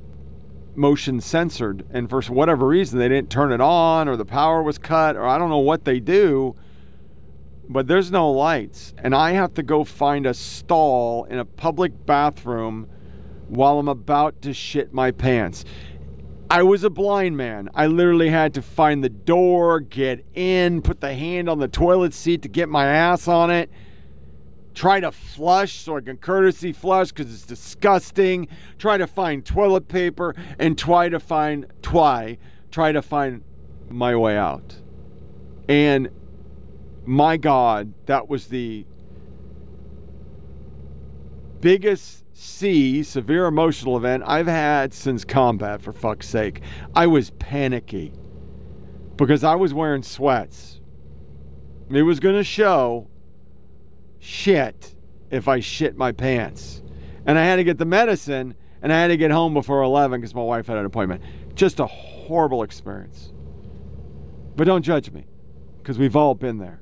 [0.75, 1.85] motion censored.
[1.91, 5.27] And for whatever reason, they didn't turn it on or the power was cut or
[5.27, 6.57] I don't know what they do.
[7.69, 8.95] But there's no lights.
[8.99, 12.89] And I have to go find a stall in a public bathroom
[13.49, 15.65] while I'm about to shit my pants.
[16.51, 17.71] I was a blind man.
[17.75, 22.13] I literally had to find the door, get in, put the hand on the toilet
[22.13, 23.71] seat to get my ass on it,
[24.75, 29.89] try to flush so I can courtesy flush because it's disgusting, try to find toilet
[29.89, 32.39] paper, and try to find, twy,
[32.71, 33.43] try to find
[33.89, 34.77] my way out.
[35.69, 36.11] And
[37.05, 38.87] my God, that was the
[41.61, 46.61] biggest C, severe emotional event I've had since combat, for fuck's sake.
[46.95, 48.13] I was panicky
[49.17, 50.81] because I was wearing sweats.
[51.91, 53.09] It was going to show
[54.23, 54.95] shit
[55.31, 56.83] if I shit my pants.
[57.27, 60.21] And I had to get the medicine and I had to get home before 11
[60.21, 61.23] because my wife had an appointment.
[61.55, 63.33] Just a horrible experience.
[64.57, 65.27] But don't judge me
[65.79, 66.81] because we've all been there.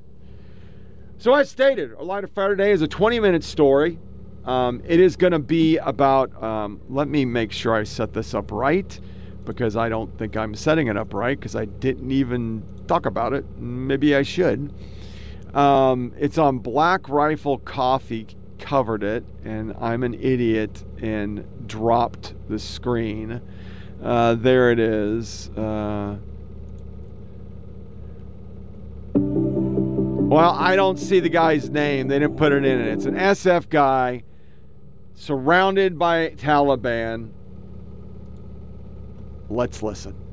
[1.17, 3.99] So, I stated, A Light of Fire today is a 20 minute story.
[4.45, 8.33] Um, it is going to be about, um, let me make sure I set this
[8.33, 8.99] up right
[9.45, 13.33] because I don't think I'm setting it up right because I didn't even talk about
[13.33, 13.45] it.
[13.57, 14.73] Maybe I should.
[15.53, 18.27] Um, it's on Black Rifle Coffee,
[18.59, 23.41] covered it, and I'm an idiot and dropped the screen.
[24.01, 25.49] Uh, there it is.
[25.49, 26.15] Uh,
[29.13, 32.07] well, I don't see the guy's name.
[32.07, 32.87] They didn't put it in it.
[32.87, 34.23] It's an SF guy
[35.13, 37.31] surrounded by Taliban.
[39.49, 40.30] Let's listen.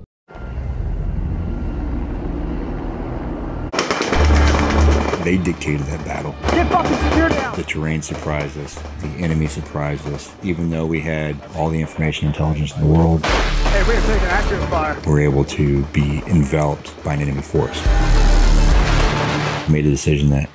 [5.24, 6.34] They dictated that battle.
[6.52, 7.56] Get fucking secure down!
[7.56, 8.74] The terrain surprised us.
[9.00, 10.32] The enemy surprised us.
[10.42, 14.98] Even though we had all the information intelligence in the world, Hey, we're taking fire.
[15.06, 17.80] we were able to be enveloped by an enemy force.
[19.66, 20.48] We made a decision that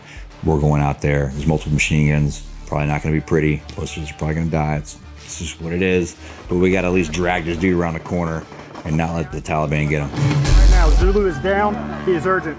[0.43, 1.27] we're going out there.
[1.27, 2.43] There's multiple machine guns.
[2.65, 3.61] Probably not going to be pretty.
[3.69, 4.77] Posters are probably going to die.
[4.77, 6.15] It's, it's just what it is.
[6.49, 8.43] But we got to at least drag this dude around the corner
[8.85, 10.09] and not let the Taliban get him.
[10.11, 12.03] Right now, Zulu is down.
[12.05, 12.57] He is urgent.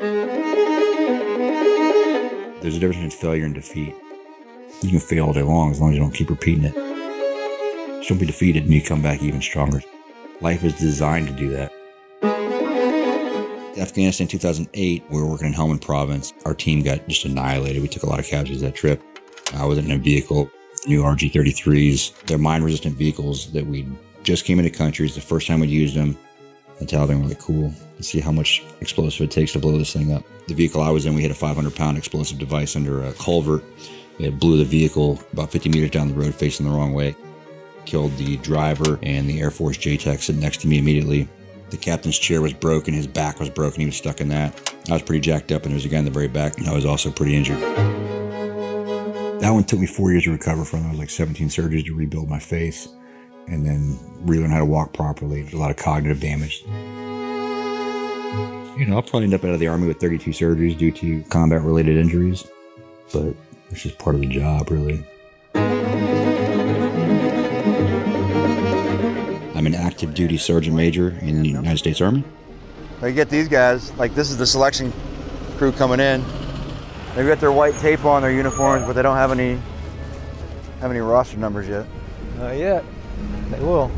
[0.00, 0.24] There's
[2.74, 3.94] a difference between failure and defeat.
[4.80, 6.72] You can fail all day long as long as you don't keep repeating it.
[7.98, 9.82] Just don't be defeated and you come back even stronger.
[10.40, 11.70] Life is designed to do that.
[13.76, 16.32] Afghanistan 2008, we were working in Helmand province.
[16.46, 17.82] Our team got just annihilated.
[17.82, 19.02] We took a lot of casualties that trip.
[19.52, 20.50] I was in a vehicle,
[20.86, 22.18] new RG 33s.
[22.22, 23.86] They're mine resistant vehicles that we
[24.22, 25.04] just came into country.
[25.04, 26.16] It's the first time we'd used them.
[26.86, 27.72] Taliban were like, cool.
[27.94, 30.24] Let's see how much explosive it takes to blow this thing up.
[30.48, 33.62] The vehicle I was in, we had a 500 pound explosive device under a culvert.
[34.18, 37.14] It blew the vehicle about 50 meters down the road facing the wrong way.
[37.86, 41.28] Killed the driver and the Air Force JTAC sitting next to me immediately.
[41.70, 44.74] The captain's chair was broken, his back was broken, he was stuck in that.
[44.88, 46.66] I was pretty jacked up, and there was a guy in the very back, and
[46.68, 47.60] I was also pretty injured.
[49.40, 50.84] That one took me four years to recover from.
[50.84, 52.88] I was like 17 surgeries to rebuild my face
[53.48, 55.42] and then relearn how to walk properly.
[55.42, 56.62] There's a lot of cognitive damage.
[58.78, 61.22] You know, I'll probably end up out of the Army with 32 surgeries due to
[61.24, 62.46] combat related injuries,
[63.12, 63.34] but
[63.70, 65.04] it's just part of the job, really.
[69.54, 72.24] I'm an active duty sergeant major in the United States Army.
[73.02, 74.92] I get these guys, like this is the selection
[75.58, 76.24] crew coming in.
[77.14, 79.58] They've got their white tape on their uniforms, but they don't have any
[80.80, 81.86] have any roster numbers yet.
[82.38, 82.84] Not yet.
[83.50, 83.90] They will.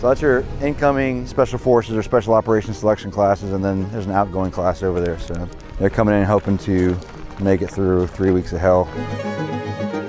[0.00, 4.12] So that's your incoming special forces or special operations selection classes, and then there's an
[4.12, 5.18] outgoing class over there.
[5.18, 5.46] So
[5.78, 6.98] they're coming in hoping to
[7.38, 8.88] make it through three weeks of hell.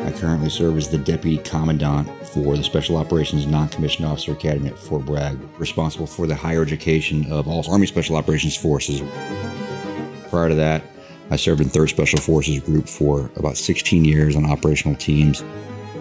[0.06, 4.78] I currently serve as the Deputy Commandant for the Special Operations Non-Commissioned Officer Academy at
[4.78, 9.02] Fort Bragg, responsible for the higher education of all Army Special Operations forces.
[10.30, 10.84] Prior to that,
[11.32, 15.44] I served in 3rd Special Forces Group for about 16 years on operational teams.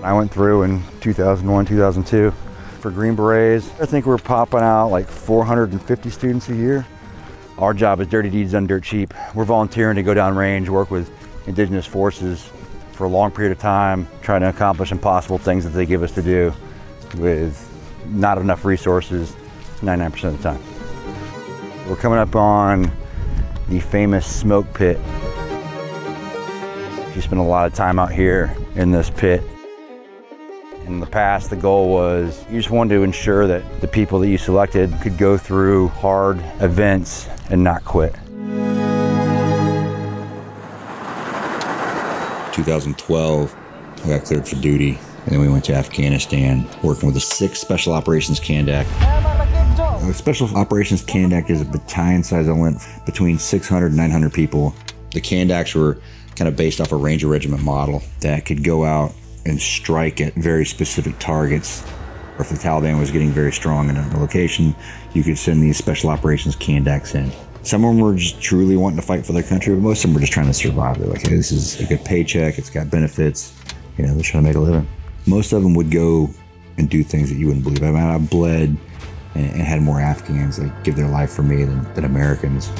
[0.04, 2.32] I went through in 2001, 2002
[2.80, 3.70] for Green Berets.
[3.80, 6.86] I think we're popping out like 450 students a year.
[7.58, 9.12] Our job is dirty deeds done dirt cheap.
[9.34, 11.10] We're volunteering to go down range, work with
[11.46, 12.50] indigenous forces
[12.92, 16.12] for a long period of time, trying to accomplish impossible things that they give us
[16.12, 16.52] to do
[17.18, 17.66] with
[18.06, 19.36] not enough resources
[19.80, 21.88] 99% of the time.
[21.88, 22.90] We're coming up on
[23.68, 24.98] the famous smoke pit.
[27.14, 29.42] You spend a lot of time out here in this pit.
[30.86, 34.28] In the past, the goal was you just wanted to ensure that the people that
[34.28, 38.14] you selected could go through hard events and not quit.
[42.52, 43.56] 2012,
[44.04, 47.56] I got cleared for duty, and then we went to Afghanistan, working with the 6th
[47.56, 48.86] Special Operations Kandak.
[50.06, 54.74] The Special Operations Kandak is a battalion-sized element between 600 and 900 people.
[55.12, 55.98] The Kandaks were
[56.36, 59.12] kind of based off a Ranger Regiment model that could go out
[59.50, 61.84] and strike at very specific targets.
[62.38, 64.74] Or if the Taliban was getting very strong in a location,
[65.12, 67.30] you could send these Special Operations Kandaks in.
[67.62, 70.08] Some of them were just truly wanting to fight for their country, but most of
[70.08, 70.98] them were just trying to survive.
[70.98, 73.54] They're like, hey, this is a good paycheck, it's got benefits,
[73.98, 74.88] you know, they're trying to make a living.
[75.26, 76.30] Most of them would go
[76.78, 77.82] and do things that you wouldn't believe.
[77.82, 78.76] I mean, I bled
[79.34, 82.70] and, and had more Afghans like give their life for me than, than Americans.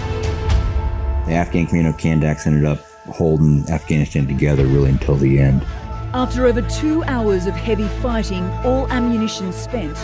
[1.27, 2.79] The Afghan Commando Kandaks ended up
[3.11, 5.67] holding Afghanistan together really until the end.
[6.13, 9.97] After over two hours of heavy fighting, all ammunition spent,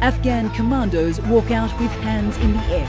[0.00, 2.86] Afghan commandos walk out with hands in the air.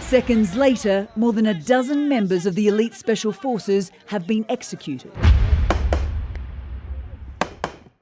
[0.00, 5.12] Seconds later, more than a dozen members of the elite special forces have been executed.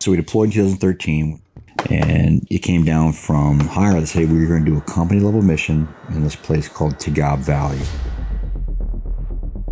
[0.01, 1.43] So we deployed in 2013,
[1.90, 4.01] and it came down from higher.
[4.01, 6.94] They said we were going to do a company level mission in this place called
[6.94, 7.81] Tagab Valley.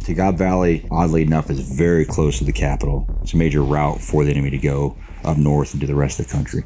[0.09, 3.07] Tagab Valley, oddly enough, is very close to the capital.
[3.21, 6.27] It's a major route for the enemy to go up north into the rest of
[6.27, 6.65] the country.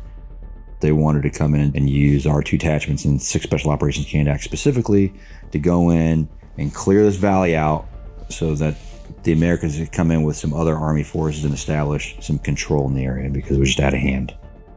[0.79, 4.43] They wanted to come in and use our two detachments and six special operations Kandak
[4.43, 5.13] specifically
[5.51, 7.89] to go in and clear this valley out
[8.29, 8.77] so that
[9.25, 12.95] the Americans could come in with some other army forces and establish some control in
[12.95, 14.37] the area because it was just out of hand.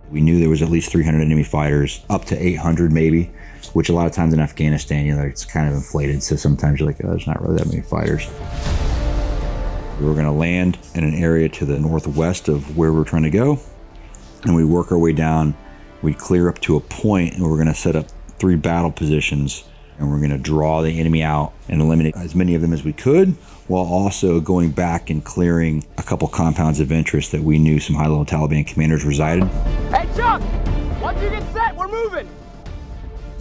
[0.10, 3.32] We knew there was at least 300 enemy fighters, up to 800 maybe,
[3.74, 6.22] which a lot of times in Afghanistan, you know, it's kind of inflated.
[6.22, 8.30] So sometimes you're like, oh, there's not really that many fighters.
[10.00, 13.06] We were going to land in an area to the northwest of where we we're
[13.06, 13.60] trying to go,
[14.44, 15.56] and we work our way down.
[16.02, 19.64] We clear up to a point, and we're going to set up three battle positions,
[19.98, 22.84] and we're going to draw the enemy out and eliminate as many of them as
[22.84, 23.30] we could,
[23.68, 27.96] while also going back and clearing a couple compounds of interest that we knew some
[27.96, 29.46] high-level Taliban commanders resided.
[29.90, 30.42] Hey, Chuck!
[31.02, 32.28] Once you get set, we're moving!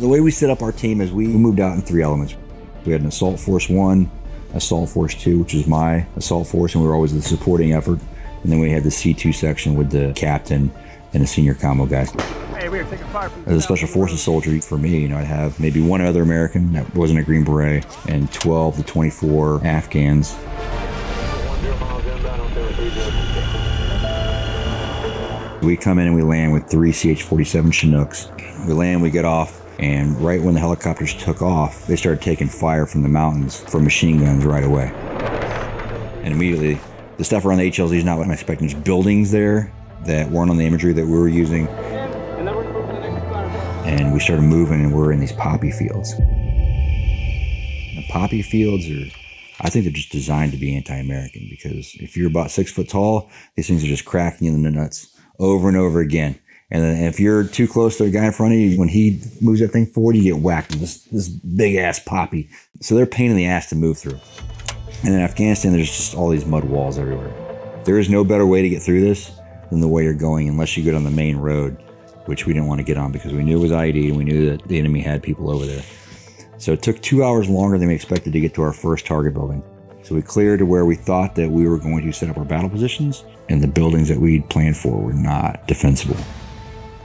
[0.05, 2.36] The way we set up our team is we moved out in three elements.
[2.85, 4.10] We had an assault force one,
[4.52, 7.98] assault force two, which is my assault force, and we were always the supporting effort.
[8.43, 10.70] And then we had the C2 section with the captain,
[11.14, 12.05] and the senior combo guy.
[12.55, 15.16] Hey, we are taking fire from As a special forces soldier, for me, you know,
[15.16, 19.64] I'd have maybe one other American that wasn't a Green Beret and 12 to 24
[19.64, 20.35] Afghans.
[25.64, 28.28] We come in and we land with three CH 47 Chinooks.
[28.66, 32.49] We land, we get off, and right when the helicopters took off, they started taking
[32.49, 34.93] fire from the mountains from machine guns right away.
[36.23, 36.81] And immediately,
[37.19, 38.69] the stuff around the HLZ is not what I'm expecting.
[38.69, 39.73] There's buildings there
[40.05, 41.69] that weren't on the imagery that we were using.
[43.87, 46.17] And we started moving, and we're in these poppy fields.
[46.17, 49.07] The poppy fields are,
[49.61, 52.89] I think they're just designed to be anti American because if you're about six foot
[52.89, 56.39] tall, these things are just cracking you in the nuts over and over again.
[56.75, 59.61] And if you're too close to the guy in front of you, when he moves
[59.61, 62.51] that thing forward, you get whacked with this, this big ass poppy.
[62.81, 64.19] So they're pain in the ass to move through.
[65.05, 67.33] And in Afghanistan, there's just all these mud walls everywhere.
[67.85, 69.31] There is no better way to get through this
[69.71, 71.81] than the way you're going unless you get on the main road,
[72.25, 74.25] which we didn't want to get on because we knew it was ID and we
[74.25, 75.85] knew that the enemy had people over there.
[76.59, 79.33] So it took two hours longer than we expected to get to our first target
[79.33, 79.63] building.
[80.03, 82.45] So we cleared to where we thought that we were going to set up our
[82.45, 86.17] battle positions, and the buildings that we'd planned for were not defensible.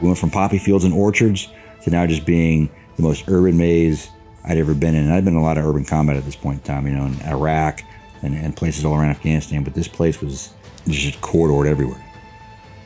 [0.02, 1.50] We went from poppy fields and orchards
[1.84, 4.10] to now just being the most urban maze
[4.44, 5.06] I'd ever been in.
[5.06, 6.94] And I'd been in a lot of urban combat at this point in time, you
[6.94, 7.82] know, in Iraq
[8.22, 10.54] and, and places all around Afghanistan, but this place was
[10.88, 12.04] just corridored everywhere.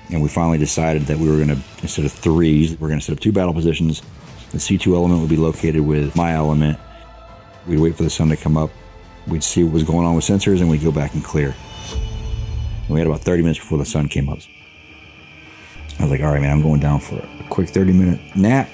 [0.10, 3.06] And we finally decided that we were going to, instead of threes, we're going to
[3.06, 4.02] set up two battle positions.
[4.52, 6.78] The C2 element would be located with my element.
[7.68, 8.70] We'd wait for the sun to come up.
[9.28, 11.56] We'd see what was going on with sensors and we'd go back and clear.
[11.92, 14.40] And we had about 30 minutes before the sun came up.
[16.00, 18.70] I was like, all right, man, I'm going down for a quick 30 minute nap.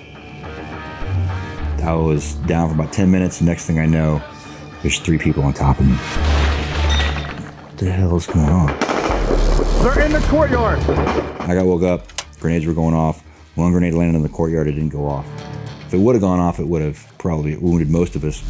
[1.84, 3.42] I was down for about 10 minutes.
[3.42, 4.22] Next thing I know,
[4.82, 5.94] there's three people on top of me.
[5.94, 8.68] What the hell is going on?
[9.84, 10.80] They're in the courtyard.
[11.42, 12.08] I got woke up.
[12.40, 13.22] Grenades were going off.
[13.56, 14.68] One grenade landed in the courtyard.
[14.68, 15.26] It didn't go off.
[15.88, 18.42] If it would have gone off, it would have probably wounded most of us.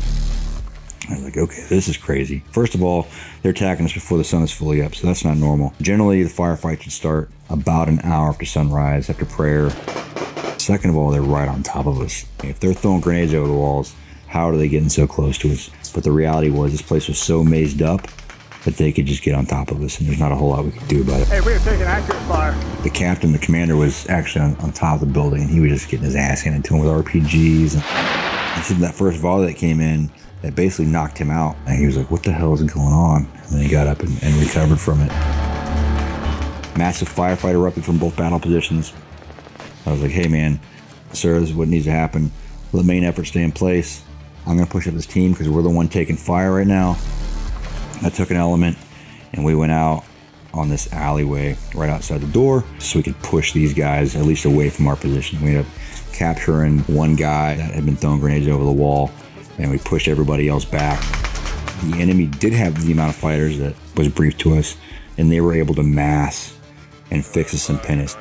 [1.10, 2.44] I was like, okay, this is crazy.
[2.52, 3.08] First of all,
[3.42, 5.74] they're attacking us before the sun is fully up, so that's not normal.
[5.82, 9.72] Generally, the firefight should start about an hour after sunrise, after prayer.
[10.60, 12.26] Second of all, they're right on top of us.
[12.44, 13.96] If they're throwing grenades over the walls,
[14.28, 15.72] how are they getting so close to us?
[15.94, 18.08] But the reality was, this place was so mazed up
[18.66, 20.66] that they could just get on top of us, and there's not a whole lot
[20.66, 21.28] we could do about it.
[21.28, 22.52] Hey, we are taking accurate fire.
[22.84, 25.72] The captain, the commander, was actually on, on top of the building, and he was
[25.72, 27.76] just getting his ass handed to him with RPGs.
[28.56, 31.56] And said that first volley that came in, that basically knocked him out.
[31.66, 33.26] And he was like, what the hell is going on?
[33.26, 35.10] And then he got up and, and recovered from it.
[36.78, 38.94] Massive firefight erupted from both battle positions.
[39.86, 40.60] I was like, hey man,
[41.14, 42.32] sir, this is what needs to happen.
[42.72, 44.04] Let the main effort stay in place.
[44.46, 46.98] I'm going to push up this team because we're the one taking fire right now.
[48.02, 48.78] I took an element
[49.34, 50.06] and we went out
[50.54, 54.46] on this alleyway right outside the door so we could push these guys at least
[54.46, 55.42] away from our position.
[55.42, 55.72] We ended up
[56.14, 59.12] capturing one guy that had been throwing grenades over the wall
[59.60, 61.00] and we pushed everybody else back.
[61.84, 64.78] The enemy did have the amount of fighters that was briefed to us,
[65.18, 66.58] and they were able to mass
[67.12, 68.16] and fix us and pin us.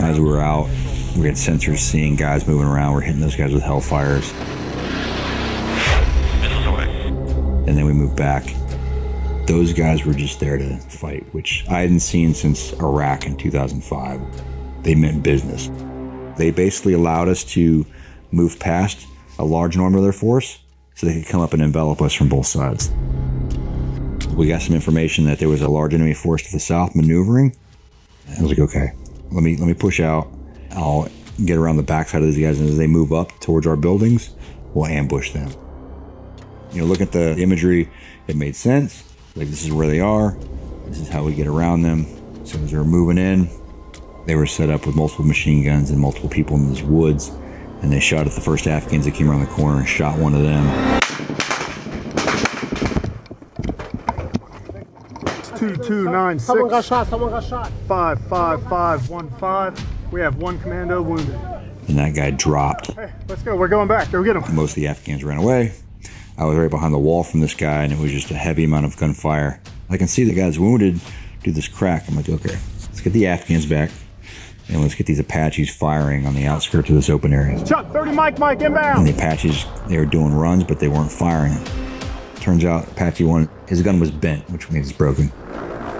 [0.00, 0.66] As we were out,
[1.16, 2.94] we had sensors seeing guys moving around.
[2.94, 4.32] We're hitting those guys with hellfires.
[7.66, 8.44] And then we moved back.
[9.46, 14.20] Those guys were just there to fight, which I hadn't seen since Iraq in 2005.
[14.82, 15.70] They meant business.
[16.36, 17.86] They basically allowed us to
[18.30, 19.06] move past
[19.38, 20.58] a large number of their force
[20.94, 22.90] so they could come up and envelop us from both sides.
[24.34, 27.54] We got some information that there was a large enemy force to the south maneuvering.
[28.36, 28.92] I was like, okay,
[29.30, 30.28] let me let me push out.
[30.72, 31.08] I'll
[31.44, 34.34] get around the backside of these guys, and as they move up towards our buildings,
[34.72, 35.50] we'll ambush them.
[36.72, 37.88] You know, look at the imagery;
[38.26, 39.04] it made sense.
[39.36, 40.36] Like this is where they are.
[40.86, 42.06] This is how we get around them.
[42.44, 43.48] So as they're moving in,
[44.26, 47.30] they were set up with multiple machine guns and multiple people in these woods,
[47.82, 50.34] and they shot at the first Afghans that came around the corner and shot one
[50.34, 51.00] of them.
[55.58, 56.46] Two two nine six.
[56.46, 57.06] Someone got shot.
[57.06, 57.70] Someone got shot.
[57.86, 59.78] Five five five one five.
[60.12, 61.34] We have one commando wounded.
[61.88, 62.92] And that guy dropped.
[62.92, 63.56] Hey, let's go.
[63.56, 64.10] We're going back.
[64.10, 64.54] Go get him.
[64.54, 65.72] Most of the Afghans ran away.
[66.36, 68.64] I was right behind the wall from this guy, and it was just a heavy
[68.64, 69.60] amount of gunfire.
[69.88, 71.00] I can see the guy's wounded.
[71.42, 72.08] Do this crack.
[72.08, 73.90] I'm like, okay, let's get the Afghans back.
[74.68, 77.62] And let's get these Apaches firing on the outskirts of this open area.
[77.64, 78.98] Chuck, 30 Mike, Mike, inbound.
[79.00, 81.62] And the Apaches, they were doing runs, but they weren't firing.
[82.36, 85.30] Turns out Apache 1, his gun was bent, which means it's broken.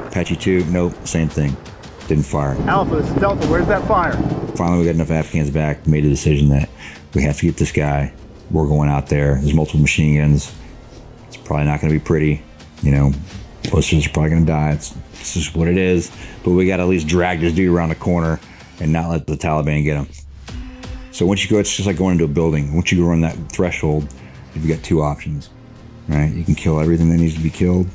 [0.09, 1.57] Apache 2, nope, same thing.
[2.09, 2.55] Didn't fire.
[2.69, 3.47] Alpha, this is Delta.
[3.49, 4.13] Where's that fire?
[4.57, 6.69] Finally, we got enough Afghans back, made a decision that
[7.15, 8.13] we have to get this guy.
[8.51, 9.37] We're going out there.
[9.37, 10.55] There's multiple machine guns.
[11.29, 12.43] It's probably not going to be pretty,
[12.83, 13.13] you know,
[13.73, 14.73] Most of us are probably gonna die.
[14.73, 16.11] It's, it's just what it is.
[16.45, 18.39] But we gotta at least drag this dude around the corner
[18.81, 20.09] and not let the Taliban get them.
[21.13, 22.75] So once you go, it's just like going into a building.
[22.75, 24.13] Once you go around that threshold,
[24.55, 25.51] you've got two options,
[26.09, 26.33] right?
[26.33, 27.87] You can kill everything that needs to be killed,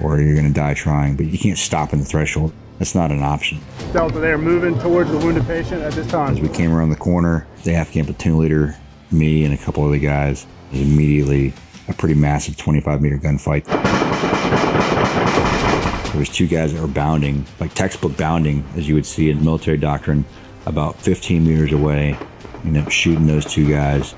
[0.00, 1.16] or you're gonna die trying.
[1.16, 2.52] But you can't stop in the threshold.
[2.78, 3.58] That's not an option.
[3.92, 6.32] Delta, they are moving towards the wounded patient at this time.
[6.32, 8.76] As we came around the corner, the Afghan platoon leader,
[9.10, 11.54] me, and a couple other guys, was immediately
[11.88, 13.64] a pretty massive 25 meter gunfight.
[16.16, 19.44] There was two guys that were bounding, like textbook bounding, as you would see in
[19.44, 20.24] military doctrine,
[20.64, 22.18] about 15 meters away.
[22.64, 24.14] Ended up shooting those two guys.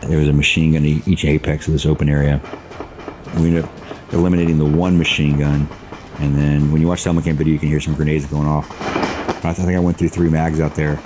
[0.00, 2.40] There was a machine gun at each apex of this open area.
[3.36, 3.70] We ended up
[4.12, 5.68] eliminating the one machine gun,
[6.18, 8.48] and then when you watch the helmet cam video, you can hear some grenades going
[8.48, 8.68] off.
[9.44, 10.98] I think I went through three mags out there.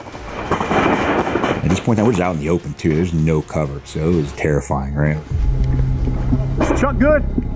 [1.52, 2.94] At this point, now we're just out in the open too.
[2.94, 5.18] There's no cover, so it was terrifying, right?
[6.80, 7.55] Chuck good?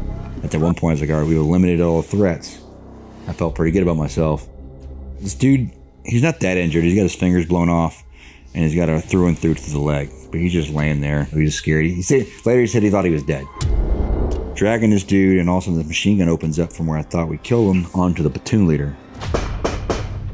[0.51, 2.61] At that one point, I was like, all right, we eliminated all threats.
[3.29, 4.49] I felt pretty good about myself.
[5.21, 5.71] This dude,
[6.05, 6.83] he's not that injured.
[6.83, 8.03] He's got his fingers blown off,
[8.53, 10.11] and he's got a through and through to the leg.
[10.33, 11.27] But he's just laying there.
[11.27, 11.85] He was scared.
[11.85, 13.47] He said later he said he thought he was dead.
[14.57, 16.99] Dragging this dude, and all of a sudden the machine gun opens up from where
[16.99, 18.97] I thought we killed him onto the platoon leader.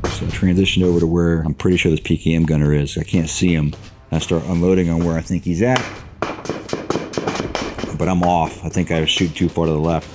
[0.04, 2.96] So I transitioned over to where I'm pretty sure this PKM gunner is.
[2.96, 3.74] I can't see him.
[4.10, 5.84] I start unloading on where I think he's at.
[7.96, 8.64] But I'm off.
[8.64, 10.06] I think I shoot too far to the left.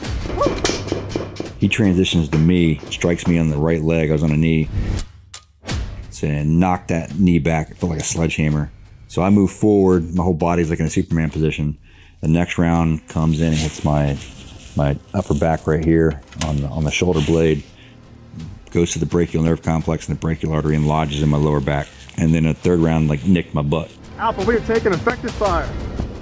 [1.60, 4.10] He transitions to me, strikes me on the right leg.
[4.10, 4.70] I was on a knee.
[6.24, 7.72] I knocked that knee back.
[7.72, 8.72] It felt like a sledgehammer.
[9.08, 10.14] So I move forward.
[10.14, 11.78] My whole body's like in a Superman position.
[12.22, 14.18] The next round comes in and hits my
[14.78, 17.64] my upper back right here on the, on the shoulder blade
[18.72, 21.60] goes to the brachial nerve complex and the brachial artery and lodges in my lower
[21.60, 21.88] back.
[22.18, 23.92] And then a third round, like, nicked my butt.
[24.18, 25.70] Alpha, we are taking effective fire.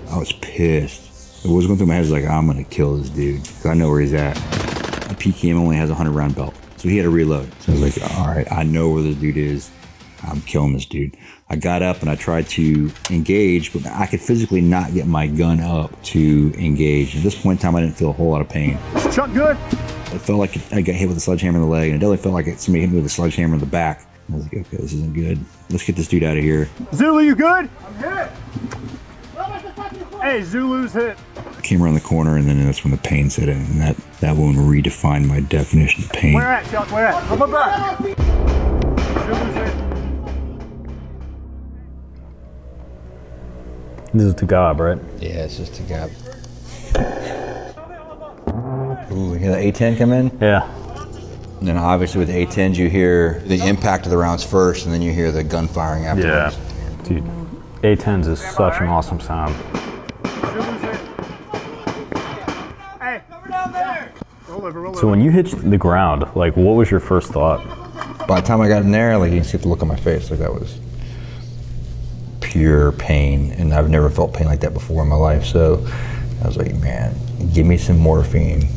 [0.09, 1.08] I was pissed.
[1.43, 3.65] What was going through my head was like, I'm going to kill this dude because
[3.65, 4.35] I know where he's at.
[4.35, 6.53] The PKM only has a 100 round belt.
[6.75, 7.49] So he had to reload.
[7.61, 9.71] So I was like, all right, I know where this dude is.
[10.23, 11.15] I'm killing this dude.
[11.49, 15.27] I got up and I tried to engage, but I could physically not get my
[15.27, 17.15] gun up to engage.
[17.15, 18.77] At this point in time, I didn't feel a whole lot of pain.
[18.95, 19.55] Is Chuck good?
[20.11, 22.17] It felt like I got hit with a sledgehammer in the leg, and it definitely
[22.17, 24.05] felt like somebody hit me with a sledgehammer in the back.
[24.29, 25.39] I was like, okay, this isn't good.
[25.69, 26.69] Let's get this dude out of here.
[26.93, 27.69] Zulu, you good?
[27.85, 28.98] I'm hit.
[30.21, 31.17] Hey, Zulu's hit.
[31.57, 33.95] I came around the corner, and then that's when the pain set in, and that,
[34.19, 36.33] that wound redefined my definition of pain.
[36.33, 36.91] Where at, Chuck?
[36.91, 37.23] Where at?
[37.27, 37.97] Come back.
[37.99, 39.73] Zulu's hit.
[44.13, 44.99] This is Tagab, right?
[45.21, 46.11] Yeah, it's just Tagab.
[49.11, 50.37] Ooh, you hear the A10 come in?
[50.41, 50.69] Yeah.
[51.59, 55.01] And then obviously with A10s, you hear the impact of the rounds first, and then
[55.01, 56.57] you hear the gun firing afterwards.
[56.57, 57.03] Yeah.
[57.03, 57.23] Dude,
[57.83, 59.55] A10s is such an awesome sound.
[62.99, 64.13] Hey, down
[64.49, 67.59] over, So when you hit the ground, like, what was your first thought?
[68.27, 69.95] By the time I got in there, like you can see the look on my
[69.95, 70.79] face, like that was
[72.41, 75.45] pure pain, and I've never felt pain like that before in my life.
[75.45, 75.85] So
[76.43, 77.15] I was like, man,
[77.53, 78.67] give me some morphine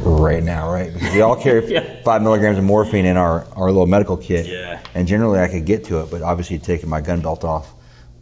[0.00, 0.92] right now, right?
[0.92, 2.02] Because we all carry Yeah.
[2.02, 4.46] five milligrams of morphine in our, our little medical kit.
[4.46, 4.80] Yeah.
[4.94, 7.72] And generally I could get to it, but obviously taking my gun belt off.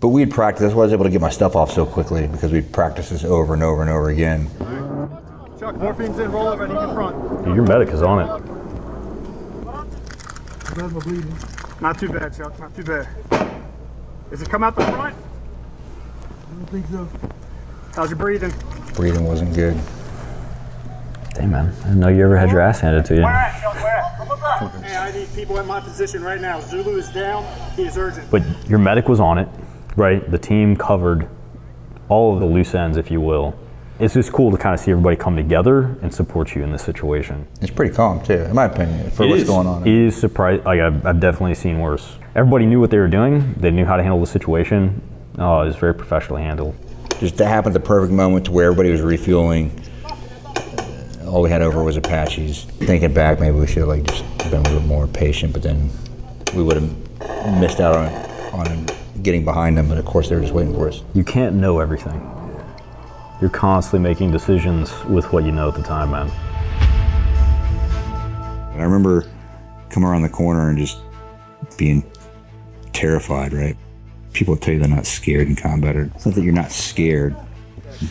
[0.02, 0.62] But we'd practice.
[0.62, 3.10] That's why I was able to get my stuff off so quickly because we'd practice
[3.10, 4.48] this over and over and over again.
[5.60, 6.32] Chuck, morphine's in.
[6.32, 6.64] Roll over.
[6.64, 7.44] I need your front.
[7.44, 8.26] Dude, your medic is on it.
[11.80, 12.58] Not too bad, Chuck.
[12.58, 13.08] Not too bad.
[14.30, 15.14] Does it come out the front?
[15.14, 17.08] I don't think so.
[17.94, 18.52] How's your breathing?
[18.94, 19.78] Breathing wasn't good.
[21.34, 21.72] Damn, man.
[21.82, 23.22] I didn't know you ever had your ass handed to you.
[23.22, 23.74] Where at, Chuck?
[23.74, 24.16] Where at?
[24.18, 24.84] Come back.
[24.84, 26.58] Hey, I need people in my position right now.
[26.58, 27.44] Zulu is down.
[27.76, 28.28] He is urgent.
[28.32, 29.48] But your medic was on it,
[29.96, 30.28] right?
[30.30, 31.28] The team covered
[32.08, 33.54] all of the loose ends, if you will.
[33.98, 36.82] It's just cool to kind of see everybody come together and support you in this
[36.82, 37.46] situation.
[37.60, 39.86] It's pretty calm too, in my opinion, for It what's is- going on.
[39.86, 40.64] It is surprised.
[40.64, 42.16] Like I've, I've definitely seen worse.
[42.34, 43.54] Everybody knew what they were doing.
[43.58, 45.00] They knew how to handle the situation.
[45.38, 46.74] Oh, it was very professionally handled.
[47.20, 49.70] Just that happened at the perfect moment to where everybody was refueling.
[51.26, 52.64] All we had over was Apaches.
[52.64, 55.90] Thinking back, maybe we should have like just been a little more patient, but then
[56.54, 58.08] we would have missed out on
[58.68, 58.86] on
[59.22, 59.88] getting behind them.
[59.88, 61.02] But of course, they were just waiting for us.
[61.14, 62.20] You can't know everything.
[63.40, 66.30] You're constantly making decisions with what you know at the time, man.
[68.72, 69.28] And I remember
[69.90, 70.98] coming around the corner and just
[71.76, 72.04] being
[72.92, 73.52] terrified.
[73.52, 73.76] Right?
[74.32, 75.96] People tell you they're not scared in combat.
[75.96, 77.36] Or it's not that you're not scared,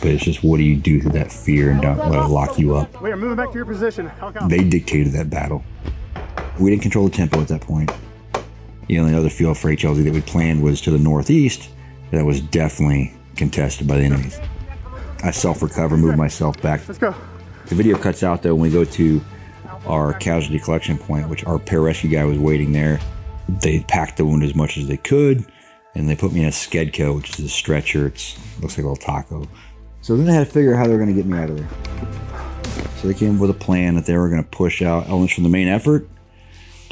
[0.00, 2.58] but it's just what do you do through that fear and don't let it lock
[2.58, 3.00] you up.
[3.02, 4.10] We are moving back to your position.
[4.48, 5.64] They dictated that battle.
[6.60, 7.90] We didn't control the tempo at that point.
[8.92, 11.70] The only other field for HLZ that we planned was to the northeast.
[12.10, 14.38] That was definitely contested by the enemies.
[15.24, 16.86] I self recover, moved myself back.
[16.86, 17.14] Let's go.
[17.68, 19.22] The video cuts out though when we go to
[19.86, 23.00] our casualty collection point, which our pararescue guy was waiting there.
[23.48, 25.50] They packed the wound as much as they could,
[25.94, 28.08] and they put me in a Skedco, which is a stretcher.
[28.08, 29.48] It looks like a little taco.
[30.02, 31.48] So then they had to figure out how they were going to get me out
[31.48, 31.68] of there.
[32.96, 35.32] So they came up with a plan that they were going to push out elements
[35.32, 36.06] from the main effort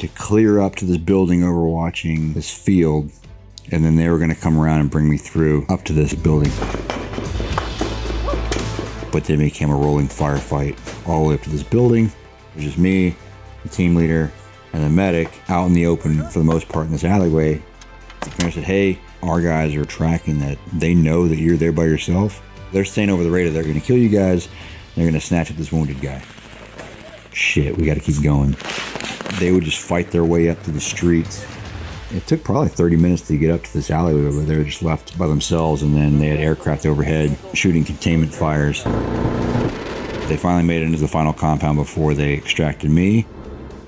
[0.01, 3.11] to clear up to this building overwatching this field,
[3.71, 6.15] and then they were going to come around and bring me through up to this
[6.15, 6.51] building.
[9.11, 10.75] But then it became a rolling firefight
[11.07, 12.05] all the way up to this building.
[12.05, 13.15] It was just me,
[13.61, 14.31] the team leader,
[14.73, 17.61] and the medic out in the open for the most part in this alleyway.
[18.21, 20.57] The commander said, Hey, our guys are tracking that.
[20.73, 22.41] They know that you're there by yourself.
[22.71, 23.53] They're staying over the radar.
[23.53, 24.47] they're going to kill you guys.
[24.95, 26.23] They're going to snatch up this wounded guy.
[27.33, 28.55] Shit, we got to keep going.
[29.39, 31.45] They would just fight their way up to the streets.
[32.13, 34.83] It took probably 30 minutes to get up to this alleyway where they were just
[34.83, 38.83] left by themselves, and then they had aircraft overhead shooting containment fires.
[40.27, 43.25] They finally made it into the final compound before they extracted me,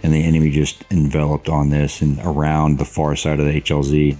[0.01, 4.17] and the enemy just enveloped on this and around the far side of the HLZ.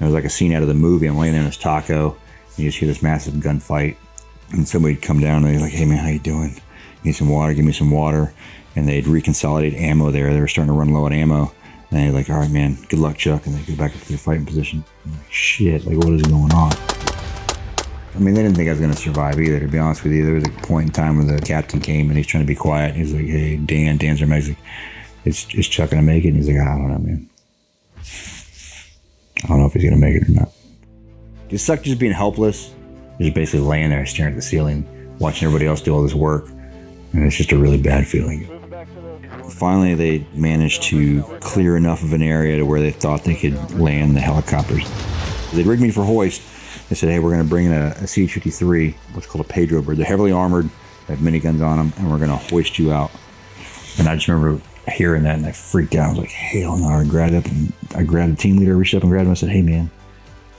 [0.00, 1.06] It was like a scene out of the movie.
[1.06, 3.96] I'm laying there in this taco, and you just hear this massive gunfight,
[4.52, 6.60] and somebody'd come down and they're like, "Hey man, how you doing?
[7.04, 7.52] Need some water?
[7.52, 8.32] Give me some water."
[8.76, 10.32] And they'd reconsolidate ammo there.
[10.32, 11.52] They were starting to run low on ammo.
[11.90, 13.46] And they're like, all right, man, good luck, Chuck.
[13.46, 14.84] And they go back up to their fighting position.
[15.06, 16.72] Like, shit, like, what is going on?
[18.14, 20.12] I mean, they didn't think I was going to survive either, to be honest with
[20.12, 20.24] you.
[20.24, 22.54] There was a point in time where the captain came and he's trying to be
[22.54, 22.96] quiet.
[22.96, 24.56] He's like, hey, Dan, Dan's our medic.
[25.24, 26.28] It's, is Chuck going to make it?
[26.28, 27.30] And he's like, I don't know, man.
[29.44, 30.50] I don't know if he's going to make it or not.
[31.48, 32.74] It sucked just being helpless.
[33.20, 34.86] Just basically laying there staring at the ceiling,
[35.18, 36.48] watching everybody else do all this work.
[37.12, 38.57] And it's just a really bad feeling.
[39.58, 43.72] Finally, they managed to clear enough of an area to where they thought they could
[43.72, 44.88] land the helicopters.
[45.52, 46.42] They rigged me for hoist.
[46.88, 49.82] They said, hey, we're going to bring in a, a CH-53, what's called a Pedro
[49.82, 49.96] bird.
[49.96, 50.70] They're heavily armored,
[51.06, 53.10] they have miniguns on them, and we're going to hoist you out.
[53.98, 56.06] And I just remember hearing that and I freaked out.
[56.06, 56.88] I was like, hell no.
[56.88, 59.32] I grabbed up and I grabbed the team leader, reached up and grabbed him.
[59.32, 59.90] I said, hey, man,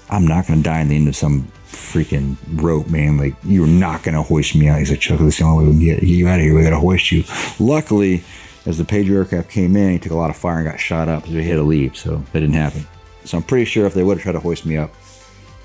[0.09, 3.17] I'm not going to die in the end of some freaking rope, man.
[3.17, 4.79] Like, you're not going to hoist me out.
[4.79, 6.41] He's like, Chuck, this is the only way we can get, get you out of
[6.41, 6.53] here.
[6.53, 7.23] We got to hoist you.
[7.59, 8.23] Luckily,
[8.69, 11.09] as the Pedro aircraft came in, he took a lot of fire and got shot
[11.09, 11.25] up.
[11.25, 11.97] So he had to leave.
[11.97, 12.85] So that didn't happen.
[13.25, 14.93] So I'm pretty sure if they would have tried to hoist me up,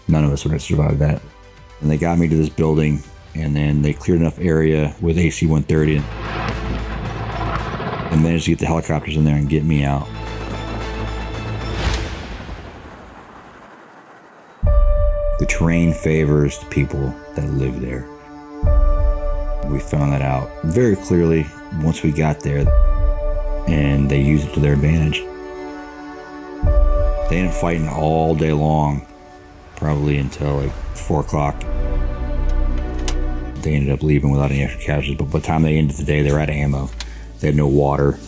[0.08, 1.20] none of us would have survived that.
[1.80, 3.02] And they got me to this building,
[3.34, 6.04] and then they cleared enough area with AC 130 and,
[8.12, 10.08] and managed to get the helicopters in there and get me out.
[15.38, 18.08] The terrain favors the people that live there.
[19.70, 21.46] We found that out very clearly
[21.82, 22.64] once we got there,
[23.66, 25.20] and they used it to their advantage.
[27.28, 29.06] They ended up fighting all day long,
[29.76, 31.60] probably until like 4 o'clock.
[33.62, 36.04] They ended up leaving without any extra casualties, but by the time they ended the
[36.04, 36.90] day, they were out of ammo.
[37.40, 38.18] They had no water.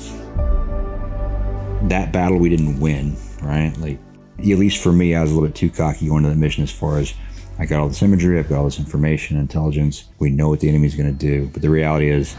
[1.89, 3.77] That battle we didn't win, right?
[3.79, 3.99] Like,
[4.39, 6.63] at least for me, I was a little bit too cocky going to the mission
[6.63, 7.13] as far as
[7.59, 10.05] I got all this imagery, I've got all this information, intelligence.
[10.19, 11.49] We know what the enemy's going to do.
[11.53, 12.37] But the reality is,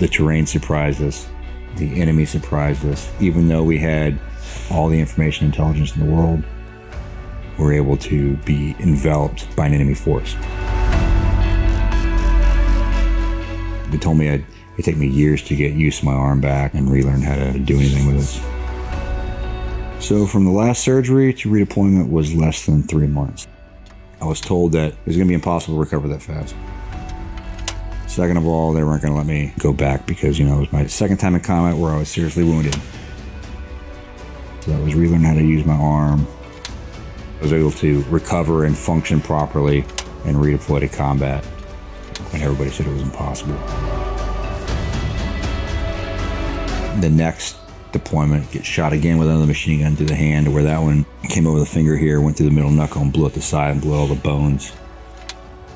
[0.00, 1.28] the terrain surprised us.
[1.76, 3.10] The enemy surprised us.
[3.20, 4.18] Even though we had
[4.70, 6.42] all the information intelligence in the world,
[7.58, 10.34] we were able to be enveloped by an enemy force.
[13.90, 14.44] They told me I'd,
[14.74, 17.58] it'd take me years to get used to my arm back and relearn how to
[17.58, 20.02] do anything with it.
[20.02, 23.46] So, from the last surgery to redeployment was less than three months.
[24.20, 26.54] I was told that it was going to be impossible to recover that fast.
[28.10, 30.60] Second of all, they weren't going to let me go back because, you know, it
[30.60, 32.74] was my second time in combat where I was seriously wounded.
[34.62, 36.26] So I was relearning how to use my arm.
[37.38, 39.84] I was able to recover and function properly
[40.24, 41.44] and redeploy to combat
[42.32, 43.54] when everybody said it was impossible.
[47.00, 47.58] The next
[47.92, 51.46] deployment, get shot again with another machine gun through the hand, where that one came
[51.46, 53.80] over the finger here, went through the middle knuckle and blew up the side and
[53.80, 54.72] blew all the bones.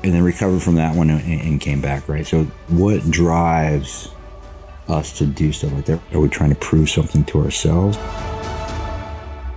[0.05, 2.27] And then recovered from that one and, and came back, right?
[2.27, 4.09] So, what drives
[4.87, 5.99] us to do stuff like that?
[6.13, 7.97] Are we trying to prove something to ourselves?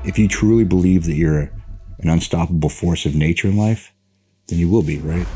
[0.07, 1.53] If you truly believe that you're
[1.99, 3.93] an unstoppable force of nature in life,
[4.47, 5.27] then you will be, right?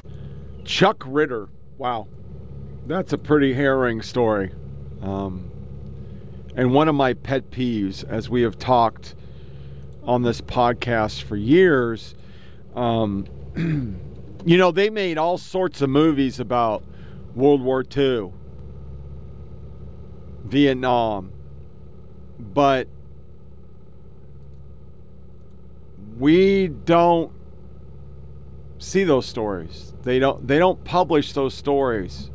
[0.65, 1.51] Chuck Ritter.
[1.77, 2.09] Wow.
[2.87, 4.55] That's a pretty harrowing story.
[5.03, 5.51] Um,
[6.57, 9.15] and one of my pet peeves, as we have talked
[10.05, 12.15] on this podcast for years,
[12.75, 13.27] um,
[14.44, 16.85] you know, they made all sorts of movies about
[17.35, 18.32] World War II,
[20.44, 21.32] Vietnam,
[22.39, 22.89] but
[26.19, 27.32] we don't
[28.78, 29.94] see those stories.
[30.02, 32.31] They don't they don't publish those stories.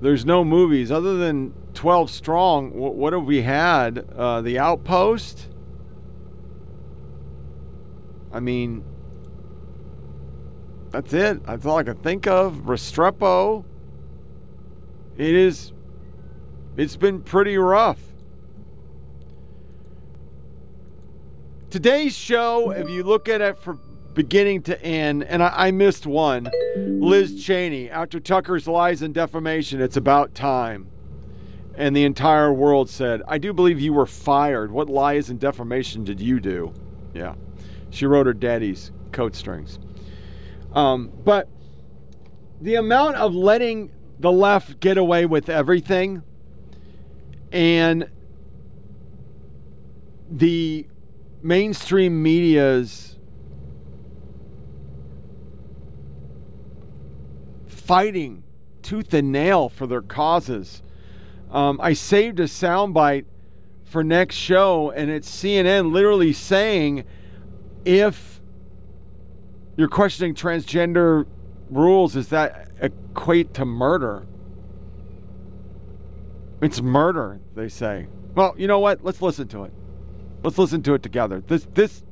[0.00, 2.72] there's no movies other than 12 Strong.
[2.72, 4.06] What, what have we had?
[4.16, 5.48] Uh, the Outpost.
[8.32, 8.84] I mean,
[10.90, 11.44] that's it.
[11.46, 12.62] That's all I can think of.
[12.64, 13.64] Restrepo.
[15.16, 15.72] It is.
[16.76, 18.00] It's been pretty rough.
[21.70, 23.80] Today's show, if you look at it from
[24.14, 29.80] beginning to end, and I, I missed one Liz Cheney, after Tucker's lies and defamation,
[29.80, 30.88] it's about time.
[31.76, 34.72] And the entire world said, I do believe you were fired.
[34.72, 36.72] What lies and defamation did you do?
[37.14, 37.34] Yeah.
[37.90, 39.78] She wrote her daddy's coat strings.
[40.72, 41.48] Um, but
[42.60, 46.22] the amount of letting the left get away with everything
[47.50, 48.08] and
[50.30, 50.86] the
[51.42, 53.16] mainstream media's
[57.66, 58.44] fighting
[58.82, 60.82] tooth and nail for their causes.
[61.50, 63.24] Um, I saved a soundbite
[63.84, 67.04] for next show, and it's CNN literally saying
[67.84, 68.39] if
[69.76, 71.26] you're questioning transgender
[71.70, 74.26] rules, does that equate to murder?
[76.60, 78.06] It's murder, they say.
[78.34, 79.02] Well, you know what?
[79.02, 79.72] Let's listen to it.
[80.42, 81.42] Let's listen to it together.
[81.46, 82.02] This this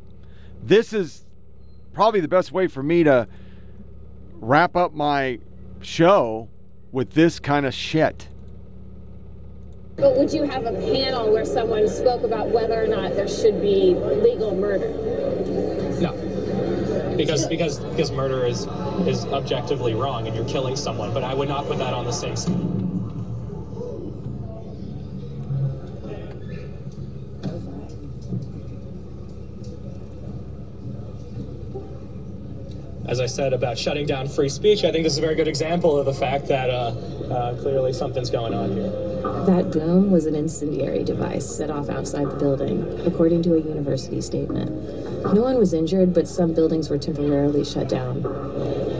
[0.62, 1.24] this is
[1.92, 3.28] probably the best way for me to
[4.34, 5.38] wrap up my
[5.80, 6.48] show
[6.92, 8.28] with this kind of shit.
[9.96, 13.60] But would you have a panel where someone spoke about whether or not there should
[13.60, 14.86] be legal murder?
[17.18, 18.66] Because because because murder is
[19.06, 22.12] is objectively wrong and you're killing someone, but I would not put that on the
[22.12, 22.36] same
[33.08, 35.48] as I said about shutting down free speech, I think this is a very good
[35.48, 36.94] example of the fact that uh,
[37.32, 38.90] uh, clearly something's going on here.
[39.46, 44.20] That boom was an incendiary device set off outside the building, according to a university
[44.20, 45.07] statement.
[45.24, 48.22] No one was injured, but some buildings were temporarily shut down.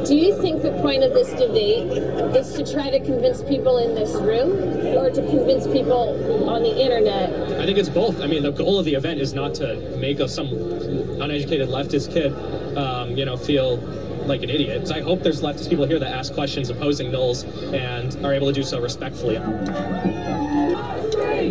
[0.05, 1.87] Do you think the point of this debate
[2.35, 4.53] is to try to convince people in this room
[4.97, 7.31] or to convince people on the internet?
[7.61, 8.21] I think it's both.
[8.21, 12.13] I mean, the goal of the event is not to make a, some uneducated leftist
[12.13, 12.33] kid,
[12.77, 13.77] um, you know, feel
[14.27, 14.89] like an idiot.
[14.89, 18.49] So I hope there's leftist people here that ask questions opposing Knowles and are able
[18.49, 19.37] to do so respectfully.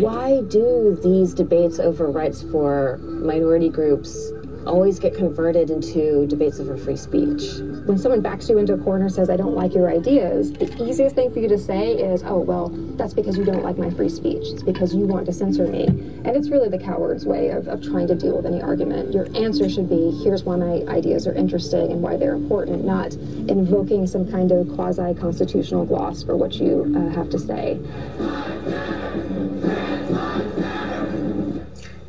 [0.00, 4.32] Why do these debates over rights for minority groups
[4.68, 7.58] always get converted into debates over free speech.
[7.86, 10.70] When someone backs you into a corner and says, I don't like your ideas, the
[10.84, 13.90] easiest thing for you to say is, oh, well, that's because you don't like my
[13.90, 14.44] free speech.
[14.48, 15.86] It's because you want to censor me.
[15.86, 19.14] And it's really the coward's way of, of trying to deal with any argument.
[19.14, 23.14] Your answer should be, here's why my ideas are interesting and why they're important, not
[23.14, 27.80] invoking some kind of quasi constitutional gloss for what you uh, have to say.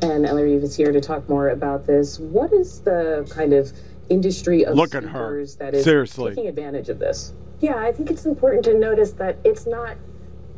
[0.02, 2.18] And Elle Reeve is here to talk more about this.
[2.18, 3.72] What is the kind of
[4.08, 5.44] industry of Look at her.
[5.58, 6.30] that is Seriously.
[6.34, 7.32] taking advantage of this?
[7.60, 9.96] Yeah, I think it's important to notice that it's not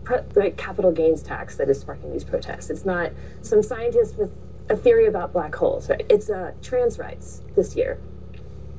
[0.05, 2.70] pre- the capital gains tax that is sparking these protests.
[2.70, 3.10] It's not
[3.43, 4.31] some scientist with
[4.70, 5.90] a theory about black holes.
[5.90, 6.06] Right?
[6.09, 7.98] It's uh, trans rights this year.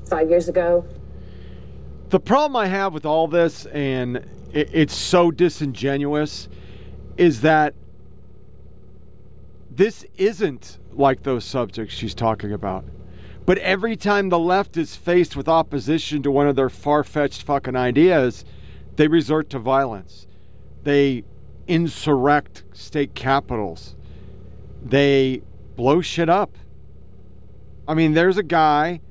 [0.10, 0.85] Five years ago,
[2.10, 4.18] The problem I have with all this, and
[4.53, 6.48] it, it's so disingenuous,
[7.18, 7.73] is that
[9.76, 12.86] this isn't like those subjects she's talking about.
[13.45, 17.44] But every time the left is faced with opposition to one of their far fetched
[17.44, 18.45] fucking ideas,
[18.95, 20.28] they resort to violence.
[20.84, 21.24] They
[21.68, 23.95] insurrect state capitals.
[24.84, 25.41] They
[25.76, 26.58] blow shit up.
[27.88, 29.02] I mean, there's a guy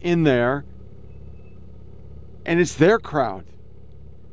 [0.00, 0.64] in there,
[2.44, 3.44] and it's their crowd.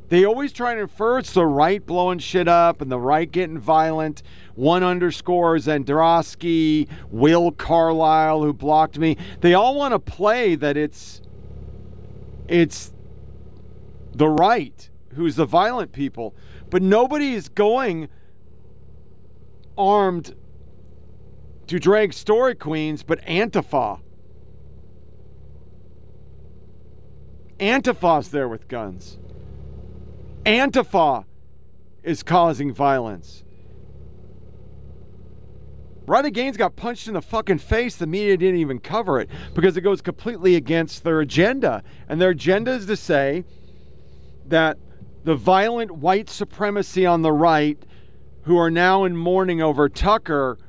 [0.09, 3.57] They always try to infer it's the right blowing shit up and the right getting
[3.57, 4.21] violent.
[4.53, 9.17] One underscores Androsky, Will Carlisle, who blocked me.
[9.41, 11.21] They all want to play that it's
[12.47, 12.93] it's
[14.13, 16.35] the right who's the violent people,
[16.69, 18.07] but nobody is going
[19.77, 20.35] armed
[21.67, 23.99] to drag story queens, but Antifa.
[27.59, 29.17] Antifa's there with guns.
[30.45, 31.25] Antifa
[32.03, 33.43] is causing violence.
[36.07, 37.95] Riley Gaines got punched in the fucking face.
[37.95, 41.81] The media didn't even cover it because it goes completely against their agenda.
[42.07, 43.43] And their agenda is to say
[44.45, 44.77] that
[45.23, 47.83] the violent white supremacy on the right,
[48.43, 50.59] who are now in mourning over Tucker,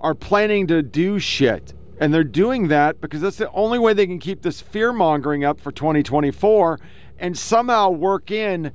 [0.00, 1.72] are planning to do shit.
[2.00, 5.44] And they're doing that because that's the only way they can keep this fear mongering
[5.44, 6.80] up for 2024
[7.20, 8.72] and somehow work in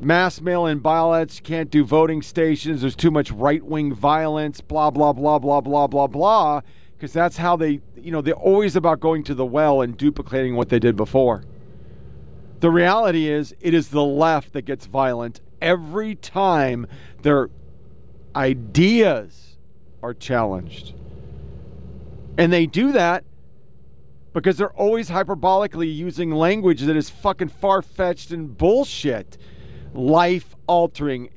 [0.00, 4.90] mass mail in ballots, can't do voting stations, there's too much right wing violence, blah,
[4.90, 6.60] blah, blah, blah, blah, blah, blah.
[6.96, 10.56] Because that's how they, you know, they're always about going to the well and duplicating
[10.56, 11.44] what they did before.
[12.60, 16.86] The reality is, it is the left that gets violent every time
[17.22, 17.50] their
[18.34, 19.58] ideas
[20.02, 20.94] are challenged.
[22.38, 23.24] And they do that
[24.32, 29.38] because they're always hyperbolically using language that is fucking far fetched and bullshit.
[29.94, 31.30] Life altering.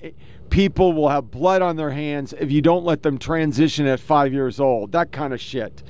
[0.49, 4.33] People will have blood on their hands if you don't let them transition at five
[4.33, 4.91] years old.
[4.91, 5.83] That kind of shit.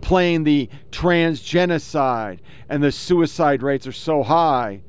[0.00, 4.82] Playing the trans genocide and the suicide rates are so high.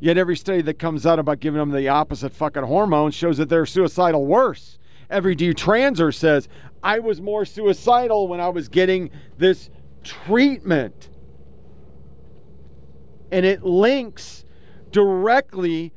[0.00, 3.48] Yet every study that comes out about giving them the opposite fucking hormone shows that
[3.48, 4.78] they're suicidal worse.
[5.08, 6.48] Every detranser says,
[6.82, 9.70] I was more suicidal when I was getting this
[10.02, 11.08] treatment.
[13.32, 14.44] And it links
[14.90, 15.92] directly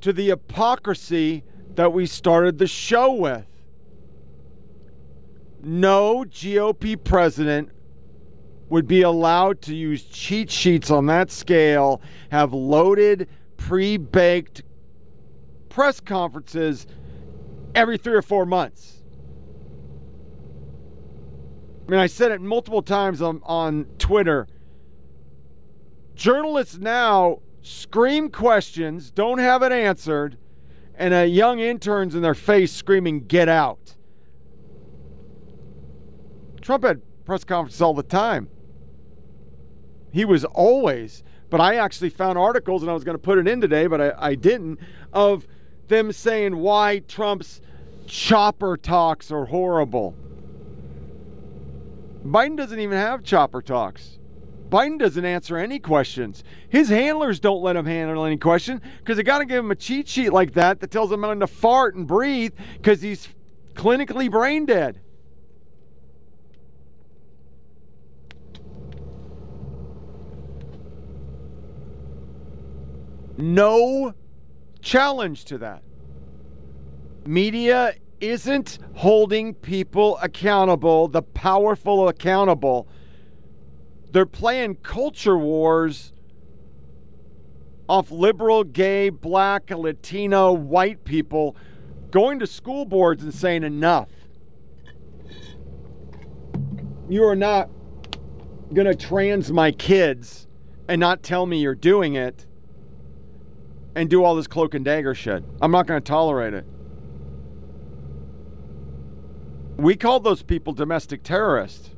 [0.00, 1.44] to the hypocrisy
[1.74, 3.46] that we started the show with.
[5.62, 7.70] No GOP president
[8.68, 12.00] would be allowed to use cheat sheets on that scale,
[12.30, 14.62] have loaded, pre baked
[15.68, 16.86] press conferences
[17.74, 19.02] every three or four months.
[21.86, 24.46] I mean, I said it multiple times on, on Twitter.
[26.14, 30.36] Journalists now scream questions, don't have it answered,
[30.94, 33.96] and a young intern's in their face screaming, Get out.
[36.60, 38.48] Trump had press conferences all the time.
[40.12, 43.48] He was always, but I actually found articles, and I was going to put it
[43.48, 44.78] in today, but I, I didn't,
[45.12, 45.46] of
[45.88, 47.60] them saying why Trump's
[48.06, 50.14] chopper talks are horrible.
[52.24, 54.19] Biden doesn't even have chopper talks.
[54.70, 56.44] Biden doesn't answer any questions.
[56.68, 59.76] His handlers don't let him handle any question because they got to give him a
[59.76, 63.28] cheat sheet like that that tells him when to fart and breathe because he's
[63.74, 65.00] clinically brain dead.
[73.36, 74.14] No
[74.82, 75.82] challenge to that.
[77.26, 82.86] Media isn't holding people accountable, the powerful accountable.
[84.12, 86.12] They're playing culture wars
[87.88, 91.56] off liberal, gay, black, Latino, white people
[92.10, 94.08] going to school boards and saying enough.
[97.08, 97.68] You are not
[98.72, 100.46] going to trans my kids
[100.88, 102.46] and not tell me you're doing it
[103.96, 105.42] and do all this cloak and dagger shit.
[105.60, 106.64] I'm not going to tolerate it.
[109.76, 111.90] We called those people domestic terrorists.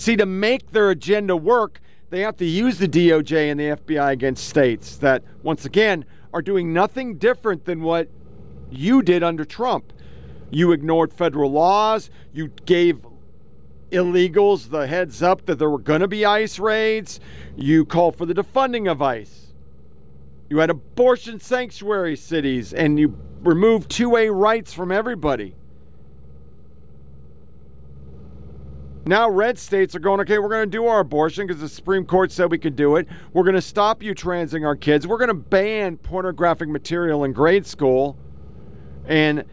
[0.00, 1.78] See, to make their agenda work,
[2.08, 6.40] they have to use the DOJ and the FBI against states that, once again, are
[6.40, 8.08] doing nothing different than what
[8.70, 9.92] you did under Trump.
[10.48, 13.04] You ignored federal laws, you gave
[13.90, 17.20] illegals the heads up that there were going to be ICE raids,
[17.54, 19.52] you called for the defunding of ICE.
[20.48, 25.56] You had abortion sanctuary cities, and you removed 2A rights from everybody.
[29.06, 32.04] Now, red states are going, okay, we're going to do our abortion because the Supreme
[32.04, 33.08] Court said we could do it.
[33.32, 35.06] We're going to stop you transing our kids.
[35.06, 38.18] We're going to ban pornographic material in grade school
[39.06, 39.44] and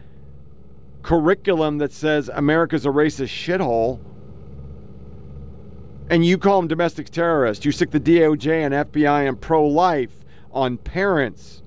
[1.02, 4.00] curriculum that says America's a racist shithole.
[6.10, 7.64] And you call them domestic terrorists.
[7.64, 10.12] You stick the DOJ and FBI and pro life
[10.52, 11.62] on parents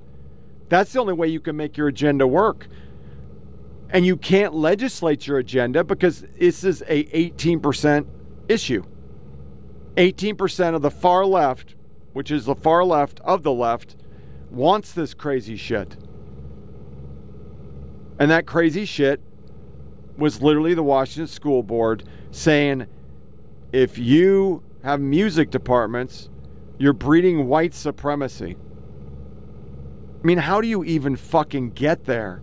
[0.72, 2.70] that's the only way you can make your agenda work.
[3.92, 8.08] And you can't legislate your agenda because this is a 18%
[8.48, 8.84] issue.
[9.98, 11.76] 18% of the far left,
[12.14, 13.98] which is the far left of the left,
[14.50, 15.98] wants this crazy shit.
[18.20, 19.20] And that crazy shit
[20.18, 22.86] was literally the Washington School Board saying
[23.72, 26.30] if you have music departments,
[26.78, 28.58] you're breeding white supremacy.
[30.24, 32.42] I mean, how do you even fucking get there?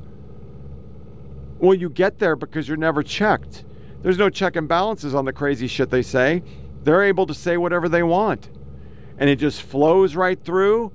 [1.58, 3.64] Well, you get there because you're never checked.
[4.02, 6.42] There's no check and balances on the crazy shit they say.
[6.84, 8.48] They're able to say whatever they want.
[9.18, 10.92] And it just flows right through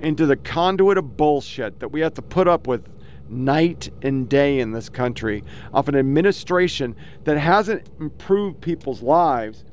[0.00, 2.88] into the conduit of bullshit that we have to put up with
[3.28, 9.64] night and day in this country of an administration that hasn't improved people's lives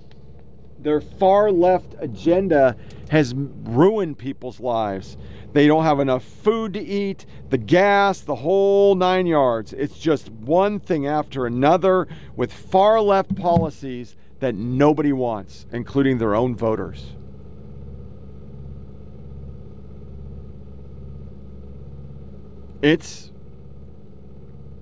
[0.80, 2.76] their far left agenda
[3.10, 5.18] has ruined people's lives.
[5.54, 9.74] They don't have enough food to eat, the gas, the whole nine yards.
[9.74, 16.36] It's just one thing after another with far left policies that nobody wants, including their
[16.36, 17.16] own voters.
[22.82, 23.32] It's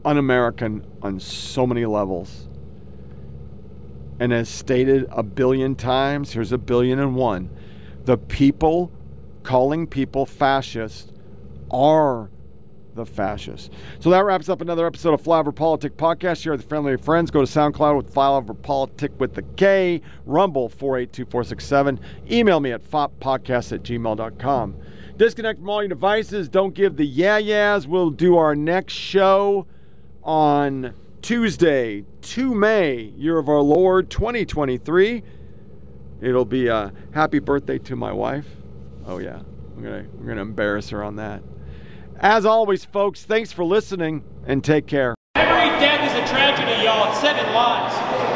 [0.03, 2.49] un American on so many levels.
[4.19, 7.49] And as stated a billion times, here's a billion and one.
[8.05, 8.91] The people
[9.43, 11.11] calling people fascist
[11.71, 12.29] are
[12.95, 13.69] the fascists.
[13.99, 16.41] So that wraps up another episode of Flyover PolitiK Podcast.
[16.41, 17.29] Share with your family friends.
[17.29, 21.99] Go to SoundCloud with Flyover PolitiK with the K, Rumble 482467.
[22.31, 24.75] Email me at foppodcast at gmail.com.
[25.17, 26.49] Disconnect from all your devices.
[26.49, 27.87] Don't give the yeah yeahs.
[27.87, 29.67] We'll do our next show
[30.23, 30.93] on
[31.25, 35.23] Tuesday, 2 May, year of our Lord 2023.
[36.21, 38.45] It'll be a happy birthday to my wife.
[39.07, 39.39] Oh yeah,
[39.73, 41.41] we're gonna we're gonna embarrass her on that.
[42.19, 45.15] As always, folks, thanks for listening and take care.
[45.33, 47.11] Every death is a tragedy, y'all.
[47.15, 48.34] Seven lives.